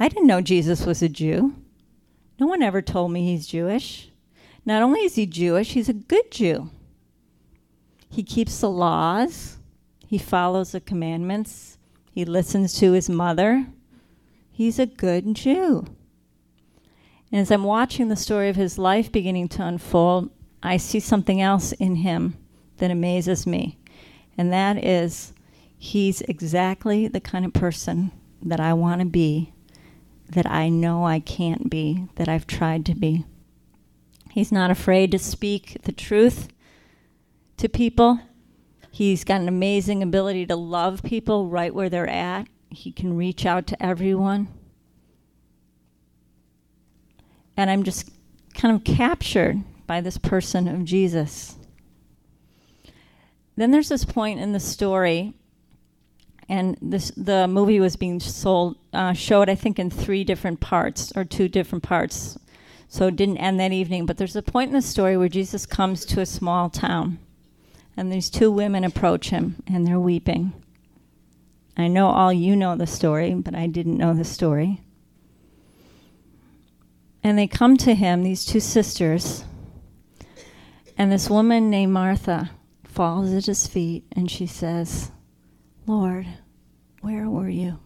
I 0.00 0.08
didn't 0.08 0.28
know 0.28 0.40
Jesus 0.40 0.86
was 0.86 1.02
a 1.02 1.10
Jew. 1.10 1.56
No 2.40 2.46
one 2.46 2.62
ever 2.62 2.80
told 2.80 3.10
me 3.10 3.26
he's 3.26 3.46
Jewish. 3.46 4.10
Not 4.68 4.82
only 4.82 5.00
is 5.00 5.14
he 5.14 5.24
Jewish, 5.24 5.72
he's 5.72 5.88
a 5.88 5.94
good 5.94 6.30
Jew. 6.30 6.68
He 8.10 8.22
keeps 8.22 8.60
the 8.60 8.68
laws, 8.68 9.56
he 10.06 10.18
follows 10.18 10.72
the 10.72 10.80
commandments, 10.82 11.78
he 12.12 12.26
listens 12.26 12.74
to 12.74 12.92
his 12.92 13.08
mother. 13.08 13.68
He's 14.50 14.78
a 14.78 14.84
good 14.84 15.34
Jew. 15.34 15.86
And 17.32 17.40
as 17.40 17.50
I'm 17.50 17.64
watching 17.64 18.10
the 18.10 18.16
story 18.16 18.50
of 18.50 18.56
his 18.56 18.76
life 18.76 19.10
beginning 19.10 19.48
to 19.48 19.64
unfold, 19.64 20.28
I 20.62 20.76
see 20.76 21.00
something 21.00 21.40
else 21.40 21.72
in 21.72 21.96
him 21.96 22.36
that 22.76 22.90
amazes 22.90 23.46
me. 23.46 23.78
And 24.36 24.52
that 24.52 24.84
is, 24.84 25.32
he's 25.78 26.20
exactly 26.20 27.08
the 27.08 27.20
kind 27.20 27.46
of 27.46 27.54
person 27.54 28.12
that 28.42 28.60
I 28.60 28.74
want 28.74 29.00
to 29.00 29.06
be, 29.06 29.54
that 30.28 30.44
I 30.44 30.68
know 30.68 31.06
I 31.06 31.20
can't 31.20 31.70
be, 31.70 32.08
that 32.16 32.28
I've 32.28 32.46
tried 32.46 32.84
to 32.84 32.94
be. 32.94 33.24
He's 34.30 34.52
not 34.52 34.70
afraid 34.70 35.10
to 35.12 35.18
speak 35.18 35.78
the 35.82 35.92
truth 35.92 36.48
to 37.56 37.68
people. 37.68 38.20
He's 38.90 39.24
got 39.24 39.40
an 39.40 39.48
amazing 39.48 40.02
ability 40.02 40.46
to 40.46 40.56
love 40.56 41.02
people 41.02 41.48
right 41.48 41.74
where 41.74 41.88
they're 41.88 42.08
at. 42.08 42.48
He 42.70 42.92
can 42.92 43.16
reach 43.16 43.46
out 43.46 43.66
to 43.68 43.82
everyone. 43.82 44.48
And 47.56 47.70
I'm 47.70 47.82
just 47.82 48.10
kind 48.54 48.74
of 48.74 48.84
captured 48.84 49.62
by 49.86 50.00
this 50.00 50.18
person 50.18 50.68
of 50.68 50.84
Jesus. 50.84 51.56
Then 53.56 53.72
there's 53.72 53.88
this 53.88 54.04
point 54.04 54.38
in 54.38 54.52
the 54.52 54.60
story, 54.60 55.34
and 56.48 56.76
this 56.80 57.10
the 57.16 57.48
movie 57.48 57.80
was 57.80 57.96
being 57.96 58.20
sold, 58.20 58.76
uh, 58.92 59.12
showed 59.12 59.48
I 59.48 59.56
think 59.56 59.80
in 59.80 59.90
three 59.90 60.22
different 60.22 60.60
parts 60.60 61.12
or 61.16 61.24
two 61.24 61.48
different 61.48 61.82
parts, 61.82 62.38
so 62.88 63.06
it 63.06 63.16
didn't 63.16 63.38
end 63.38 63.60
that 63.60 63.72
evening. 63.72 64.06
But 64.06 64.16
there's 64.16 64.36
a 64.36 64.42
point 64.42 64.68
in 64.68 64.74
the 64.74 64.82
story 64.82 65.16
where 65.16 65.28
Jesus 65.28 65.66
comes 65.66 66.04
to 66.06 66.20
a 66.20 66.26
small 66.26 66.70
town, 66.70 67.18
and 67.96 68.10
these 68.10 68.30
two 68.30 68.50
women 68.50 68.84
approach 68.84 69.30
him, 69.30 69.62
and 69.66 69.86
they're 69.86 70.00
weeping. 70.00 70.52
I 71.76 71.86
know 71.86 72.08
all 72.08 72.32
you 72.32 72.56
know 72.56 72.76
the 72.76 72.86
story, 72.86 73.34
but 73.34 73.54
I 73.54 73.68
didn't 73.68 73.98
know 73.98 74.14
the 74.14 74.24
story. 74.24 74.80
And 77.22 77.38
they 77.38 77.46
come 77.46 77.76
to 77.78 77.94
him, 77.94 78.22
these 78.22 78.44
two 78.44 78.60
sisters, 78.60 79.44
and 80.98 81.12
this 81.12 81.30
woman 81.30 81.70
named 81.70 81.92
Martha 81.92 82.50
falls 82.84 83.32
at 83.32 83.46
his 83.46 83.68
feet 83.68 84.04
and 84.10 84.28
she 84.28 84.46
says, 84.46 85.12
Lord, 85.86 86.26
where 87.00 87.30
were 87.30 87.48
you? 87.48 87.78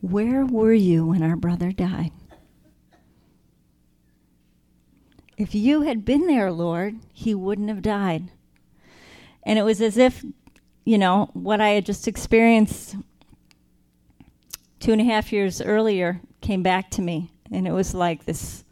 Where 0.00 0.46
were 0.46 0.72
you 0.72 1.06
when 1.06 1.22
our 1.22 1.36
brother 1.36 1.70
died? 1.70 2.12
If 5.40 5.54
you 5.54 5.80
had 5.80 6.04
been 6.04 6.26
there, 6.26 6.52
Lord, 6.52 6.98
he 7.14 7.34
wouldn't 7.34 7.70
have 7.70 7.80
died. 7.80 8.30
And 9.42 9.58
it 9.58 9.62
was 9.62 9.80
as 9.80 9.96
if, 9.96 10.22
you 10.84 10.98
know, 10.98 11.30
what 11.32 11.62
I 11.62 11.70
had 11.70 11.86
just 11.86 12.06
experienced 12.06 12.96
two 14.80 14.92
and 14.92 15.00
a 15.00 15.04
half 15.04 15.32
years 15.32 15.62
earlier 15.62 16.20
came 16.42 16.62
back 16.62 16.90
to 16.90 17.00
me. 17.00 17.30
And 17.50 17.66
it 17.66 17.72
was 17.72 17.94
like 17.94 18.26
this 18.26 18.64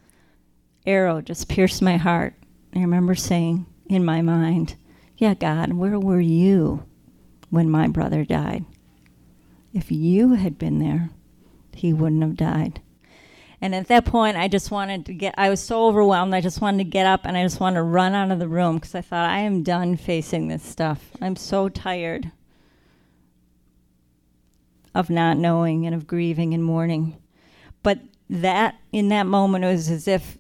arrow 0.86 1.22
just 1.22 1.48
pierced 1.48 1.80
my 1.80 1.96
heart. 1.96 2.34
I 2.76 2.80
remember 2.80 3.14
saying 3.14 3.64
in 3.88 4.04
my 4.04 4.20
mind, 4.20 4.76
Yeah, 5.16 5.32
God, 5.32 5.72
where 5.72 5.98
were 5.98 6.20
you 6.20 6.84
when 7.48 7.70
my 7.70 7.88
brother 7.88 8.26
died? 8.26 8.66
If 9.72 9.90
you 9.90 10.34
had 10.34 10.58
been 10.58 10.80
there, 10.80 11.08
he 11.72 11.94
wouldn't 11.94 12.22
have 12.22 12.36
died. 12.36 12.82
And 13.60 13.74
at 13.74 13.88
that 13.88 14.04
point, 14.04 14.36
I 14.36 14.46
just 14.46 14.70
wanted 14.70 15.06
to 15.06 15.14
get, 15.14 15.34
I 15.36 15.50
was 15.50 15.60
so 15.60 15.86
overwhelmed. 15.86 16.32
I 16.32 16.40
just 16.40 16.60
wanted 16.60 16.78
to 16.78 16.90
get 16.90 17.06
up 17.06 17.22
and 17.24 17.36
I 17.36 17.42
just 17.42 17.58
wanted 17.58 17.76
to 17.76 17.82
run 17.82 18.14
out 18.14 18.30
of 18.30 18.38
the 18.38 18.48
room 18.48 18.76
because 18.76 18.94
I 18.94 19.00
thought, 19.00 19.28
I 19.28 19.40
am 19.40 19.64
done 19.64 19.96
facing 19.96 20.46
this 20.48 20.62
stuff. 20.62 21.10
I'm 21.20 21.34
so 21.34 21.68
tired 21.68 22.30
of 24.94 25.10
not 25.10 25.36
knowing 25.36 25.86
and 25.86 25.94
of 25.94 26.06
grieving 26.06 26.54
and 26.54 26.62
mourning. 26.62 27.16
But 27.82 27.98
that, 28.30 28.76
in 28.92 29.08
that 29.08 29.26
moment, 29.26 29.64
it 29.64 29.68
was 29.68 29.90
as 29.90 30.06
if 30.06 30.38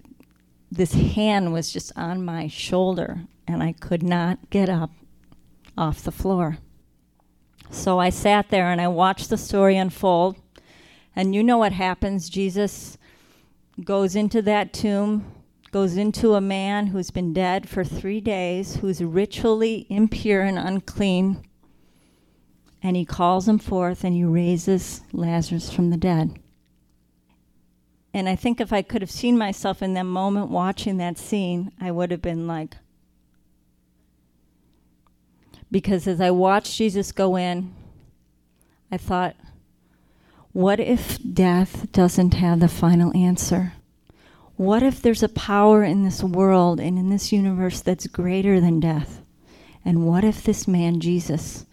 this 0.70 0.92
hand 0.92 1.52
was 1.52 1.72
just 1.72 1.90
on 1.96 2.24
my 2.24 2.46
shoulder 2.46 3.22
and 3.46 3.62
I 3.62 3.72
could 3.72 4.02
not 4.02 4.50
get 4.50 4.68
up 4.68 4.90
off 5.76 6.02
the 6.02 6.12
floor. 6.12 6.58
So 7.70 7.98
I 7.98 8.10
sat 8.10 8.50
there 8.50 8.70
and 8.70 8.80
I 8.80 8.88
watched 8.88 9.30
the 9.30 9.36
story 9.36 9.76
unfold. 9.76 10.36
And 11.16 11.34
you 11.34 11.42
know 11.42 11.58
what 11.58 11.72
happens? 11.72 12.28
Jesus 12.28 12.97
goes 13.84 14.16
into 14.16 14.42
that 14.42 14.72
tomb, 14.72 15.32
goes 15.70 15.96
into 15.96 16.34
a 16.34 16.40
man 16.40 16.88
who's 16.88 17.10
been 17.10 17.32
dead 17.32 17.68
for 17.68 17.84
three 17.84 18.20
days, 18.20 18.76
who's 18.76 19.02
ritually 19.02 19.86
impure 19.88 20.42
and 20.42 20.58
unclean, 20.58 21.42
and 22.82 22.96
he 22.96 23.04
calls 23.04 23.48
him 23.48 23.58
forth 23.58 24.04
and 24.04 24.14
he 24.14 24.24
raises 24.24 25.02
Lazarus 25.12 25.72
from 25.72 25.90
the 25.90 25.96
dead. 25.96 26.38
And 28.14 28.28
I 28.28 28.36
think 28.36 28.60
if 28.60 28.72
I 28.72 28.82
could 28.82 29.02
have 29.02 29.10
seen 29.10 29.36
myself 29.36 29.82
in 29.82 29.94
that 29.94 30.04
moment 30.04 30.50
watching 30.50 30.96
that 30.96 31.18
scene, 31.18 31.72
I 31.80 31.90
would 31.90 32.10
have 32.10 32.22
been 32.22 32.46
like, 32.46 32.76
because 35.70 36.06
as 36.06 36.20
I 36.20 36.30
watched 36.30 36.76
Jesus 36.76 37.12
go 37.12 37.36
in, 37.36 37.74
I 38.90 38.96
thought, 38.96 39.36
what 40.52 40.80
if 40.80 41.18
death 41.34 41.92
doesn't 41.92 42.34
have 42.34 42.60
the 42.60 42.68
final 42.68 43.16
answer? 43.16 43.74
What 44.56 44.82
if 44.82 45.00
there's 45.00 45.22
a 45.22 45.28
power 45.28 45.84
in 45.84 46.02
this 46.02 46.22
world 46.22 46.80
and 46.80 46.98
in 46.98 47.10
this 47.10 47.30
universe 47.30 47.80
that's 47.80 48.06
greater 48.06 48.60
than 48.60 48.80
death? 48.80 49.22
And 49.84 50.04
what 50.04 50.24
if 50.24 50.42
this 50.42 50.66
man, 50.66 51.00
Jesus, 51.00 51.64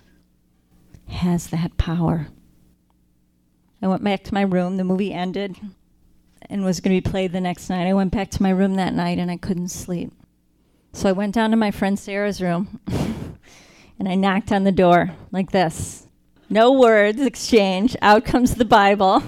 has 1.08 1.48
that 1.48 1.78
power? 1.78 2.28
I 3.82 3.88
went 3.88 4.04
back 4.04 4.24
to 4.26 4.34
my 4.34 4.42
room. 4.42 4.78
The 4.78 4.84
movie 4.84 5.14
ended 5.14 5.58
and 6.50 6.64
was 6.64 6.80
going 6.80 6.96
to 6.96 7.02
be 7.02 7.10
played 7.10 7.32
the 7.32 7.42
next 7.42 7.70
night. 7.70 7.88
I 7.88 7.94
went 7.94 8.12
back 8.12 8.30
to 8.32 8.44
my 8.44 8.52
room 8.52 8.76
that 8.76 8.94
night 8.94 9.18
and 9.18 9.32
I 9.32 9.38
couldn't 9.38 9.70
sleep. 9.70 10.12
So 10.94 11.10
I 11.10 11.14
went 11.14 11.34
down 11.34 11.52
to 11.52 11.58
my 11.58 11.72
friend 11.72 11.98
Sarah's 11.98 12.42
room 12.42 12.80
and 12.88 14.08
I 14.08 14.16
knocked 14.16 14.52
on 14.52 14.64
the 14.64 14.72
door 14.72 15.12
like 15.32 15.52
this. 15.52 16.05
No 16.50 16.72
words 16.72 17.22
exchanged. 17.22 17.98
Out 18.02 18.24
comes 18.24 18.56
the 18.56 18.66
Bible. 18.66 19.24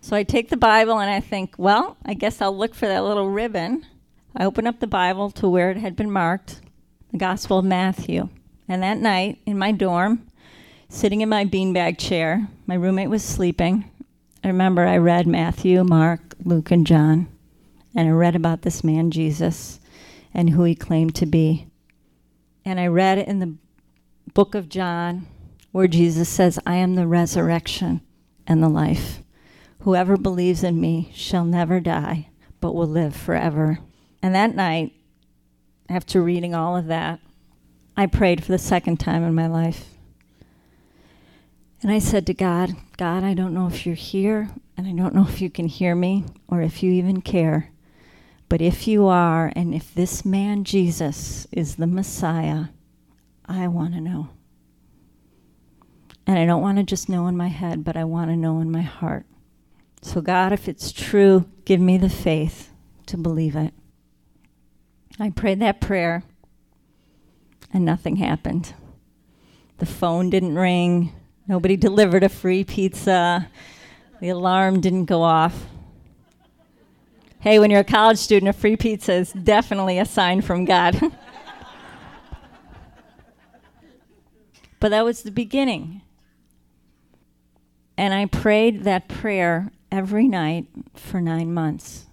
So 0.00 0.16
I 0.16 0.24
take 0.24 0.50
the 0.50 0.56
Bible 0.56 0.98
and 0.98 1.10
I 1.10 1.20
think, 1.20 1.54
well, 1.56 1.96
I 2.04 2.14
guess 2.14 2.42
I'll 2.42 2.56
look 2.56 2.74
for 2.74 2.86
that 2.86 3.04
little 3.04 3.30
ribbon. 3.30 3.86
I 4.34 4.44
open 4.44 4.66
up 4.66 4.80
the 4.80 4.88
Bible 4.88 5.30
to 5.30 5.48
where 5.48 5.70
it 5.70 5.76
had 5.76 5.94
been 5.94 6.10
marked, 6.10 6.60
the 7.12 7.18
Gospel 7.18 7.60
of 7.60 7.64
Matthew. 7.64 8.28
And 8.68 8.82
that 8.82 8.98
night 8.98 9.40
in 9.46 9.56
my 9.56 9.70
dorm, 9.70 10.26
sitting 10.88 11.20
in 11.20 11.28
my 11.28 11.44
beanbag 11.44 11.96
chair, 11.96 12.48
my 12.66 12.74
roommate 12.74 13.08
was 13.08 13.22
sleeping. 13.22 13.88
I 14.42 14.48
remember 14.48 14.84
I 14.84 14.96
read 14.96 15.26
Matthew, 15.28 15.84
Mark, 15.84 16.34
Luke, 16.44 16.72
and 16.72 16.86
John, 16.86 17.28
and 17.94 18.08
I 18.08 18.10
read 18.10 18.34
about 18.34 18.62
this 18.62 18.82
man, 18.82 19.12
Jesus, 19.12 19.78
and 20.34 20.50
who 20.50 20.64
he 20.64 20.74
claimed 20.74 21.14
to 21.14 21.26
be. 21.26 21.68
And 22.64 22.80
I 22.80 22.88
read 22.88 23.18
in 23.18 23.38
the 23.38 23.54
book 24.34 24.54
of 24.54 24.68
John 24.68 25.28
where 25.74 25.88
Jesus 25.88 26.28
says, 26.28 26.56
I 26.64 26.76
am 26.76 26.94
the 26.94 27.04
resurrection 27.04 28.00
and 28.46 28.62
the 28.62 28.68
life. 28.68 29.18
Whoever 29.80 30.16
believes 30.16 30.62
in 30.62 30.80
me 30.80 31.10
shall 31.12 31.44
never 31.44 31.80
die, 31.80 32.28
but 32.60 32.76
will 32.76 32.86
live 32.86 33.16
forever. 33.16 33.80
And 34.22 34.36
that 34.36 34.54
night, 34.54 34.92
after 35.88 36.22
reading 36.22 36.54
all 36.54 36.76
of 36.76 36.86
that, 36.86 37.18
I 37.96 38.06
prayed 38.06 38.44
for 38.44 38.52
the 38.52 38.56
second 38.58 39.00
time 39.00 39.24
in 39.24 39.34
my 39.34 39.48
life. 39.48 39.86
And 41.82 41.90
I 41.90 41.98
said 41.98 42.24
to 42.28 42.34
God, 42.34 42.76
God, 42.96 43.24
I 43.24 43.34
don't 43.34 43.52
know 43.52 43.66
if 43.66 43.84
you're 43.84 43.96
here, 43.96 44.50
and 44.76 44.86
I 44.86 44.92
don't 44.92 45.12
know 45.12 45.26
if 45.28 45.40
you 45.40 45.50
can 45.50 45.66
hear 45.66 45.96
me, 45.96 46.24
or 46.46 46.62
if 46.62 46.84
you 46.84 46.92
even 46.92 47.20
care. 47.20 47.72
But 48.48 48.62
if 48.62 48.86
you 48.86 49.08
are, 49.08 49.52
and 49.56 49.74
if 49.74 49.92
this 49.92 50.24
man 50.24 50.62
Jesus 50.62 51.48
is 51.50 51.74
the 51.74 51.88
Messiah, 51.88 52.66
I 53.46 53.66
want 53.66 53.94
to 53.94 54.00
know. 54.00 54.28
And 56.26 56.38
I 56.38 56.46
don't 56.46 56.62
want 56.62 56.78
to 56.78 56.84
just 56.84 57.08
know 57.08 57.26
in 57.26 57.36
my 57.36 57.48
head, 57.48 57.84
but 57.84 57.96
I 57.96 58.04
want 58.04 58.30
to 58.30 58.36
know 58.36 58.60
in 58.60 58.70
my 58.70 58.82
heart. 58.82 59.26
So, 60.00 60.20
God, 60.20 60.52
if 60.52 60.68
it's 60.68 60.92
true, 60.92 61.46
give 61.64 61.80
me 61.80 61.98
the 61.98 62.08
faith 62.08 62.70
to 63.06 63.16
believe 63.16 63.56
it. 63.56 63.74
I 65.18 65.30
prayed 65.30 65.60
that 65.60 65.80
prayer, 65.80 66.24
and 67.72 67.84
nothing 67.84 68.16
happened. 68.16 68.74
The 69.78 69.86
phone 69.86 70.30
didn't 70.30 70.56
ring, 70.56 71.12
Nobody 71.46 71.76
delivered 71.76 72.22
a 72.22 72.30
free 72.30 72.64
pizza. 72.64 73.50
The 74.20 74.30
alarm 74.30 74.80
didn't 74.80 75.04
go 75.04 75.20
off. 75.22 75.66
Hey, 77.40 77.58
when 77.58 77.70
you're 77.70 77.80
a 77.80 77.84
college 77.84 78.16
student, 78.16 78.48
a 78.48 78.54
free 78.54 78.76
pizza 78.76 79.12
is 79.12 79.30
definitely 79.32 79.98
a 79.98 80.06
sign 80.06 80.40
from 80.40 80.64
God. 80.64 80.98
but 84.80 84.88
that 84.88 85.04
was 85.04 85.22
the 85.22 85.30
beginning. 85.30 86.00
And 87.96 88.12
I 88.12 88.26
prayed 88.26 88.84
that 88.84 89.08
prayer 89.08 89.70
every 89.92 90.26
night 90.26 90.66
for 90.94 91.20
nine 91.20 91.54
months. 91.54 92.06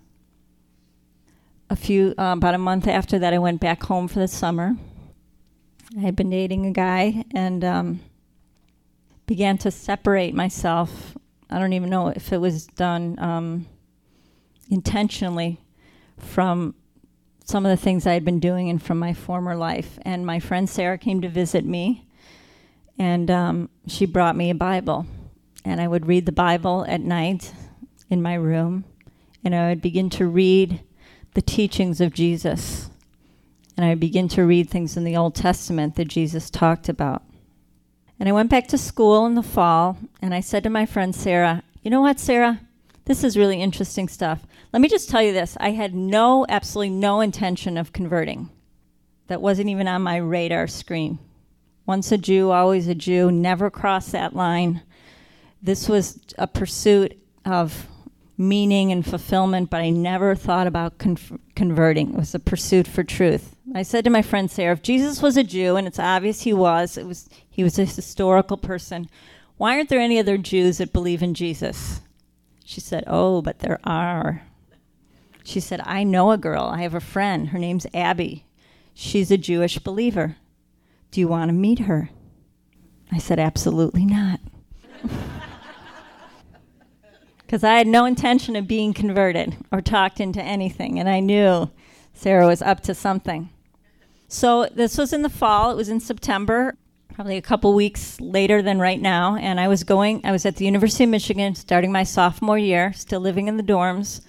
A 1.69 1.75
few, 1.75 2.13
uh, 2.17 2.34
about 2.38 2.53
a 2.53 2.59
month 2.59 2.88
after 2.88 3.17
that, 3.19 3.34
I 3.34 3.39
went 3.39 3.61
back 3.61 3.84
home 3.84 4.07
for 4.07 4.19
the 4.19 4.27
summer. 4.27 4.75
I 5.97 6.01
had 6.01 6.15
been 6.15 6.29
dating 6.29 6.65
a 6.65 6.71
guy 6.71 7.25
and 7.34 7.63
um, 7.63 7.99
began 9.25 9.57
to 9.59 9.71
separate 9.71 10.36
myself. 10.36 11.17
I 11.49 11.59
don't 11.59 11.73
even 11.73 11.89
know 11.89 12.09
if 12.09 12.32
it 12.32 12.38
was 12.38 12.67
done 12.67 13.17
um, 13.19 13.65
intentionally 14.69 15.59
from 16.17 16.75
some 17.43 17.65
of 17.65 17.69
the 17.69 17.84
things 17.84 18.05
I 18.05 18.13
had 18.13 18.23
been 18.23 18.39
doing 18.39 18.69
and 18.69 18.82
from 18.82 18.99
my 18.99 19.13
former 19.13 19.55
life. 19.55 19.99
And 20.03 20.25
my 20.25 20.39
friend 20.39 20.69
Sarah 20.69 20.97
came 20.97 21.21
to 21.21 21.29
visit 21.29 21.65
me, 21.65 22.07
and 22.97 23.32
um, 23.32 23.69
she 23.88 24.05
brought 24.05 24.36
me 24.36 24.49
a 24.49 24.55
Bible. 24.55 25.05
And 25.64 25.80
I 25.80 25.88
would 25.88 26.07
read 26.07 26.26
the 26.26 26.32
Bible 26.32 26.86
at 26.88 27.01
night 27.01 27.53
in 28.09 28.22
my 28.22 28.34
room, 28.34 28.84
and 29.43 29.55
I 29.55 29.70
would 29.70 29.82
begin 29.82 30.09
to 30.12 30.28
read 30.28 30.82
the 31.34 31.41
teachings 31.41 32.01
of 32.01 32.14
Jesus. 32.14 32.89
And 33.78 33.86
I 33.86 33.89
would 33.89 33.99
begin 33.99 34.28
to 34.30 34.43
read 34.43 34.70
things 34.70 34.97
in 34.97 35.03
the 35.03 35.16
Old 35.16 35.36
Testament 35.36 35.95
that 35.95 36.07
Jesus 36.07 36.49
talked 36.49 36.89
about. 36.89 37.24
And 38.20 38.28
I 38.28 38.34
went 38.34 38.49
back 38.49 38.68
to 38.68 38.78
school 38.78 39.26
in 39.26 39.36
the 39.36 39.43
fall, 39.43 39.97
and 40.22 40.34
I 40.34 40.41
said 40.41 40.64
to 40.64 40.70
my 40.70 40.86
friend 40.86 41.16
Sarah, 41.16 41.64
You 41.82 41.89
know 41.89 42.01
what, 42.01 42.20
Sarah? 42.20 42.62
This 43.05 43.24
is 43.24 43.38
really 43.38 43.62
interesting 43.62 44.07
stuff. 44.07 44.45
Let 44.72 44.82
me 44.82 44.88
just 44.88 45.09
tell 45.09 45.22
you 45.22 45.34
this 45.34 45.57
I 45.59 45.72
had 45.72 45.95
no, 45.95 46.45
absolutely 46.47 46.91
no 46.91 47.22
intention 47.22 47.78
of 47.78 47.93
converting. 47.93 48.49
That 49.28 49.41
wasn't 49.41 49.70
even 49.70 49.88
on 49.88 50.01
my 50.01 50.18
radar 50.18 50.68
screen. 50.68 51.20
Once 51.86 52.12
a 52.12 52.18
Jew, 52.18 52.51
always 52.51 52.88
a 52.88 52.95
Jew, 52.95 53.32
never 53.32 53.70
crossed 53.70 54.12
that 54.12 54.36
line. 54.36 54.82
This 55.62 55.88
was 55.88 56.20
a 56.38 56.47
pursuit 56.47 57.18
of 57.45 57.88
meaning 58.38 58.91
and 58.91 59.05
fulfillment, 59.05 59.70
but 59.70 59.82
I 59.82 59.91
never 59.91 60.36
thought 60.36 60.66
about 60.68 60.97
con- 60.97 61.39
converting. 61.55 62.09
It 62.09 62.16
was 62.16 62.34
a 62.34 62.39
pursuit 62.39 62.88
for 62.88 63.03
truth. 63.03 63.55
I 63.76 63.84
said 63.84 64.03
to 64.05 64.09
my 64.09 64.22
friend 64.22 64.49
Sarah, 64.49 64.74
if 64.74 64.82
Jesus 64.82 65.22
was 65.22 65.38
a 65.38 65.43
Jew, 65.43 65.76
and 65.76 65.88
it's 65.88 65.99
obvious 65.99 66.41
he 66.41 66.53
was, 66.53 66.97
it 66.97 67.05
was 67.05 67.30
he 67.49 67.64
was 67.64 67.78
a 67.78 67.86
historical 67.86 68.57
person, 68.57 69.09
why 69.57 69.76
aren't 69.76 69.89
there 69.89 69.99
any 69.99 70.18
other 70.18 70.38
Jews 70.38 70.80
that 70.80 70.91
believe 70.91 71.22
in 71.22 71.36
Jesus? 71.36 72.01
She 72.66 72.82
said, 72.82 73.03
Oh, 73.05 73.41
but 73.41 73.59
there 73.59 73.80
are. 73.84 74.43
She 75.43 75.59
said, 75.59 75.82
I 75.84 76.03
know 76.03 76.32
a 76.32 76.38
girl. 76.38 76.64
I 76.64 76.82
have 76.82 76.95
a 76.95 76.99
friend. 76.99 77.49
Her 77.49 77.59
name's 77.59 77.86
Abby. 77.93 78.45
She's 78.93 79.30
a 79.30 79.38
Jewish 79.38 79.78
believer. 79.78 80.38
Do 81.12 81.20
you 81.20 81.28
want 81.28 81.49
to 81.49 81.53
meet 81.53 81.80
her? 81.80 82.09
I 83.12 83.18
said, 83.18 83.39
Absolutely 83.39 84.05
not. 84.05 84.39
Because 87.52 87.66
I 87.66 87.74
had 87.74 87.88
no 87.88 88.06
intention 88.06 88.56
of 88.56 88.66
being 88.66 88.93
converted 88.93 89.58
or 89.74 89.82
talked 89.82 90.22
into 90.22 90.41
anything, 90.41 90.97
and 90.97 91.10
I 91.10 91.20
knew 91.20 91.70
Sarah 92.14 92.47
was 92.47 92.62
up 92.62 92.80
to 92.84 92.95
something. 92.95 93.49
So 94.30 94.70
this 94.74 94.97
was 94.97 95.12
in 95.12 95.22
the 95.22 95.28
fall, 95.28 95.70
it 95.70 95.76
was 95.76 95.89
in 95.89 95.99
September, 95.99 96.78
probably 97.14 97.36
a 97.36 97.41
couple 97.41 97.74
weeks 97.74 98.22
later 98.22 98.62
than 98.62 98.80
right 98.80 99.02
now, 99.02 99.36
and 99.36 99.60
I 99.60 99.68
was 99.68 99.84
going, 99.84 100.22
I 100.24 100.32
was 100.32 100.45
at 100.45 100.56
the 100.56 100.64
University 100.64 101.04
of 101.04 101.10
Michigan 101.10 101.54
starting 101.54 101.91
my 101.91 102.04
sophomore 102.04 102.58
year, 102.58 102.93
still 102.93 103.20
living 103.20 103.49
in 103.49 103.58
the 103.58 103.64
dorms, 103.64 104.22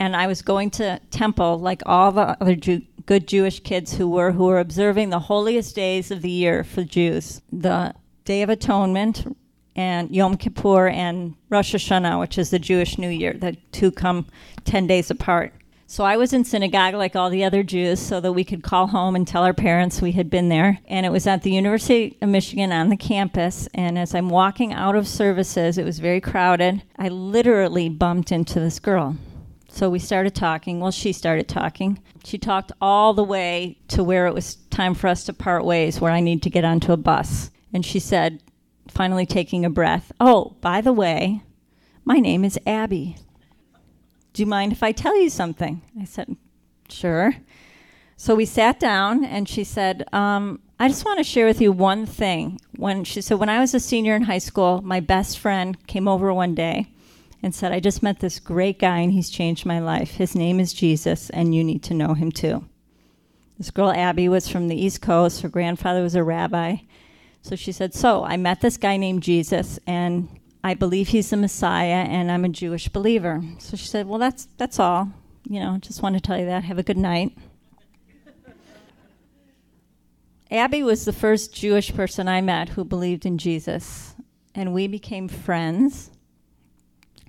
and 0.00 0.16
I 0.16 0.26
was 0.26 0.42
going 0.42 0.70
to 0.70 0.98
temple 1.12 1.60
like 1.60 1.84
all 1.86 2.10
the 2.10 2.36
other 2.40 2.56
Jew, 2.56 2.82
good 3.06 3.28
Jewish 3.28 3.60
kids 3.60 3.94
who 3.94 4.10
were 4.10 4.32
who 4.32 4.46
were 4.46 4.58
observing 4.58 5.10
the 5.10 5.20
holiest 5.20 5.76
days 5.76 6.10
of 6.10 6.22
the 6.22 6.30
year 6.30 6.64
for 6.64 6.82
Jews, 6.82 7.40
the 7.52 7.94
Day 8.24 8.42
of 8.42 8.50
Atonement 8.50 9.37
and 9.78 10.10
Yom 10.10 10.36
Kippur 10.36 10.88
and 10.88 11.36
Rosh 11.50 11.72
Hashanah, 11.72 12.18
which 12.18 12.36
is 12.36 12.50
the 12.50 12.58
Jewish 12.58 12.98
New 12.98 13.08
Year. 13.08 13.32
The 13.32 13.56
two 13.70 13.92
come 13.92 14.26
10 14.64 14.88
days 14.88 15.08
apart. 15.08 15.54
So 15.86 16.02
I 16.02 16.16
was 16.16 16.32
in 16.32 16.44
synagogue 16.44 16.94
like 16.94 17.14
all 17.14 17.30
the 17.30 17.44
other 17.44 17.62
Jews 17.62 18.00
so 18.00 18.20
that 18.20 18.32
we 18.32 18.42
could 18.42 18.64
call 18.64 18.88
home 18.88 19.14
and 19.14 19.26
tell 19.26 19.44
our 19.44 19.54
parents 19.54 20.02
we 20.02 20.12
had 20.12 20.28
been 20.28 20.48
there. 20.48 20.80
And 20.88 21.06
it 21.06 21.12
was 21.12 21.28
at 21.28 21.44
the 21.44 21.52
University 21.52 22.18
of 22.20 22.28
Michigan 22.28 22.72
on 22.72 22.88
the 22.88 22.96
campus. 22.96 23.68
And 23.72 23.96
as 23.96 24.16
I'm 24.16 24.30
walking 24.30 24.72
out 24.72 24.96
of 24.96 25.06
services, 25.06 25.78
it 25.78 25.84
was 25.84 26.00
very 26.00 26.20
crowded. 26.20 26.82
I 26.98 27.08
literally 27.08 27.88
bumped 27.88 28.32
into 28.32 28.58
this 28.58 28.80
girl. 28.80 29.16
So 29.68 29.88
we 29.88 30.00
started 30.00 30.34
talking. 30.34 30.80
Well, 30.80 30.90
she 30.90 31.12
started 31.12 31.48
talking. 31.48 32.02
She 32.24 32.36
talked 32.36 32.72
all 32.80 33.14
the 33.14 33.22
way 33.22 33.78
to 33.88 34.02
where 34.02 34.26
it 34.26 34.34
was 34.34 34.56
time 34.70 34.94
for 34.94 35.06
us 35.06 35.22
to 35.26 35.32
part 35.32 35.64
ways, 35.64 36.00
where 36.00 36.10
I 36.10 36.18
need 36.18 36.42
to 36.42 36.50
get 36.50 36.64
onto 36.64 36.90
a 36.90 36.96
bus. 36.96 37.52
And 37.72 37.86
she 37.86 38.00
said, 38.00 38.42
finally 38.90 39.26
taking 39.26 39.64
a 39.64 39.70
breath, 39.70 40.12
Oh, 40.20 40.56
by 40.60 40.80
the 40.80 40.92
way, 40.92 41.42
my 42.04 42.18
name 42.18 42.44
is 42.44 42.58
Abby. 42.66 43.16
Do 44.32 44.42
you 44.42 44.46
mind 44.46 44.72
if 44.72 44.82
I 44.82 44.92
tell 44.92 45.20
you 45.20 45.30
something? 45.30 45.82
I 46.00 46.04
said, 46.04 46.36
Sure. 46.88 47.34
So 48.16 48.34
we 48.34 48.46
sat 48.46 48.80
down, 48.80 49.24
and 49.24 49.48
she 49.48 49.62
said, 49.62 50.04
um, 50.12 50.60
I 50.80 50.88
just 50.88 51.04
want 51.04 51.18
to 51.18 51.24
share 51.24 51.46
with 51.46 51.60
you 51.60 51.70
one 51.70 52.04
thing. 52.04 52.60
When 52.76 53.04
she 53.04 53.20
said, 53.20 53.38
when 53.38 53.48
I 53.48 53.60
was 53.60 53.74
a 53.74 53.80
senior 53.80 54.16
in 54.16 54.22
high 54.22 54.38
school, 54.38 54.82
my 54.82 54.98
best 54.98 55.38
friend 55.38 55.86
came 55.86 56.08
over 56.08 56.34
one 56.34 56.54
day 56.54 56.92
and 57.42 57.54
said, 57.54 57.70
I 57.70 57.78
just 57.78 58.02
met 58.02 58.18
this 58.18 58.40
great 58.40 58.80
guy, 58.80 58.98
and 58.98 59.12
he's 59.12 59.30
changed 59.30 59.66
my 59.66 59.78
life. 59.78 60.12
His 60.12 60.34
name 60.34 60.58
is 60.58 60.72
Jesus, 60.72 61.30
and 61.30 61.54
you 61.54 61.62
need 61.62 61.84
to 61.84 61.94
know 61.94 62.14
him 62.14 62.32
too. 62.32 62.64
This 63.56 63.70
girl, 63.70 63.90
Abby, 63.90 64.28
was 64.28 64.48
from 64.48 64.66
the 64.66 64.80
East 64.80 65.00
Coast. 65.00 65.42
Her 65.42 65.48
grandfather 65.48 66.02
was 66.02 66.14
a 66.14 66.24
rabbi. 66.24 66.78
So 67.42 67.56
she 67.56 67.72
said, 67.72 67.94
So 67.94 68.24
I 68.24 68.36
met 68.36 68.60
this 68.60 68.76
guy 68.76 68.96
named 68.96 69.22
Jesus, 69.22 69.78
and 69.86 70.28
I 70.62 70.74
believe 70.74 71.08
he's 71.08 71.30
the 71.30 71.36
Messiah, 71.36 72.04
and 72.08 72.30
I'm 72.30 72.44
a 72.44 72.48
Jewish 72.48 72.88
believer. 72.88 73.42
So 73.58 73.76
she 73.76 73.86
said, 73.86 74.06
Well, 74.06 74.18
that's, 74.18 74.46
that's 74.56 74.78
all. 74.78 75.10
You 75.48 75.60
know, 75.60 75.78
just 75.78 76.02
want 76.02 76.14
to 76.16 76.20
tell 76.20 76.38
you 76.38 76.46
that. 76.46 76.64
Have 76.64 76.78
a 76.78 76.82
good 76.82 76.98
night. 76.98 77.36
Abby 80.50 80.82
was 80.82 81.04
the 81.04 81.12
first 81.12 81.54
Jewish 81.54 81.94
person 81.94 82.26
I 82.26 82.40
met 82.40 82.70
who 82.70 82.84
believed 82.84 83.26
in 83.26 83.36
Jesus, 83.36 84.14
and 84.54 84.72
we 84.72 84.88
became 84.88 85.28
friends. 85.28 86.10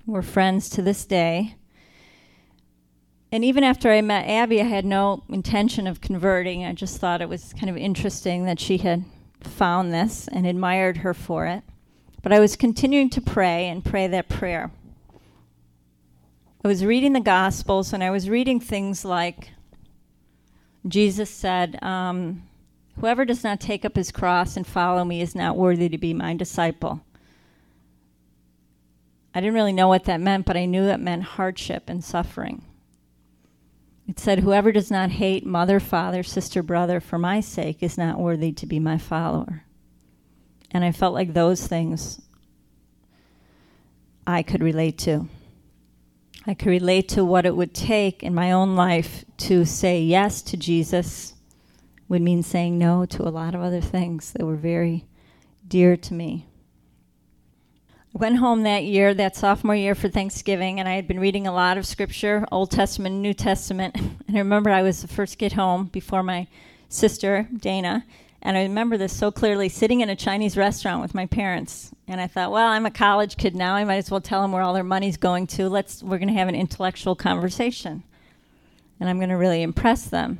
We're 0.06 0.22
friends 0.22 0.70
to 0.70 0.82
this 0.82 1.04
day. 1.04 1.56
And 3.30 3.44
even 3.44 3.62
after 3.62 3.90
I 3.90 4.00
met 4.00 4.26
Abby, 4.26 4.60
I 4.60 4.64
had 4.64 4.84
no 4.84 5.22
intention 5.28 5.86
of 5.86 6.00
converting. 6.00 6.64
I 6.64 6.72
just 6.72 6.98
thought 6.98 7.22
it 7.22 7.28
was 7.28 7.52
kind 7.52 7.70
of 7.70 7.76
interesting 7.76 8.44
that 8.46 8.58
she 8.58 8.78
had 8.78 9.04
found 9.42 9.92
this 9.92 10.28
and 10.28 10.46
admired 10.46 10.98
her 10.98 11.14
for 11.14 11.46
it. 11.46 11.62
But 12.22 12.32
I 12.32 12.40
was 12.40 12.56
continuing 12.56 13.10
to 13.10 13.20
pray 13.20 13.66
and 13.66 13.84
pray 13.84 14.06
that 14.06 14.28
prayer. 14.28 14.70
I 16.62 16.68
was 16.68 16.84
reading 16.84 17.14
the 17.14 17.20
Gospels 17.20 17.92
and 17.92 18.04
I 18.04 18.10
was 18.10 18.28
reading 18.28 18.60
things 18.60 19.04
like 19.04 19.50
Jesus 20.86 21.30
said, 21.30 21.82
um, 21.82 22.42
Whoever 22.98 23.24
does 23.24 23.42
not 23.42 23.60
take 23.60 23.86
up 23.86 23.96
his 23.96 24.12
cross 24.12 24.56
and 24.56 24.66
follow 24.66 25.04
me 25.04 25.22
is 25.22 25.34
not 25.34 25.56
worthy 25.56 25.88
to 25.88 25.96
be 25.96 26.12
my 26.12 26.34
disciple. 26.34 27.00
I 29.34 29.40
didn't 29.40 29.54
really 29.54 29.72
know 29.72 29.88
what 29.88 30.04
that 30.04 30.20
meant, 30.20 30.44
but 30.44 30.56
I 30.56 30.66
knew 30.66 30.84
it 30.84 30.98
meant 30.98 31.22
hardship 31.22 31.84
and 31.88 32.04
suffering. 32.04 32.62
It 34.10 34.18
said, 34.18 34.40
Whoever 34.40 34.72
does 34.72 34.90
not 34.90 35.12
hate 35.12 35.46
mother, 35.46 35.78
father, 35.78 36.24
sister, 36.24 36.64
brother 36.64 36.98
for 36.98 37.16
my 37.16 37.38
sake 37.38 37.80
is 37.80 37.96
not 37.96 38.18
worthy 38.18 38.50
to 38.50 38.66
be 38.66 38.80
my 38.80 38.98
follower. 38.98 39.62
And 40.72 40.84
I 40.84 40.90
felt 40.90 41.14
like 41.14 41.32
those 41.32 41.64
things 41.64 42.20
I 44.26 44.42
could 44.42 44.64
relate 44.64 44.98
to. 44.98 45.28
I 46.44 46.54
could 46.54 46.70
relate 46.70 47.08
to 47.10 47.24
what 47.24 47.46
it 47.46 47.54
would 47.54 47.72
take 47.72 48.24
in 48.24 48.34
my 48.34 48.50
own 48.50 48.74
life 48.74 49.24
to 49.46 49.64
say 49.64 50.02
yes 50.02 50.42
to 50.42 50.56
Jesus 50.56 51.34
would 52.08 52.20
mean 52.20 52.42
saying 52.42 52.76
no 52.76 53.06
to 53.06 53.22
a 53.22 53.30
lot 53.30 53.54
of 53.54 53.60
other 53.60 53.80
things 53.80 54.32
that 54.32 54.44
were 54.44 54.56
very 54.56 55.04
dear 55.68 55.96
to 55.96 56.14
me. 56.14 56.48
Went 58.12 58.38
home 58.38 58.64
that 58.64 58.82
year, 58.82 59.14
that 59.14 59.36
sophomore 59.36 59.76
year 59.76 59.94
for 59.94 60.08
Thanksgiving, 60.08 60.80
and 60.80 60.88
I 60.88 60.94
had 60.94 61.06
been 61.06 61.20
reading 61.20 61.46
a 61.46 61.52
lot 61.52 61.78
of 61.78 61.86
scripture, 61.86 62.44
Old 62.50 62.72
Testament, 62.72 63.14
New 63.16 63.34
Testament. 63.34 63.96
And 64.26 64.36
I 64.36 64.42
remember 64.42 64.70
I 64.70 64.82
was 64.82 65.02
the 65.02 65.08
first 65.08 65.38
get 65.38 65.54
home 65.54 65.86
before 65.86 66.22
my 66.22 66.46
sister, 66.88 67.48
Dana. 67.56 68.04
And 68.42 68.56
I 68.56 68.62
remember 68.62 68.96
this 68.96 69.16
so 69.16 69.32
clearly 69.32 69.68
sitting 69.68 70.00
in 70.00 70.08
a 70.08 70.14
Chinese 70.14 70.56
restaurant 70.56 71.02
with 71.02 71.14
my 71.14 71.26
parents. 71.26 71.90
And 72.06 72.20
I 72.20 72.28
thought, 72.28 72.52
well, 72.52 72.68
I'm 72.68 72.86
a 72.86 72.92
college 72.92 73.36
kid 73.36 73.56
now. 73.56 73.74
I 73.74 73.84
might 73.84 73.96
as 73.96 74.10
well 74.10 74.20
tell 74.20 74.42
them 74.42 74.52
where 74.52 74.62
all 74.62 74.72
their 74.72 74.84
money's 74.84 75.16
going 75.16 75.48
to. 75.48 75.68
Let's, 75.68 76.00
we're 76.00 76.18
going 76.18 76.28
to 76.28 76.34
have 76.34 76.48
an 76.48 76.54
intellectual 76.54 77.16
conversation. 77.16 78.04
And 79.00 79.08
I'm 79.08 79.18
going 79.18 79.30
to 79.30 79.36
really 79.36 79.62
impress 79.62 80.04
them. 80.04 80.38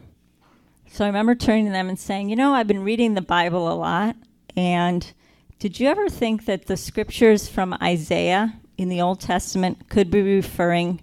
So 0.86 1.04
I 1.04 1.08
remember 1.08 1.34
turning 1.34 1.66
to 1.66 1.72
them 1.72 1.88
and 1.88 1.98
saying, 1.98 2.30
you 2.30 2.36
know, 2.36 2.52
I've 2.52 2.68
been 2.68 2.84
reading 2.84 3.14
the 3.14 3.22
Bible 3.22 3.70
a 3.70 3.74
lot. 3.74 4.16
And 4.56 5.12
Did 5.61 5.78
you 5.78 5.88
ever 5.88 6.08
think 6.08 6.46
that 6.46 6.68
the 6.68 6.76
scriptures 6.78 7.46
from 7.46 7.76
Isaiah 7.82 8.58
in 8.78 8.88
the 8.88 9.02
Old 9.02 9.20
Testament 9.20 9.90
could 9.90 10.11
be 10.11 10.22
referring, 10.22 11.02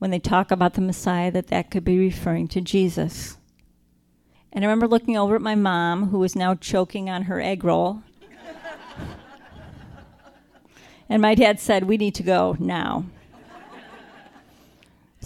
when 0.00 0.10
they 0.10 0.18
talk 0.18 0.50
about 0.50 0.74
the 0.74 0.82
Messiah, 0.82 1.30
that 1.30 1.46
that 1.46 1.70
could 1.70 1.82
be 1.82 1.98
referring 1.98 2.46
to 2.48 2.60
Jesus? 2.60 3.38
And 4.52 4.62
I 4.62 4.68
remember 4.68 4.86
looking 4.86 5.16
over 5.16 5.34
at 5.34 5.40
my 5.40 5.54
mom, 5.54 6.10
who 6.10 6.18
was 6.18 6.36
now 6.36 6.54
choking 6.54 7.08
on 7.08 7.22
her 7.22 7.40
egg 7.40 7.64
roll. 7.64 8.02
and 11.08 11.22
my 11.22 11.34
dad 11.34 11.58
said, 11.58 11.84
We 11.84 11.96
need 11.96 12.14
to 12.16 12.22
go 12.22 12.54
now. 12.60 13.06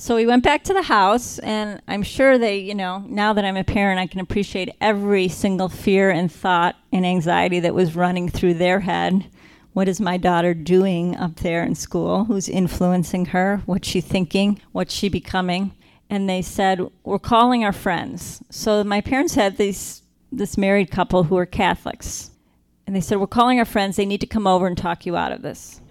So 0.00 0.16
we 0.16 0.24
went 0.24 0.44
back 0.44 0.64
to 0.64 0.72
the 0.72 0.80
house, 0.80 1.38
and 1.40 1.82
I'm 1.86 2.02
sure 2.02 2.38
they, 2.38 2.56
you 2.56 2.74
know, 2.74 3.04
now 3.06 3.34
that 3.34 3.44
I'm 3.44 3.58
a 3.58 3.64
parent, 3.64 4.00
I 4.00 4.06
can 4.06 4.20
appreciate 4.20 4.74
every 4.80 5.28
single 5.28 5.68
fear 5.68 6.08
and 6.08 6.32
thought 6.32 6.76
and 6.90 7.04
anxiety 7.04 7.60
that 7.60 7.74
was 7.74 7.94
running 7.94 8.30
through 8.30 8.54
their 8.54 8.80
head. 8.80 9.26
What 9.74 9.88
is 9.88 10.00
my 10.00 10.16
daughter 10.16 10.54
doing 10.54 11.16
up 11.16 11.36
there 11.36 11.62
in 11.62 11.74
school? 11.74 12.24
Who's 12.24 12.48
influencing 12.48 13.26
her? 13.26 13.60
What's 13.66 13.88
she 13.88 14.00
thinking? 14.00 14.62
What's 14.72 14.94
she 14.94 15.10
becoming? 15.10 15.72
And 16.08 16.30
they 16.30 16.40
said, 16.40 16.80
We're 17.04 17.18
calling 17.18 17.62
our 17.62 17.70
friends. 17.70 18.42
So 18.48 18.82
my 18.82 19.02
parents 19.02 19.34
had 19.34 19.58
these, 19.58 20.00
this 20.32 20.56
married 20.56 20.90
couple 20.90 21.24
who 21.24 21.34
were 21.34 21.44
Catholics. 21.44 22.30
And 22.86 22.96
they 22.96 23.02
said, 23.02 23.20
We're 23.20 23.26
calling 23.26 23.58
our 23.58 23.66
friends. 23.66 23.96
They 23.96 24.06
need 24.06 24.22
to 24.22 24.26
come 24.26 24.46
over 24.46 24.66
and 24.66 24.78
talk 24.78 25.04
you 25.04 25.14
out 25.14 25.32
of 25.32 25.42
this. 25.42 25.82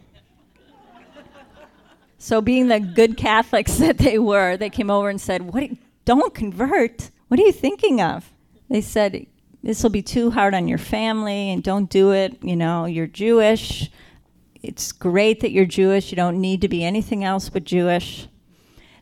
So, 2.22 2.42
being 2.42 2.68
the 2.68 2.82
good 2.82 3.18
Catholics 3.18 3.76
that 3.78 3.98
they 3.98 4.20
were, 4.20 4.58
they 4.58 4.70
came 4.70 4.92
over 4.92 5.10
and 5.10 5.20
said, 5.20 5.54
"What? 5.54 5.72
Don't 6.06 6.34
convert. 6.34 7.10
What 7.28 7.40
are 7.40 7.44
you 7.44 7.52
thinking 7.52 8.02
of?" 8.02 8.32
They 8.70 8.82
said, 8.82 9.26
"This 9.64 9.82
will 9.82 9.90
be 9.90 10.04
too 10.04 10.30
hard 10.30 10.54
on 10.54 10.68
your 10.68 10.78
family, 10.78 11.50
and 11.50 11.64
don't 11.64 11.90
do 11.90 12.12
it. 12.12 12.38
You 12.44 12.56
know, 12.56 12.86
you're 12.86 13.08
Jewish. 13.08 13.90
It's 14.62 14.92
great 14.92 15.40
that 15.40 15.52
you're 15.52 15.66
Jewish. 15.66 16.12
You 16.12 16.18
don't 16.18 16.42
need 16.42 16.62
to 16.62 16.68
be 16.68 16.84
anything 16.84 17.24
else 17.24 17.50
but 17.50 17.64
Jewish." 17.64 18.28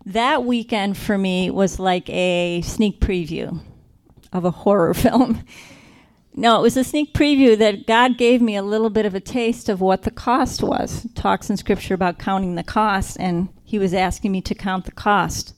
That 0.05 0.45
weekend 0.45 0.95
for 0.95 1.17
me 1.17 1.51
was 1.51 1.79
like 1.79 2.09
a 2.09 2.61
sneak 2.61 3.01
preview 3.01 3.59
of 4.31 4.45
a 4.45 4.51
horror 4.51 4.93
film. 5.05 5.43
No, 6.39 6.59
it 6.59 6.61
was 6.61 6.77
a 6.77 6.83
sneak 6.83 7.15
preview 7.15 7.57
that 7.57 7.87
God 7.87 8.15
gave 8.15 8.43
me 8.43 8.55
a 8.55 8.61
little 8.61 8.91
bit 8.91 9.07
of 9.07 9.15
a 9.15 9.19
taste 9.19 9.69
of 9.69 9.81
what 9.81 10.03
the 10.03 10.11
cost 10.11 10.61
was. 10.61 11.07
Talks 11.15 11.49
in 11.49 11.57
scripture 11.57 11.95
about 11.95 12.19
counting 12.19 12.53
the 12.53 12.63
cost, 12.63 13.17
and 13.19 13.49
he 13.63 13.79
was 13.79 13.91
asking 13.91 14.33
me 14.33 14.41
to 14.41 14.53
count 14.53 14.85
the 14.85 14.91
cost. 14.91 15.55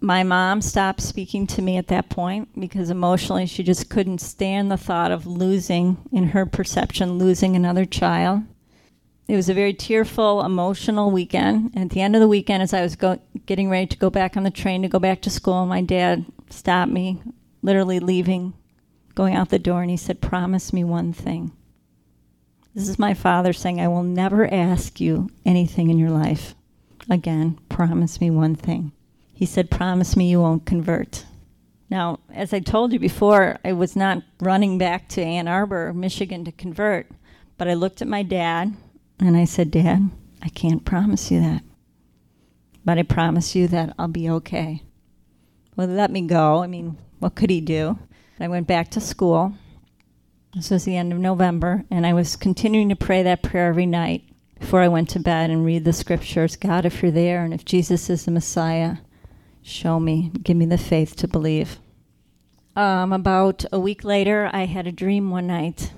My 0.00 0.22
mom 0.22 0.62
stopped 0.62 1.02
speaking 1.02 1.46
to 1.48 1.60
me 1.60 1.76
at 1.76 1.88
that 1.88 2.08
point 2.08 2.58
because 2.58 2.88
emotionally 2.88 3.44
she 3.44 3.62
just 3.62 3.90
couldn't 3.90 4.22
stand 4.22 4.70
the 4.70 4.78
thought 4.78 5.12
of 5.12 5.26
losing, 5.26 5.98
in 6.10 6.28
her 6.28 6.46
perception, 6.46 7.18
losing 7.18 7.54
another 7.54 7.84
child. 7.84 8.44
It 9.28 9.36
was 9.36 9.50
a 9.50 9.54
very 9.54 9.74
tearful, 9.74 10.42
emotional 10.42 11.10
weekend. 11.10 11.76
At 11.76 11.90
the 11.90 12.00
end 12.00 12.16
of 12.16 12.22
the 12.22 12.28
weekend, 12.28 12.62
as 12.62 12.72
I 12.72 12.80
was 12.80 12.96
go- 12.96 13.20
getting 13.44 13.68
ready 13.68 13.88
to 13.88 13.98
go 13.98 14.08
back 14.08 14.38
on 14.38 14.42
the 14.44 14.50
train 14.50 14.80
to 14.82 14.88
go 14.88 14.98
back 14.98 15.20
to 15.22 15.30
school, 15.30 15.66
my 15.66 15.82
dad 15.82 16.24
stopped 16.48 16.92
me, 16.92 17.20
literally 17.60 18.00
leaving 18.00 18.54
going 19.14 19.34
out 19.34 19.50
the 19.50 19.58
door 19.58 19.82
and 19.82 19.90
he 19.90 19.96
said, 19.96 20.20
Promise 20.20 20.72
me 20.72 20.84
one 20.84 21.12
thing. 21.12 21.52
This 22.74 22.88
is 22.88 22.98
my 22.98 23.14
father 23.14 23.52
saying, 23.52 23.80
I 23.80 23.88
will 23.88 24.02
never 24.02 24.52
ask 24.52 25.00
you 25.00 25.30
anything 25.44 25.90
in 25.90 25.98
your 25.98 26.10
life. 26.10 26.54
Again, 27.08 27.58
promise 27.68 28.20
me 28.20 28.30
one 28.30 28.56
thing. 28.56 28.92
He 29.32 29.46
said, 29.46 29.70
Promise 29.70 30.16
me 30.16 30.30
you 30.30 30.40
won't 30.40 30.66
convert. 30.66 31.24
Now, 31.90 32.18
as 32.32 32.52
I 32.52 32.60
told 32.60 32.92
you 32.92 32.98
before, 32.98 33.58
I 33.64 33.72
was 33.72 33.94
not 33.94 34.22
running 34.40 34.78
back 34.78 35.08
to 35.10 35.22
Ann 35.22 35.46
Arbor, 35.46 35.92
Michigan 35.92 36.44
to 36.44 36.52
convert, 36.52 37.08
but 37.56 37.68
I 37.68 37.74
looked 37.74 38.02
at 38.02 38.08
my 38.08 38.22
dad 38.22 38.74
and 39.20 39.36
I 39.36 39.44
said, 39.44 39.70
Dad, 39.70 40.10
I 40.42 40.48
can't 40.48 40.84
promise 40.84 41.30
you 41.30 41.40
that. 41.40 41.62
But 42.84 42.98
I 42.98 43.02
promise 43.02 43.54
you 43.54 43.68
that 43.68 43.94
I'll 43.98 44.08
be 44.08 44.28
okay. 44.28 44.82
Well, 45.76 45.86
let 45.86 46.10
me 46.10 46.22
go. 46.22 46.62
I 46.62 46.66
mean, 46.66 46.98
what 47.18 47.34
could 47.34 47.50
he 47.50 47.60
do? 47.60 47.98
I 48.40 48.48
went 48.48 48.66
back 48.66 48.90
to 48.90 49.00
school. 49.00 49.54
This 50.54 50.70
was 50.70 50.84
the 50.84 50.96
end 50.96 51.12
of 51.12 51.18
November, 51.18 51.84
and 51.90 52.06
I 52.06 52.12
was 52.12 52.36
continuing 52.36 52.88
to 52.88 52.96
pray 52.96 53.22
that 53.22 53.42
prayer 53.42 53.68
every 53.68 53.86
night 53.86 54.24
before 54.58 54.80
I 54.80 54.88
went 54.88 55.08
to 55.10 55.20
bed 55.20 55.50
and 55.50 55.64
read 55.64 55.84
the 55.84 55.92
scriptures. 55.92 56.56
God, 56.56 56.84
if 56.84 57.02
you're 57.02 57.12
there 57.12 57.44
and 57.44 57.54
if 57.54 57.64
Jesus 57.64 58.10
is 58.10 58.24
the 58.24 58.30
Messiah, 58.30 58.96
show 59.62 60.00
me, 60.00 60.30
give 60.42 60.56
me 60.56 60.66
the 60.66 60.78
faith 60.78 61.16
to 61.16 61.28
believe. 61.28 61.78
Um, 62.76 63.12
about 63.12 63.64
a 63.72 63.78
week 63.78 64.02
later, 64.02 64.50
I 64.52 64.66
had 64.66 64.86
a 64.86 64.92
dream 64.92 65.30
one 65.30 65.46
night. 65.46 65.92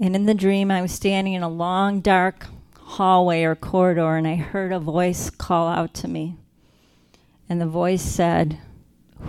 And 0.00 0.16
in 0.16 0.24
the 0.24 0.34
dream, 0.34 0.70
I 0.70 0.80
was 0.80 0.92
standing 0.92 1.34
in 1.34 1.42
a 1.42 1.48
long, 1.48 2.00
dark 2.00 2.46
hallway 2.78 3.42
or 3.42 3.54
corridor, 3.54 4.16
and 4.16 4.26
I 4.26 4.36
heard 4.36 4.72
a 4.72 4.80
voice 4.80 5.28
call 5.28 5.68
out 5.68 5.92
to 5.94 6.08
me. 6.08 6.36
And 7.48 7.60
the 7.60 7.66
voice 7.66 8.02
said, 8.02 8.58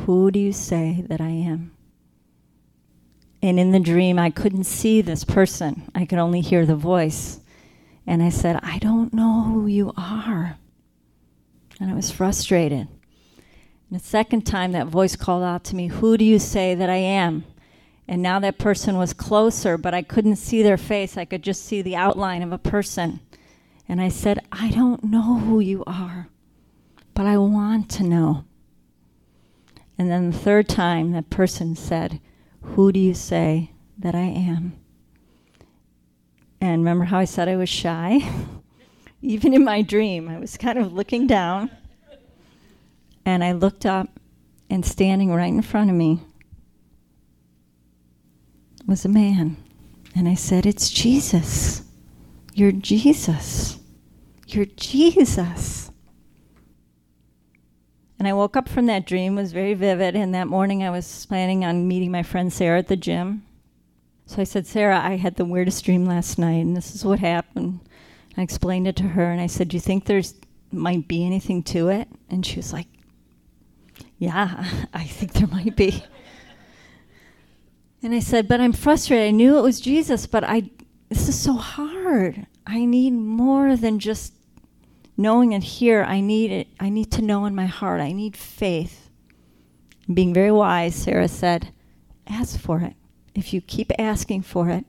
Who 0.06 0.32
do 0.32 0.40
you 0.40 0.54
say 0.54 1.04
that 1.10 1.20
I 1.20 1.30
am? 1.30 1.72
And 3.42 3.60
in 3.60 3.72
the 3.72 3.80
dream, 3.80 4.20
I 4.20 4.30
couldn't 4.30 4.66
see 4.66 5.02
this 5.02 5.24
person, 5.24 5.90
I 5.96 6.06
could 6.06 6.20
only 6.20 6.42
hear 6.42 6.66
the 6.66 6.76
voice. 6.76 7.40
And 8.06 8.22
I 8.22 8.30
said, 8.30 8.60
I 8.64 8.80
don't 8.80 9.14
know 9.14 9.44
who 9.44 9.68
you 9.68 9.94
are. 9.96 10.58
And 11.80 11.90
I 11.90 11.94
was 11.94 12.12
frustrated. 12.12 12.88
And 12.88 14.00
the 14.00 14.04
second 14.04 14.46
time, 14.46 14.72
that 14.72 14.88
voice 14.88 15.16
called 15.16 15.44
out 15.44 15.64
to 15.66 15.76
me, 15.76 15.88
Who 15.88 16.18
do 16.18 16.26
you 16.26 16.40
say 16.40 16.76
that 16.76 16.90
I 16.90 16.98
am? 16.98 17.46
And 18.08 18.22
now 18.22 18.40
that 18.40 18.58
person 18.58 18.98
was 18.98 19.14
closer, 19.14 19.78
but 19.78 19.94
I 19.94 20.02
couldn't 20.02 20.36
see 20.36 20.62
their 20.64 20.78
face. 20.78 21.18
I 21.18 21.26
could 21.26 21.44
just 21.44 21.64
see 21.66 21.82
the 21.82 21.96
outline 21.96 22.42
of 22.42 22.52
a 22.52 22.58
person. 22.58 23.22
And 23.88 24.02
I 24.02 24.10
said, 24.10 24.40
I 24.52 24.72
don't 24.72 25.04
know 25.04 25.40
who 25.40 25.60
you 25.60 25.84
are, 25.86 26.28
but 27.14 27.26
I 27.26 27.38
want 27.38 27.90
to 27.92 28.04
know. 28.04 28.46
And 29.98 30.10
then 30.10 30.32
the 30.32 30.38
third 30.38 30.68
time, 30.68 31.12
that 31.12 31.30
person 31.30 31.76
said, 31.76 32.20
Who 32.62 32.92
do 32.92 33.00
you 33.00 33.14
say 33.14 33.72
that 33.98 34.16
I 34.16 34.20
am? 34.20 34.74
And 36.60 36.82
remember 36.82 37.06
how 37.06 37.20
I 37.20 37.26
said 37.26 37.50
I 37.50 37.56
was 37.56 37.70
shy? 37.70 38.20
Even 39.22 39.54
in 39.54 39.64
my 39.64 39.82
dream, 39.82 40.30
I 40.30 40.40
was 40.40 40.58
kind 40.58 40.78
of 40.78 40.94
looking 40.94 41.28
down. 41.28 41.72
And 43.26 43.44
I 43.44 43.52
looked 43.52 43.86
up, 43.86 44.10
and 44.70 44.86
standing 44.86 45.32
right 45.34 45.52
in 45.52 45.62
front 45.62 45.90
of 45.90 45.96
me 45.96 46.22
was 48.88 49.06
a 49.06 49.10
man. 49.10 49.58
And 50.16 50.28
I 50.28 50.36
said, 50.36 50.66
It's 50.66 50.90
Jesus. 50.90 51.84
You're 52.54 52.72
Jesus. 52.72 53.80
You're 54.48 54.66
Jesus. 54.66 55.81
And 58.22 58.28
I 58.28 58.34
woke 58.34 58.56
up 58.56 58.70
from 58.70 58.86
that 58.86 59.08
dream, 59.08 59.34
was 59.34 59.52
very 59.52 59.74
vivid, 59.74 60.16
and 60.16 60.36
that 60.36 60.46
morning 60.46 60.84
I 60.84 60.92
was 60.92 61.26
planning 61.26 61.66
on 61.66 61.88
meeting 61.88 62.12
my 62.12 62.22
friend 62.22 62.54
Sarah 62.54 62.78
at 62.78 62.88
the 62.88 62.96
gym. 62.96 63.48
So 64.28 64.40
I 64.40 64.44
said, 64.44 64.68
Sarah, 64.68 65.02
I 65.04 65.16
had 65.16 65.38
the 65.38 65.44
weirdest 65.44 65.84
dream 65.84 66.06
last 66.06 66.38
night, 66.38 66.64
and 66.64 66.78
this 66.78 66.94
is 66.94 67.04
what 67.04 67.18
happened. 67.18 67.80
I 68.38 68.44
explained 68.44 68.88
it 68.88 68.96
to 68.98 69.04
her, 69.06 69.32
and 69.32 69.42
I 69.42 69.48
said, 69.48 69.70
Do 69.70 69.76
you 69.76 69.82
think 69.82 70.06
there's 70.06 70.36
might 70.72 71.08
be 71.08 71.26
anything 71.26 71.64
to 71.64 71.88
it? 71.88 72.10
And 72.30 72.46
she 72.46 72.58
was 72.58 72.72
like, 72.72 72.86
Yeah, 74.20 74.70
I 74.94 75.06
think 75.06 75.34
there 75.34 75.48
might 75.48 75.76
be. 75.76 76.04
And 78.04 78.14
I 78.14 78.20
said, 78.20 78.48
But 78.48 78.62
I'm 78.62 78.74
frustrated. 78.74 79.30
I 79.30 79.32
knew 79.32 79.58
it 79.58 79.64
was 79.64 79.82
Jesus, 79.82 80.28
but 80.28 80.44
I 80.44 80.70
this 81.10 81.28
is 81.28 81.40
so 81.40 81.54
hard. 81.54 82.46
I 82.68 82.86
need 82.86 83.14
more 83.14 83.76
than 83.76 83.98
just 83.98 84.36
knowing 85.22 85.52
it 85.52 85.64
here. 85.64 86.04
I 86.04 86.20
need 86.22 86.52
it. 86.52 86.68
I 86.80 86.90
need 86.90 87.12
to 87.12 87.22
know 87.22 87.46
in 87.46 87.56
my 87.56 87.66
heart. 87.66 88.02
I 88.02 88.12
need 88.12 88.36
faith. 88.36 89.10
Being 90.12 90.34
very 90.34 90.52
wise, 90.52 90.96
Sarah 90.96 91.28
said, 91.28 91.74
Ask 92.28 92.60
for 92.60 92.80
it. 92.82 92.96
If 93.34 93.54
you 93.54 93.62
keep 93.62 93.92
asking 93.98 94.44
for 94.44 94.70
it, 94.70 94.86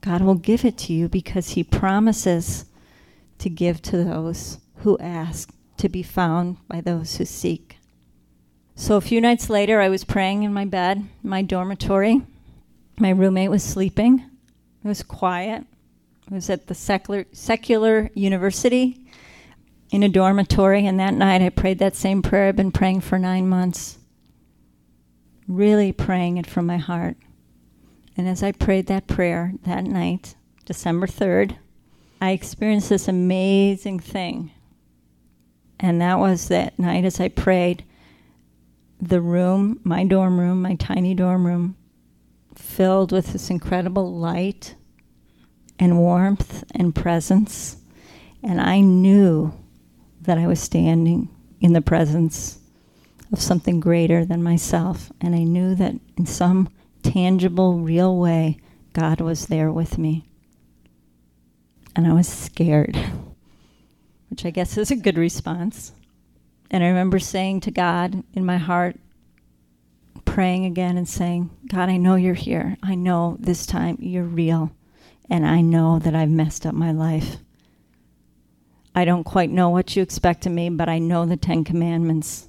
God 0.00 0.22
will 0.22 0.34
give 0.34 0.64
it 0.64 0.78
to 0.78 0.92
you 0.92 1.08
because 1.08 1.50
He 1.50 1.64
promises 1.64 2.66
to 3.38 3.48
give 3.48 3.82
to 3.82 4.04
those 4.04 4.58
who 4.76 4.98
ask, 4.98 5.52
to 5.78 5.88
be 5.88 6.02
found 6.02 6.56
by 6.68 6.80
those 6.80 7.16
who 7.16 7.24
seek. 7.24 7.76
So 8.74 8.96
a 8.96 9.00
few 9.00 9.20
nights 9.20 9.50
later, 9.50 9.80
I 9.80 9.88
was 9.88 10.04
praying 10.04 10.42
in 10.42 10.52
my 10.52 10.64
bed, 10.64 11.06
my 11.22 11.42
dormitory. 11.42 12.22
My 12.98 13.10
roommate 13.10 13.50
was 13.50 13.62
sleeping. 13.62 14.24
It 14.84 14.88
was 14.88 15.02
quiet. 15.02 15.64
It 16.26 16.32
was 16.32 16.48
at 16.48 16.66
the 16.66 16.74
secular, 16.74 17.26
secular 17.32 18.10
university 18.14 19.06
in 19.90 20.02
a 20.02 20.08
dormitory, 20.08 20.86
and 20.86 21.00
that 21.00 21.14
night 21.14 21.42
I 21.42 21.48
prayed 21.48 21.78
that 21.80 21.96
same 21.96 22.22
prayer 22.22 22.48
I've 22.48 22.56
been 22.56 22.72
praying 22.72 23.00
for 23.00 23.18
nine 23.18 23.48
months. 23.48 23.98
Really 25.48 25.92
praying 25.92 26.36
it 26.36 26.46
from 26.46 26.66
my 26.66 26.76
heart. 26.76 27.16
And 28.16 28.28
as 28.28 28.42
I 28.42 28.52
prayed 28.52 28.86
that 28.86 29.06
prayer 29.06 29.54
that 29.64 29.84
night, 29.84 30.34
December 30.64 31.06
3rd, 31.06 31.56
I 32.20 32.30
experienced 32.30 32.90
this 32.90 33.08
amazing 33.08 33.98
thing. 33.98 34.52
And 35.80 36.00
that 36.00 36.18
was 36.18 36.48
that 36.48 36.78
night 36.78 37.04
as 37.04 37.18
I 37.18 37.28
prayed, 37.28 37.84
the 39.00 39.20
room, 39.20 39.80
my 39.82 40.04
dorm 40.04 40.38
room, 40.38 40.60
my 40.60 40.74
tiny 40.74 41.14
dorm 41.14 41.46
room, 41.46 41.76
filled 42.54 43.10
with 43.10 43.32
this 43.32 43.48
incredible 43.48 44.14
light 44.14 44.74
and 45.78 45.98
warmth 45.98 46.62
and 46.72 46.94
presence. 46.94 47.78
And 48.42 48.60
I 48.60 48.80
knew 48.80 49.54
that 50.22 50.38
I 50.38 50.46
was 50.46 50.60
standing 50.60 51.28
in 51.60 51.72
the 51.72 51.82
presence 51.82 52.58
of 53.32 53.40
something 53.40 53.80
greater 53.80 54.24
than 54.24 54.42
myself. 54.42 55.12
And 55.20 55.34
I 55.34 55.44
knew 55.44 55.74
that 55.76 55.94
in 56.16 56.26
some 56.26 56.68
tangible, 57.02 57.78
real 57.78 58.16
way, 58.16 58.58
God 58.92 59.20
was 59.20 59.46
there 59.46 59.70
with 59.70 59.98
me. 59.98 60.24
And 61.94 62.06
I 62.06 62.12
was 62.12 62.28
scared, 62.28 62.96
which 64.28 64.44
I 64.44 64.50
guess 64.50 64.76
is 64.76 64.90
a 64.90 64.96
good 64.96 65.18
response. 65.18 65.92
And 66.70 66.84
I 66.84 66.88
remember 66.88 67.18
saying 67.18 67.60
to 67.60 67.70
God 67.70 68.22
in 68.32 68.44
my 68.44 68.58
heart, 68.58 68.96
praying 70.24 70.64
again 70.64 70.96
and 70.96 71.08
saying, 71.08 71.50
God, 71.66 71.88
I 71.88 71.96
know 71.96 72.14
you're 72.14 72.34
here. 72.34 72.76
I 72.82 72.94
know 72.94 73.36
this 73.40 73.66
time 73.66 73.96
you're 74.00 74.22
real. 74.24 74.70
And 75.28 75.46
I 75.46 75.60
know 75.60 75.98
that 75.98 76.14
I've 76.14 76.30
messed 76.30 76.66
up 76.66 76.74
my 76.74 76.92
life. 76.92 77.38
I 78.94 79.04
don't 79.04 79.24
quite 79.24 79.50
know 79.50 79.68
what 79.68 79.94
you 79.94 80.02
expect 80.02 80.46
of 80.46 80.52
me, 80.52 80.68
but 80.70 80.88
I 80.88 80.98
know 80.98 81.24
the 81.24 81.36
Ten 81.36 81.64
Commandments. 81.64 82.48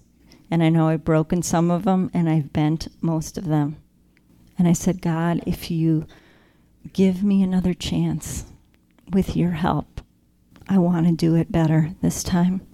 And 0.50 0.62
I 0.62 0.70
know 0.70 0.90
I've 0.90 1.06
broken 1.06 1.42
some 1.42 1.72
of 1.72 1.86
them 1.86 2.12
and 2.14 2.30
I've 2.30 2.52
bent 2.52 2.90
most 3.02 3.38
of 3.38 3.46
them. 3.46 3.78
And 4.58 4.68
I 4.68 4.74
said, 4.74 5.02
God, 5.02 5.42
if 5.46 5.72
you 5.72 6.06
give 6.92 7.24
me 7.24 7.42
another 7.42 7.74
chance 7.74 8.46
with 9.12 9.36
your 9.36 9.52
help, 9.52 10.02
I 10.68 10.78
want 10.78 11.08
to 11.08 11.14
do 11.14 11.36
it 11.36 11.52
better 11.52 11.92
this 12.02 12.22
time. 12.22 12.68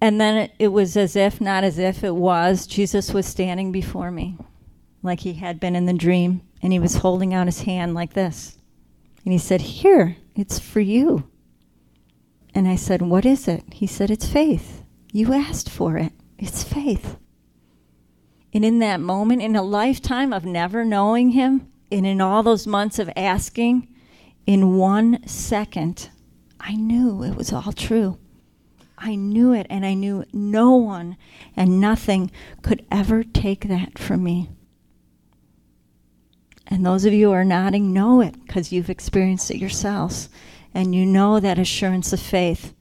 And 0.00 0.20
then 0.20 0.36
it, 0.36 0.52
it 0.58 0.68
was 0.68 0.96
as 0.96 1.14
if, 1.14 1.40
not 1.40 1.62
as 1.62 1.78
if, 1.78 2.02
it 2.02 2.16
was, 2.16 2.66
Jesus 2.66 3.12
was 3.12 3.26
standing 3.26 3.70
before 3.70 4.10
me 4.10 4.36
like 5.02 5.20
he 5.20 5.34
had 5.34 5.60
been 5.60 5.76
in 5.76 5.86
the 5.86 5.92
dream. 5.92 6.40
And 6.62 6.72
he 6.72 6.78
was 6.78 6.96
holding 6.96 7.34
out 7.34 7.46
his 7.46 7.62
hand 7.62 7.94
like 7.94 8.14
this. 8.14 8.56
And 9.24 9.32
he 9.32 9.38
said, 9.38 9.60
Here, 9.60 10.16
it's 10.34 10.58
for 10.58 10.80
you. 10.80 11.28
And 12.54 12.68
I 12.68 12.76
said, 12.76 13.02
What 13.02 13.24
is 13.24 13.48
it? 13.48 13.64
He 13.72 13.86
said, 13.86 14.10
It's 14.10 14.28
faith. 14.28 14.84
You 15.12 15.32
asked 15.32 15.68
for 15.68 15.96
it. 15.98 16.12
It's 16.38 16.62
faith. 16.62 17.16
And 18.52 18.64
in 18.64 18.80
that 18.80 19.00
moment, 19.00 19.42
in 19.42 19.56
a 19.56 19.62
lifetime 19.62 20.32
of 20.32 20.44
never 20.44 20.84
knowing 20.84 21.30
him, 21.30 21.72
and 21.90 22.06
in 22.06 22.20
all 22.20 22.42
those 22.42 22.66
months 22.66 22.98
of 22.98 23.10
asking, 23.16 23.88
in 24.46 24.76
one 24.76 25.26
second, 25.26 26.10
I 26.60 26.74
knew 26.74 27.22
it 27.22 27.36
was 27.36 27.52
all 27.52 27.72
true. 27.72 28.18
I 28.98 29.16
knew 29.16 29.52
it, 29.52 29.66
and 29.68 29.84
I 29.84 29.94
knew 29.94 30.24
no 30.32 30.76
one 30.76 31.16
and 31.56 31.80
nothing 31.80 32.30
could 32.62 32.86
ever 32.90 33.24
take 33.24 33.68
that 33.68 33.98
from 33.98 34.22
me. 34.22 34.48
And 36.68 36.86
those 36.86 37.04
of 37.04 37.12
you 37.12 37.28
who 37.28 37.32
are 37.32 37.44
nodding 37.44 37.92
know 37.92 38.20
it 38.20 38.40
because 38.46 38.72
you've 38.72 38.90
experienced 38.90 39.50
it 39.50 39.58
yourselves, 39.58 40.28
and 40.74 40.94
you 40.94 41.04
know 41.04 41.40
that 41.40 41.58
assurance 41.58 42.12
of 42.12 42.20
faith. 42.20 42.74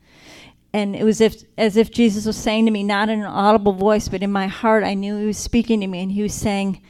And 0.73 0.95
it 0.95 1.03
was 1.03 1.19
if, 1.19 1.43
as 1.57 1.75
if 1.75 1.91
Jesus 1.91 2.25
was 2.25 2.37
saying 2.37 2.65
to 2.65 2.71
me, 2.71 2.83
not 2.83 3.09
in 3.09 3.19
an 3.19 3.25
audible 3.25 3.73
voice, 3.73 4.07
but 4.07 4.23
in 4.23 4.31
my 4.31 4.47
heart, 4.47 4.83
I 4.83 4.93
knew 4.93 5.17
he 5.17 5.25
was 5.25 5.37
speaking 5.37 5.81
to 5.81 5.87
me, 5.87 6.01
and 6.01 6.11
he 6.11 6.23
was 6.23 6.33
saying, 6.33 6.81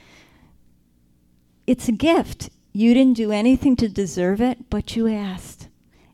It's 1.66 1.88
a 1.88 1.94
gift. 1.94 2.50
You 2.74 2.94
didn't 2.94 3.18
do 3.18 3.32
anything 3.32 3.76
to 3.78 3.90
deserve 3.90 4.40
it, 4.40 4.70
but 4.70 4.96
you 4.96 5.08
asked. 5.08 5.68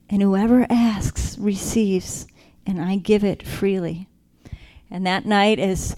And 0.09 0.21
whoever 0.21 0.65
asks 0.69 1.37
receives, 1.37 2.25
and 2.65 2.81
I 2.81 2.95
give 2.95 3.23
it 3.23 3.45
freely. 3.45 4.07
And 4.89 5.05
that 5.05 5.25
night, 5.25 5.59
as 5.59 5.95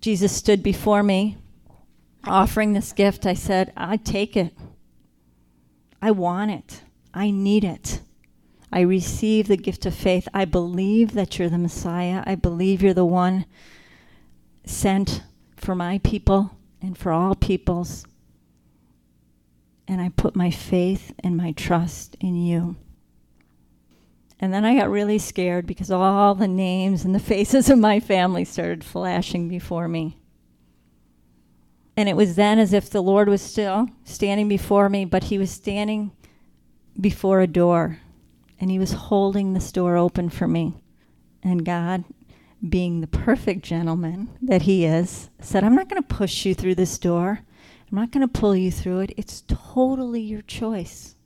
Jesus 0.00 0.32
stood 0.32 0.62
before 0.62 1.02
me, 1.02 1.36
offering 2.24 2.72
this 2.72 2.92
gift, 2.92 3.26
I 3.26 3.34
said, 3.34 3.72
I 3.76 3.96
take 3.96 4.36
it. 4.36 4.54
I 6.00 6.12
want 6.12 6.52
it. 6.52 6.82
I 7.12 7.30
need 7.30 7.64
it. 7.64 8.00
I 8.72 8.80
receive 8.80 9.48
the 9.48 9.56
gift 9.56 9.84
of 9.84 9.94
faith. 9.94 10.26
I 10.32 10.46
believe 10.46 11.12
that 11.12 11.38
you're 11.38 11.50
the 11.50 11.58
Messiah. 11.58 12.22
I 12.24 12.36
believe 12.36 12.82
you're 12.82 12.94
the 12.94 13.04
one 13.04 13.44
sent 14.64 15.22
for 15.56 15.74
my 15.74 15.98
people 15.98 16.56
and 16.80 16.96
for 16.96 17.12
all 17.12 17.34
peoples. 17.34 18.06
And 19.86 20.00
I 20.00 20.08
put 20.08 20.34
my 20.34 20.50
faith 20.50 21.12
and 21.22 21.36
my 21.36 21.52
trust 21.52 22.16
in 22.18 22.34
you. 22.34 22.76
And 24.40 24.54
then 24.54 24.64
I 24.64 24.76
got 24.76 24.90
really 24.90 25.18
scared 25.18 25.66
because 25.66 25.90
all 25.90 26.34
the 26.34 26.48
names 26.48 27.04
and 27.04 27.14
the 27.14 27.20
faces 27.34 27.68
of 27.68 27.78
my 27.78 28.00
family 28.00 28.44
started 28.44 28.82
flashing 28.82 29.48
before 29.48 29.86
me. 29.86 30.16
And 31.94 32.08
it 32.08 32.16
was 32.16 32.36
then 32.36 32.58
as 32.58 32.72
if 32.72 32.88
the 32.88 33.02
Lord 33.02 33.28
was 33.28 33.42
still 33.42 33.88
standing 34.04 34.48
before 34.48 34.88
me, 34.88 35.04
but 35.04 35.24
he 35.24 35.36
was 35.36 35.50
standing 35.50 36.12
before 36.98 37.42
a 37.42 37.46
door 37.46 37.98
and 38.62 38.70
he 38.70 38.78
was 38.78 38.92
holding 38.92 39.52
this 39.52 39.72
door 39.72 39.96
open 39.96 40.30
for 40.30 40.46
me. 40.46 40.72
And 41.42 41.64
God, 41.64 42.04
being 42.66 43.00
the 43.00 43.08
perfect 43.08 43.62
gentleman 43.62 44.30
that 44.40 44.62
he 44.62 44.84
is, 44.84 45.30
said, 45.40 45.64
I'm 45.64 45.74
not 45.74 45.88
going 45.88 46.00
to 46.00 46.06
push 46.06 46.46
you 46.46 46.54
through 46.54 46.76
this 46.76 46.96
door. 46.96 47.40
I'm 47.90 47.98
not 47.98 48.12
going 48.12 48.26
to 48.26 48.40
pull 48.40 48.54
you 48.54 48.70
through 48.70 49.00
it. 49.00 49.14
It's 49.16 49.42
totally 49.48 50.20
your 50.20 50.42
choice. 50.42 51.16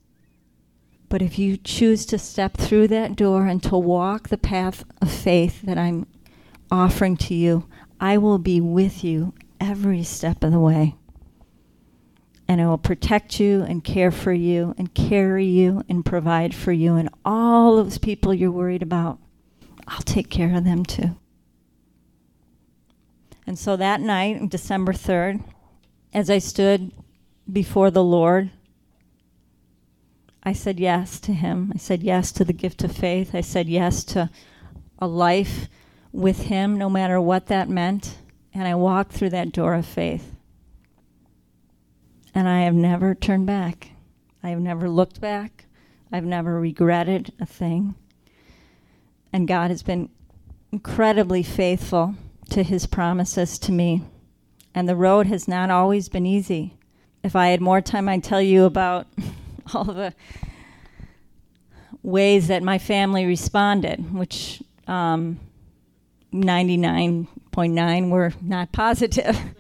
But 1.11 1.20
if 1.20 1.39
you 1.39 1.59
choose 1.59 2.07
to 2.07 2.18
step 2.18 2.57
through 2.57 2.89
that 2.89 3.16
door 3.16 3.47
and 3.47 3.62
to 3.64 3.76
walk 3.76 4.30
the 4.30 4.39
path 4.39 4.82
of 5.03 5.12
faith 5.12 5.61
that 5.61 5.76
I'm 5.76 6.07
offering 6.70 7.18
to 7.18 7.34
you, 7.34 7.68
I 8.01 8.16
will 8.16 8.39
be 8.39 8.62
with 8.62 9.05
you 9.05 9.34
every 9.61 10.05
step 10.05 10.43
of 10.43 10.53
the 10.53 10.59
way. 10.59 10.97
And 12.49 12.61
I 12.61 12.67
will 12.67 12.79
protect 12.79 13.41
you 13.41 13.63
and 13.63 13.83
care 13.83 14.13
for 14.13 14.33
you 14.33 14.75
and 14.79 14.95
carry 14.95 15.47
you 15.47 15.83
and 15.89 16.05
provide 16.05 16.55
for 16.55 16.73
you 16.73 16.95
and 16.95 17.09
all 17.25 17.77
those 17.77 17.99
people 17.99 18.33
you're 18.33 18.53
worried 18.53 18.83
about. 18.83 19.19
I'll 19.89 20.03
take 20.03 20.31
care 20.31 20.55
of 20.55 20.65
them 20.65 20.85
too. 20.85 21.17
And 23.47 23.59
so 23.59 23.77
that 23.77 24.01
night, 24.01 24.49
December 24.49 24.93
3rd, 24.93 25.43
as 26.13 26.31
I 26.31 26.39
stood 26.39 26.93
before 27.51 27.91
the 27.91 28.03
Lord, 28.03 28.51
I 30.43 30.53
said 30.53 30.79
yes 30.79 31.19
to 31.21 31.33
Him. 31.33 31.73
I 31.75 31.79
said 31.79 32.03
yes 32.05 32.31
to 32.33 32.45
the 32.45 32.53
gift 32.53 32.85
of 32.85 32.93
faith. 32.93 33.35
I 33.35 33.41
said 33.41 33.69
yes 33.69 34.05
to 34.05 34.31
a 34.99 35.07
life 35.07 35.69
with 36.13 36.43
Him, 36.45 36.79
no 36.79 36.89
matter 36.89 37.21
what 37.21 37.47
that 37.47 37.69
meant. 37.69 38.19
And 38.55 38.67
I 38.67 38.77
walked 38.77 39.13
through 39.13 39.31
that 39.31 39.53
door 39.53 39.75
of 39.75 39.87
faith. 39.87 40.36
And 42.37 42.51
I 42.51 42.64
have 42.64 42.74
never 42.74 43.14
turned 43.14 43.47
back. 43.47 43.93
I 44.43 44.51
have 44.51 44.61
never 44.61 44.91
looked 44.91 45.22
back. 45.22 45.64
I've 46.12 46.26
never 46.26 46.61
regretted 46.61 47.32
a 47.41 47.47
thing. 47.47 47.95
And 49.32 49.49
God 49.49 49.70
has 49.70 49.82
been 49.82 50.11
incredibly 50.70 51.43
faithful 51.43 52.14
to 52.51 52.62
his 52.62 52.84
promises 52.84 53.59
to 53.61 53.72
me. 53.72 54.03
And 54.74 54.87
the 54.87 54.95
road 54.95 55.28
has 55.28 55.49
not 55.49 55.70
always 55.70 56.11
been 56.11 56.26
easy. 56.26 56.76
If 57.22 57.34
I 57.34 57.49
had 57.49 57.62
more 57.62 57.80
time, 57.80 58.07
I'd 58.07 58.22
tell 58.22 58.43
you 58.43 58.64
about 58.64 59.07
all 59.74 59.84
the 59.84 60.12
ways 62.03 62.49
that 62.49 62.62
my 62.62 62.76
family 62.76 63.24
responded, 63.24 64.12
which 64.12 64.62
um, 64.87 65.41
99.9 66.34 68.11
were 68.11 68.34
not 68.43 68.72
positive. 68.72 69.41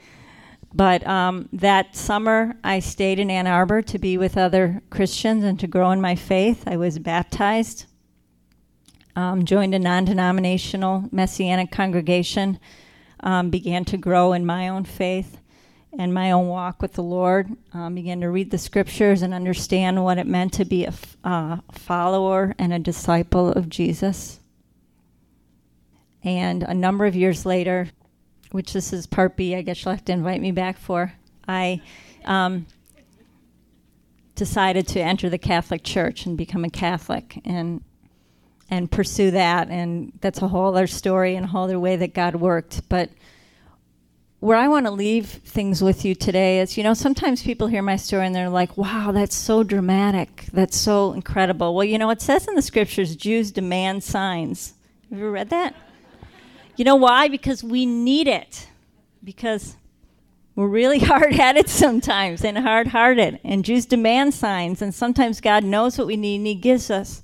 But 0.76 1.06
um, 1.06 1.48
that 1.54 1.96
summer, 1.96 2.54
I 2.62 2.80
stayed 2.80 3.18
in 3.18 3.30
Ann 3.30 3.46
Arbor 3.46 3.80
to 3.80 3.98
be 3.98 4.18
with 4.18 4.36
other 4.36 4.82
Christians 4.90 5.42
and 5.42 5.58
to 5.58 5.66
grow 5.66 5.90
in 5.90 6.02
my 6.02 6.14
faith. 6.14 6.64
I 6.66 6.76
was 6.76 6.98
baptized, 6.98 7.86
um, 9.16 9.46
joined 9.46 9.74
a 9.74 9.78
non 9.78 10.04
denominational 10.04 11.08
Messianic 11.10 11.70
congregation, 11.70 12.58
um, 13.20 13.48
began 13.48 13.86
to 13.86 13.96
grow 13.96 14.34
in 14.34 14.44
my 14.44 14.68
own 14.68 14.84
faith 14.84 15.38
and 15.98 16.12
my 16.12 16.30
own 16.30 16.48
walk 16.48 16.82
with 16.82 16.92
the 16.92 17.02
Lord, 17.02 17.56
um, 17.72 17.94
began 17.94 18.20
to 18.20 18.28
read 18.28 18.50
the 18.50 18.58
scriptures 18.58 19.22
and 19.22 19.32
understand 19.32 20.04
what 20.04 20.18
it 20.18 20.26
meant 20.26 20.52
to 20.52 20.66
be 20.66 20.84
a 20.84 20.88
f- 20.88 21.16
uh, 21.24 21.56
follower 21.72 22.54
and 22.58 22.74
a 22.74 22.78
disciple 22.78 23.50
of 23.50 23.70
Jesus. 23.70 24.40
And 26.22 26.64
a 26.64 26.74
number 26.74 27.06
of 27.06 27.16
years 27.16 27.46
later, 27.46 27.88
which 28.56 28.72
this 28.72 28.92
is 28.92 29.06
part 29.06 29.36
B, 29.36 29.54
I 29.54 29.62
guess 29.62 29.84
you'll 29.84 29.94
have 29.94 30.04
to 30.06 30.12
invite 30.12 30.40
me 30.40 30.50
back 30.50 30.78
for, 30.78 31.12
I 31.46 31.82
um, 32.24 32.66
decided 34.34 34.88
to 34.88 35.00
enter 35.00 35.28
the 35.28 35.38
Catholic 35.38 35.84
Church 35.84 36.26
and 36.26 36.36
become 36.36 36.64
a 36.64 36.70
Catholic 36.70 37.40
and 37.44 37.84
and 38.68 38.90
pursue 38.90 39.30
that. 39.30 39.68
And 39.68 40.12
that's 40.20 40.42
a 40.42 40.48
whole 40.48 40.74
other 40.74 40.88
story 40.88 41.36
and 41.36 41.44
a 41.44 41.48
whole 41.48 41.64
other 41.64 41.78
way 41.78 41.94
that 41.96 42.14
God 42.14 42.34
worked. 42.36 42.88
But 42.88 43.10
where 44.40 44.56
I 44.56 44.66
want 44.66 44.86
to 44.86 44.90
leave 44.90 45.26
things 45.26 45.82
with 45.82 46.04
you 46.04 46.14
today 46.14 46.58
is, 46.60 46.76
you 46.76 46.82
know, 46.82 46.94
sometimes 46.94 47.42
people 47.42 47.68
hear 47.68 47.82
my 47.82 47.96
story 47.96 48.26
and 48.26 48.34
they're 48.34 48.48
like, 48.48 48.76
wow, 48.76 49.12
that's 49.12 49.36
so 49.36 49.62
dramatic. 49.62 50.46
That's 50.52 50.76
so 50.76 51.12
incredible. 51.12 51.76
Well, 51.76 51.84
you 51.84 51.96
know, 51.96 52.10
it 52.10 52.20
says 52.20 52.48
in 52.48 52.56
the 52.56 52.62
scriptures, 52.62 53.14
Jews 53.14 53.52
demand 53.52 54.02
signs. 54.02 54.74
Have 55.10 55.18
you 55.18 55.24
ever 55.24 55.32
read 55.32 55.50
that? 55.50 55.74
You 56.76 56.84
know 56.84 56.96
why? 56.96 57.28
Because 57.28 57.64
we 57.64 57.86
need 57.86 58.28
it. 58.28 58.68
Because 59.24 59.76
we're 60.54 60.68
really 60.68 60.98
hard 61.00 61.34
headed 61.34 61.68
sometimes 61.68 62.44
and 62.44 62.58
hard 62.58 62.88
hearted. 62.88 63.40
And 63.44 63.64
Jews 63.64 63.86
demand 63.86 64.34
signs, 64.34 64.82
and 64.82 64.94
sometimes 64.94 65.40
God 65.40 65.64
knows 65.64 65.98
what 65.98 66.06
we 66.06 66.16
need 66.16 66.36
and 66.36 66.46
He 66.46 66.54
gives 66.54 66.90
us 66.90 67.22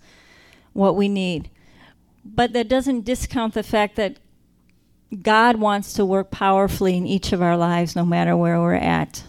what 0.73 0.97
we 0.97 1.09
need. 1.09 1.51
But 2.25 2.53
that 2.53 2.69
doesn't 2.69 3.05
discount 3.05 3.55
the 3.55 3.63
fact 3.63 3.97
that 3.97 4.19
God 5.23 5.57
wants 5.57 5.93
to 5.95 6.05
work 6.05 6.31
powerfully 6.31 6.97
in 6.97 7.07
each 7.07 7.33
of 7.33 7.43
our 7.43 7.57
lives, 7.57 7.95
no 7.95 8.05
matter 8.05 8.37
where 8.37 8.61
we're 8.61 8.75
at. 8.75 9.25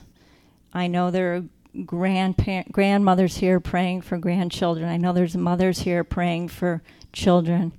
I 0.73 0.87
know 0.87 1.11
there 1.11 1.35
are 1.35 1.43
grandpa- 1.85 2.63
grandmothers 2.71 3.37
here 3.37 3.59
praying 3.59 4.01
for 4.01 4.17
grandchildren. 4.17 4.87
I 4.87 4.97
know 4.97 5.11
there's 5.11 5.35
mothers 5.35 5.79
here 5.79 6.03
praying 6.03 6.49
for 6.49 6.81
children. 7.11 7.73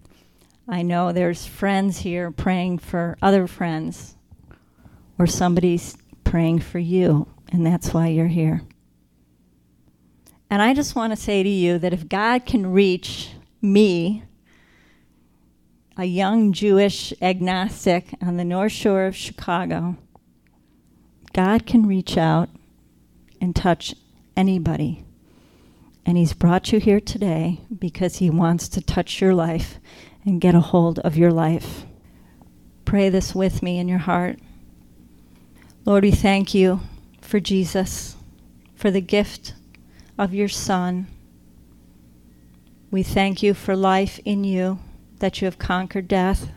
I 0.67 0.83
know 0.83 1.12
there's 1.12 1.47
friends 1.47 1.99
here 1.99 2.31
praying 2.31 2.79
for 2.79 3.19
other 3.21 3.47
friends, 3.47 4.15
or 5.19 5.27
somebody's 5.27 5.97
praying 6.25 6.61
for 6.61 6.79
you, 6.79 7.29
and 7.53 7.67
that's 7.67 7.93
why 7.93 8.09
you're 8.09 8.27
here. 8.29 8.62
And 10.49 10.62
I 10.62 10.73
just 10.73 10.97
want 10.97 11.12
to 11.12 11.17
say 11.17 11.43
to 11.43 11.49
you 11.49 11.79
that 11.79 11.93
if 11.93 12.09
God 12.09 12.47
can 12.47 12.73
reach 12.73 13.31
me, 13.61 14.25
a 15.97 16.05
young 16.05 16.53
Jewish 16.53 17.12
agnostic 17.21 18.15
on 18.21 18.37
the 18.37 18.45
North 18.45 18.73
Shore 18.73 19.05
of 19.07 19.15
Chicago, 19.15 19.97
God 21.33 21.67
can 21.67 21.87
reach 21.87 22.17
out 22.17 22.49
and 23.41 23.55
touch 23.55 23.95
anybody. 24.37 25.05
And 26.07 26.17
He's 26.17 26.33
brought 26.33 26.73
you 26.73 26.81
here 26.81 27.01
today 27.01 27.61
because 27.79 28.17
He 28.17 28.31
wants 28.31 28.69
to 28.71 28.81
touch 28.81 29.21
your 29.21 29.35
life 29.35 29.79
and 30.25 30.41
get 30.41 30.55
a 30.55 30.61
hold 30.61 30.99
of 31.01 31.16
your 31.16 31.31
life. 31.31 31.85
Pray 32.85 33.09
this 33.09 33.35
with 33.35 33.62
me 33.62 33.79
in 33.79 33.89
your 33.89 33.99
heart. 33.99 34.39
Lord, 35.85 36.05
we 36.05 36.11
thank 36.11 36.55
you 36.55 36.81
for 37.20 37.41
Jesus, 37.41 38.16
for 38.75 38.91
the 38.91 39.01
gift 39.01 39.55
of 40.16 40.33
your 40.33 40.49
Son. 40.49 41.07
We 42.91 43.03
thank 43.03 43.43
you 43.43 43.55
for 43.55 43.75
life 43.75 44.20
in 44.25 44.45
you, 44.45 44.79
that 45.18 45.41
you 45.41 45.47
have 45.47 45.59
conquered 45.59 46.09
death, 46.09 46.51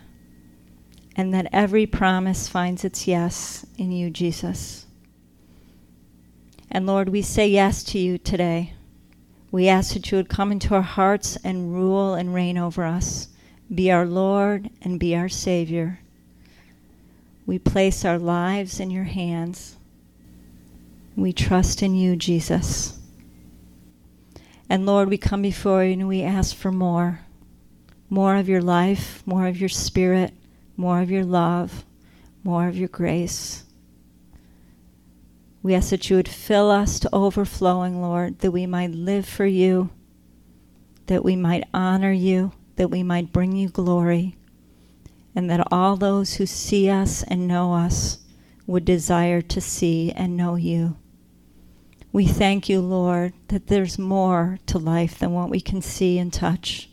and 1.15 1.33
that 1.33 1.49
every 1.51 1.85
promise 1.85 2.47
finds 2.47 2.85
its 2.85 3.07
yes 3.07 3.65
in 3.77 3.91
you, 3.91 4.09
Jesus. 4.09 4.85
And 6.69 6.85
Lord, 6.85 7.09
we 7.09 7.21
say 7.21 7.47
yes 7.47 7.83
to 7.85 7.99
you 7.99 8.17
today. 8.17 8.73
We 9.51 9.67
ask 9.67 9.93
that 9.93 10.11
you 10.11 10.17
would 10.17 10.29
come 10.29 10.51
into 10.51 10.75
our 10.75 10.81
hearts 10.81 11.37
and 11.43 11.73
rule 11.73 12.13
and 12.13 12.33
reign 12.33 12.57
over 12.57 12.85
us. 12.85 13.29
Be 13.73 13.91
our 13.91 14.05
Lord 14.05 14.69
and 14.81 14.99
be 14.99 15.15
our 15.15 15.29
Savior. 15.29 15.99
We 17.45 17.59
place 17.59 18.05
our 18.05 18.19
lives 18.19 18.79
in 18.79 18.89
your 18.89 19.05
hands. 19.05 19.77
We 21.15 21.33
trust 21.33 21.81
in 21.81 21.95
you, 21.95 22.15
Jesus. 22.15 22.99
And 24.69 24.85
Lord, 24.85 25.09
we 25.09 25.17
come 25.17 25.41
before 25.41 25.83
you 25.83 25.93
and 25.93 26.07
we 26.07 26.23
ask 26.23 26.55
for 26.55 26.71
more 26.71 27.21
more 28.09 28.37
of 28.37 28.47
your 28.47 28.61
life, 28.61 29.21
more 29.25 29.47
of 29.47 29.59
your 29.59 29.69
spirit, 29.69 30.33
more 30.75 31.01
of 31.01 31.11
your 31.11 31.25
love, 31.25 31.85
more 32.43 32.67
of 32.67 32.77
your 32.77 32.87
grace. 32.87 33.63
We 35.61 35.75
ask 35.75 35.89
that 35.89 36.09
you 36.09 36.15
would 36.15 36.29
fill 36.29 36.71
us 36.71 36.99
to 37.01 37.09
overflowing, 37.11 38.01
Lord, 38.01 38.39
that 38.39 38.51
we 38.51 38.65
might 38.65 38.91
live 38.91 39.27
for 39.27 39.45
you, 39.45 39.89
that 41.07 41.25
we 41.25 41.35
might 41.35 41.65
honor 41.73 42.11
you, 42.11 42.53
that 42.77 42.89
we 42.89 43.03
might 43.03 43.33
bring 43.33 43.55
you 43.55 43.69
glory, 43.69 44.37
and 45.35 45.49
that 45.49 45.67
all 45.71 45.97
those 45.97 46.35
who 46.35 46.45
see 46.45 46.89
us 46.89 47.23
and 47.23 47.47
know 47.47 47.73
us 47.73 48.19
would 48.65 48.85
desire 48.85 49.41
to 49.41 49.61
see 49.61 50.11
and 50.11 50.37
know 50.37 50.55
you. 50.55 50.95
We 52.11 52.25
thank 52.25 52.69
you, 52.69 52.81
Lord, 52.81 53.33
that 53.49 53.67
there's 53.67 53.99
more 53.99 54.57
to 54.67 54.79
life 54.79 55.19
than 55.19 55.33
what 55.33 55.49
we 55.49 55.61
can 55.61 55.81
see 55.81 56.17
and 56.17 56.31
touch. 56.31 56.89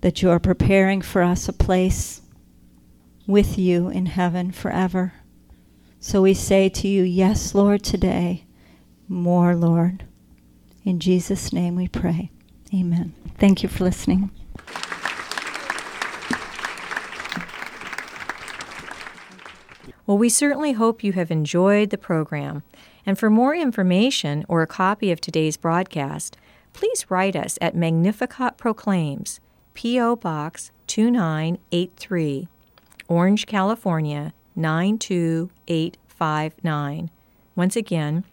That 0.00 0.22
you 0.22 0.30
are 0.30 0.40
preparing 0.40 1.02
for 1.02 1.22
us 1.22 1.48
a 1.48 1.52
place 1.52 2.22
with 3.26 3.58
you 3.58 3.88
in 3.88 4.06
heaven 4.06 4.52
forever. 4.52 5.14
So 6.00 6.22
we 6.22 6.34
say 6.34 6.68
to 6.68 6.88
you, 6.88 7.02
Yes, 7.02 7.54
Lord, 7.54 7.82
today. 7.82 8.44
More, 9.08 9.54
Lord. 9.54 10.04
In 10.84 11.00
Jesus' 11.00 11.52
name 11.52 11.76
we 11.76 11.88
pray. 11.88 12.30
Amen. 12.74 13.14
Thank 13.38 13.62
you 13.62 13.68
for 13.68 13.84
listening. 13.84 14.30
Well, 20.06 20.18
we 20.18 20.28
certainly 20.28 20.72
hope 20.72 21.02
you 21.02 21.14
have 21.14 21.32
enjoyed 21.32 21.90
the 21.90 21.98
program. 21.98 22.62
And 23.04 23.18
for 23.18 23.28
more 23.28 23.54
information 23.54 24.44
or 24.48 24.62
a 24.62 24.66
copy 24.66 25.10
of 25.10 25.20
today's 25.20 25.56
broadcast, 25.56 26.36
please 26.72 27.10
write 27.10 27.34
us 27.34 27.58
at 27.60 27.74
Magnificat 27.74 28.56
Proclaims, 28.56 29.40
P.O. 29.74 30.14
Box 30.16 30.70
2983, 30.86 32.46
Orange, 33.08 33.46
California 33.46 34.32
92859. 34.54 37.10
Once 37.54 37.76
again, 37.76 38.24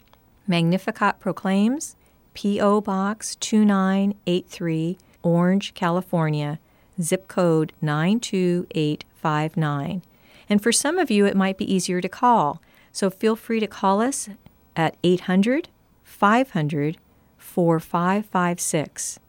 Magnificat 0.48 1.20
Proclaims, 1.20 1.96
P.O. 2.34 2.82
Box 2.82 3.36
2983, 3.36 4.98
Orange, 5.22 5.74
California, 5.74 6.60
zip 7.02 7.28
code 7.28 7.74
92859. 7.82 10.02
And 10.50 10.62
for 10.62 10.72
some 10.72 11.00
of 11.00 11.10
you, 11.10 11.26
it 11.26 11.36
might 11.36 11.58
be 11.58 11.74
easier 11.74 12.02
to 12.02 12.10
call. 12.10 12.62
So 12.92 13.10
feel 13.10 13.36
free 13.36 13.60
to 13.60 13.68
call 13.68 14.02
us 14.02 14.30
at 14.76 14.98
800 15.04 15.70
500 16.04 16.98
4556. 17.38 19.20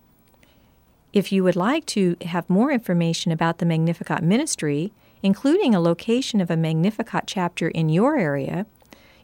If 1.12 1.30
you 1.30 1.44
would 1.44 1.57
like 1.57 1.86
to 1.86 2.16
have 2.22 2.50
more 2.50 2.72
information 2.72 3.32
about 3.32 3.59
the 3.59 3.66
Magnificat 3.66 4.22
ministry, 4.22 4.92
including 5.22 5.74
a 5.74 5.80
location 5.80 6.40
of 6.40 6.50
a 6.50 6.57
Magnificat 6.57 7.24
chapter 7.26 7.68
in 7.68 7.88
your 7.88 8.18
area, 8.18 8.66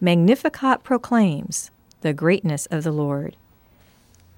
Magnificat 0.00 0.84
proclaims 0.84 1.70
the 2.00 2.12
greatness 2.12 2.66
of 2.66 2.84
the 2.84 2.92
Lord. 2.92 3.36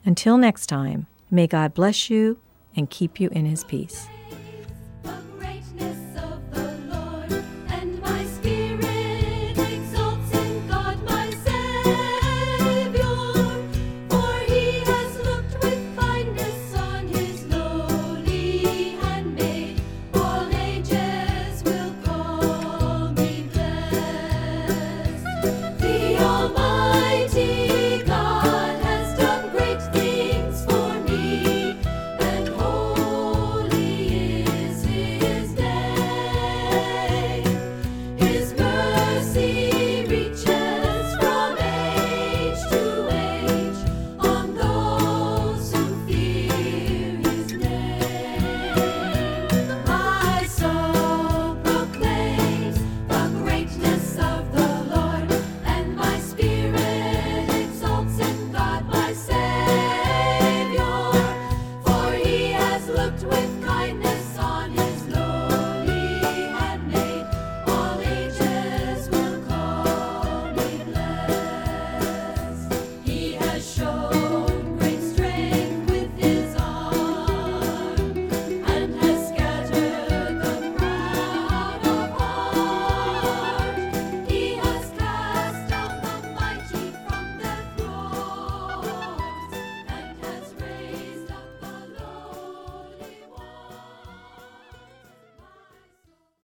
Until 0.05 0.39
next 0.39 0.67
time, 0.67 1.07
may 1.31 1.47
God 1.47 1.75
bless 1.75 2.09
you 2.09 2.39
and 2.75 2.89
keep 2.89 3.21
you 3.21 3.29
in 3.31 3.47
his 3.47 3.65
peace. 3.65 4.09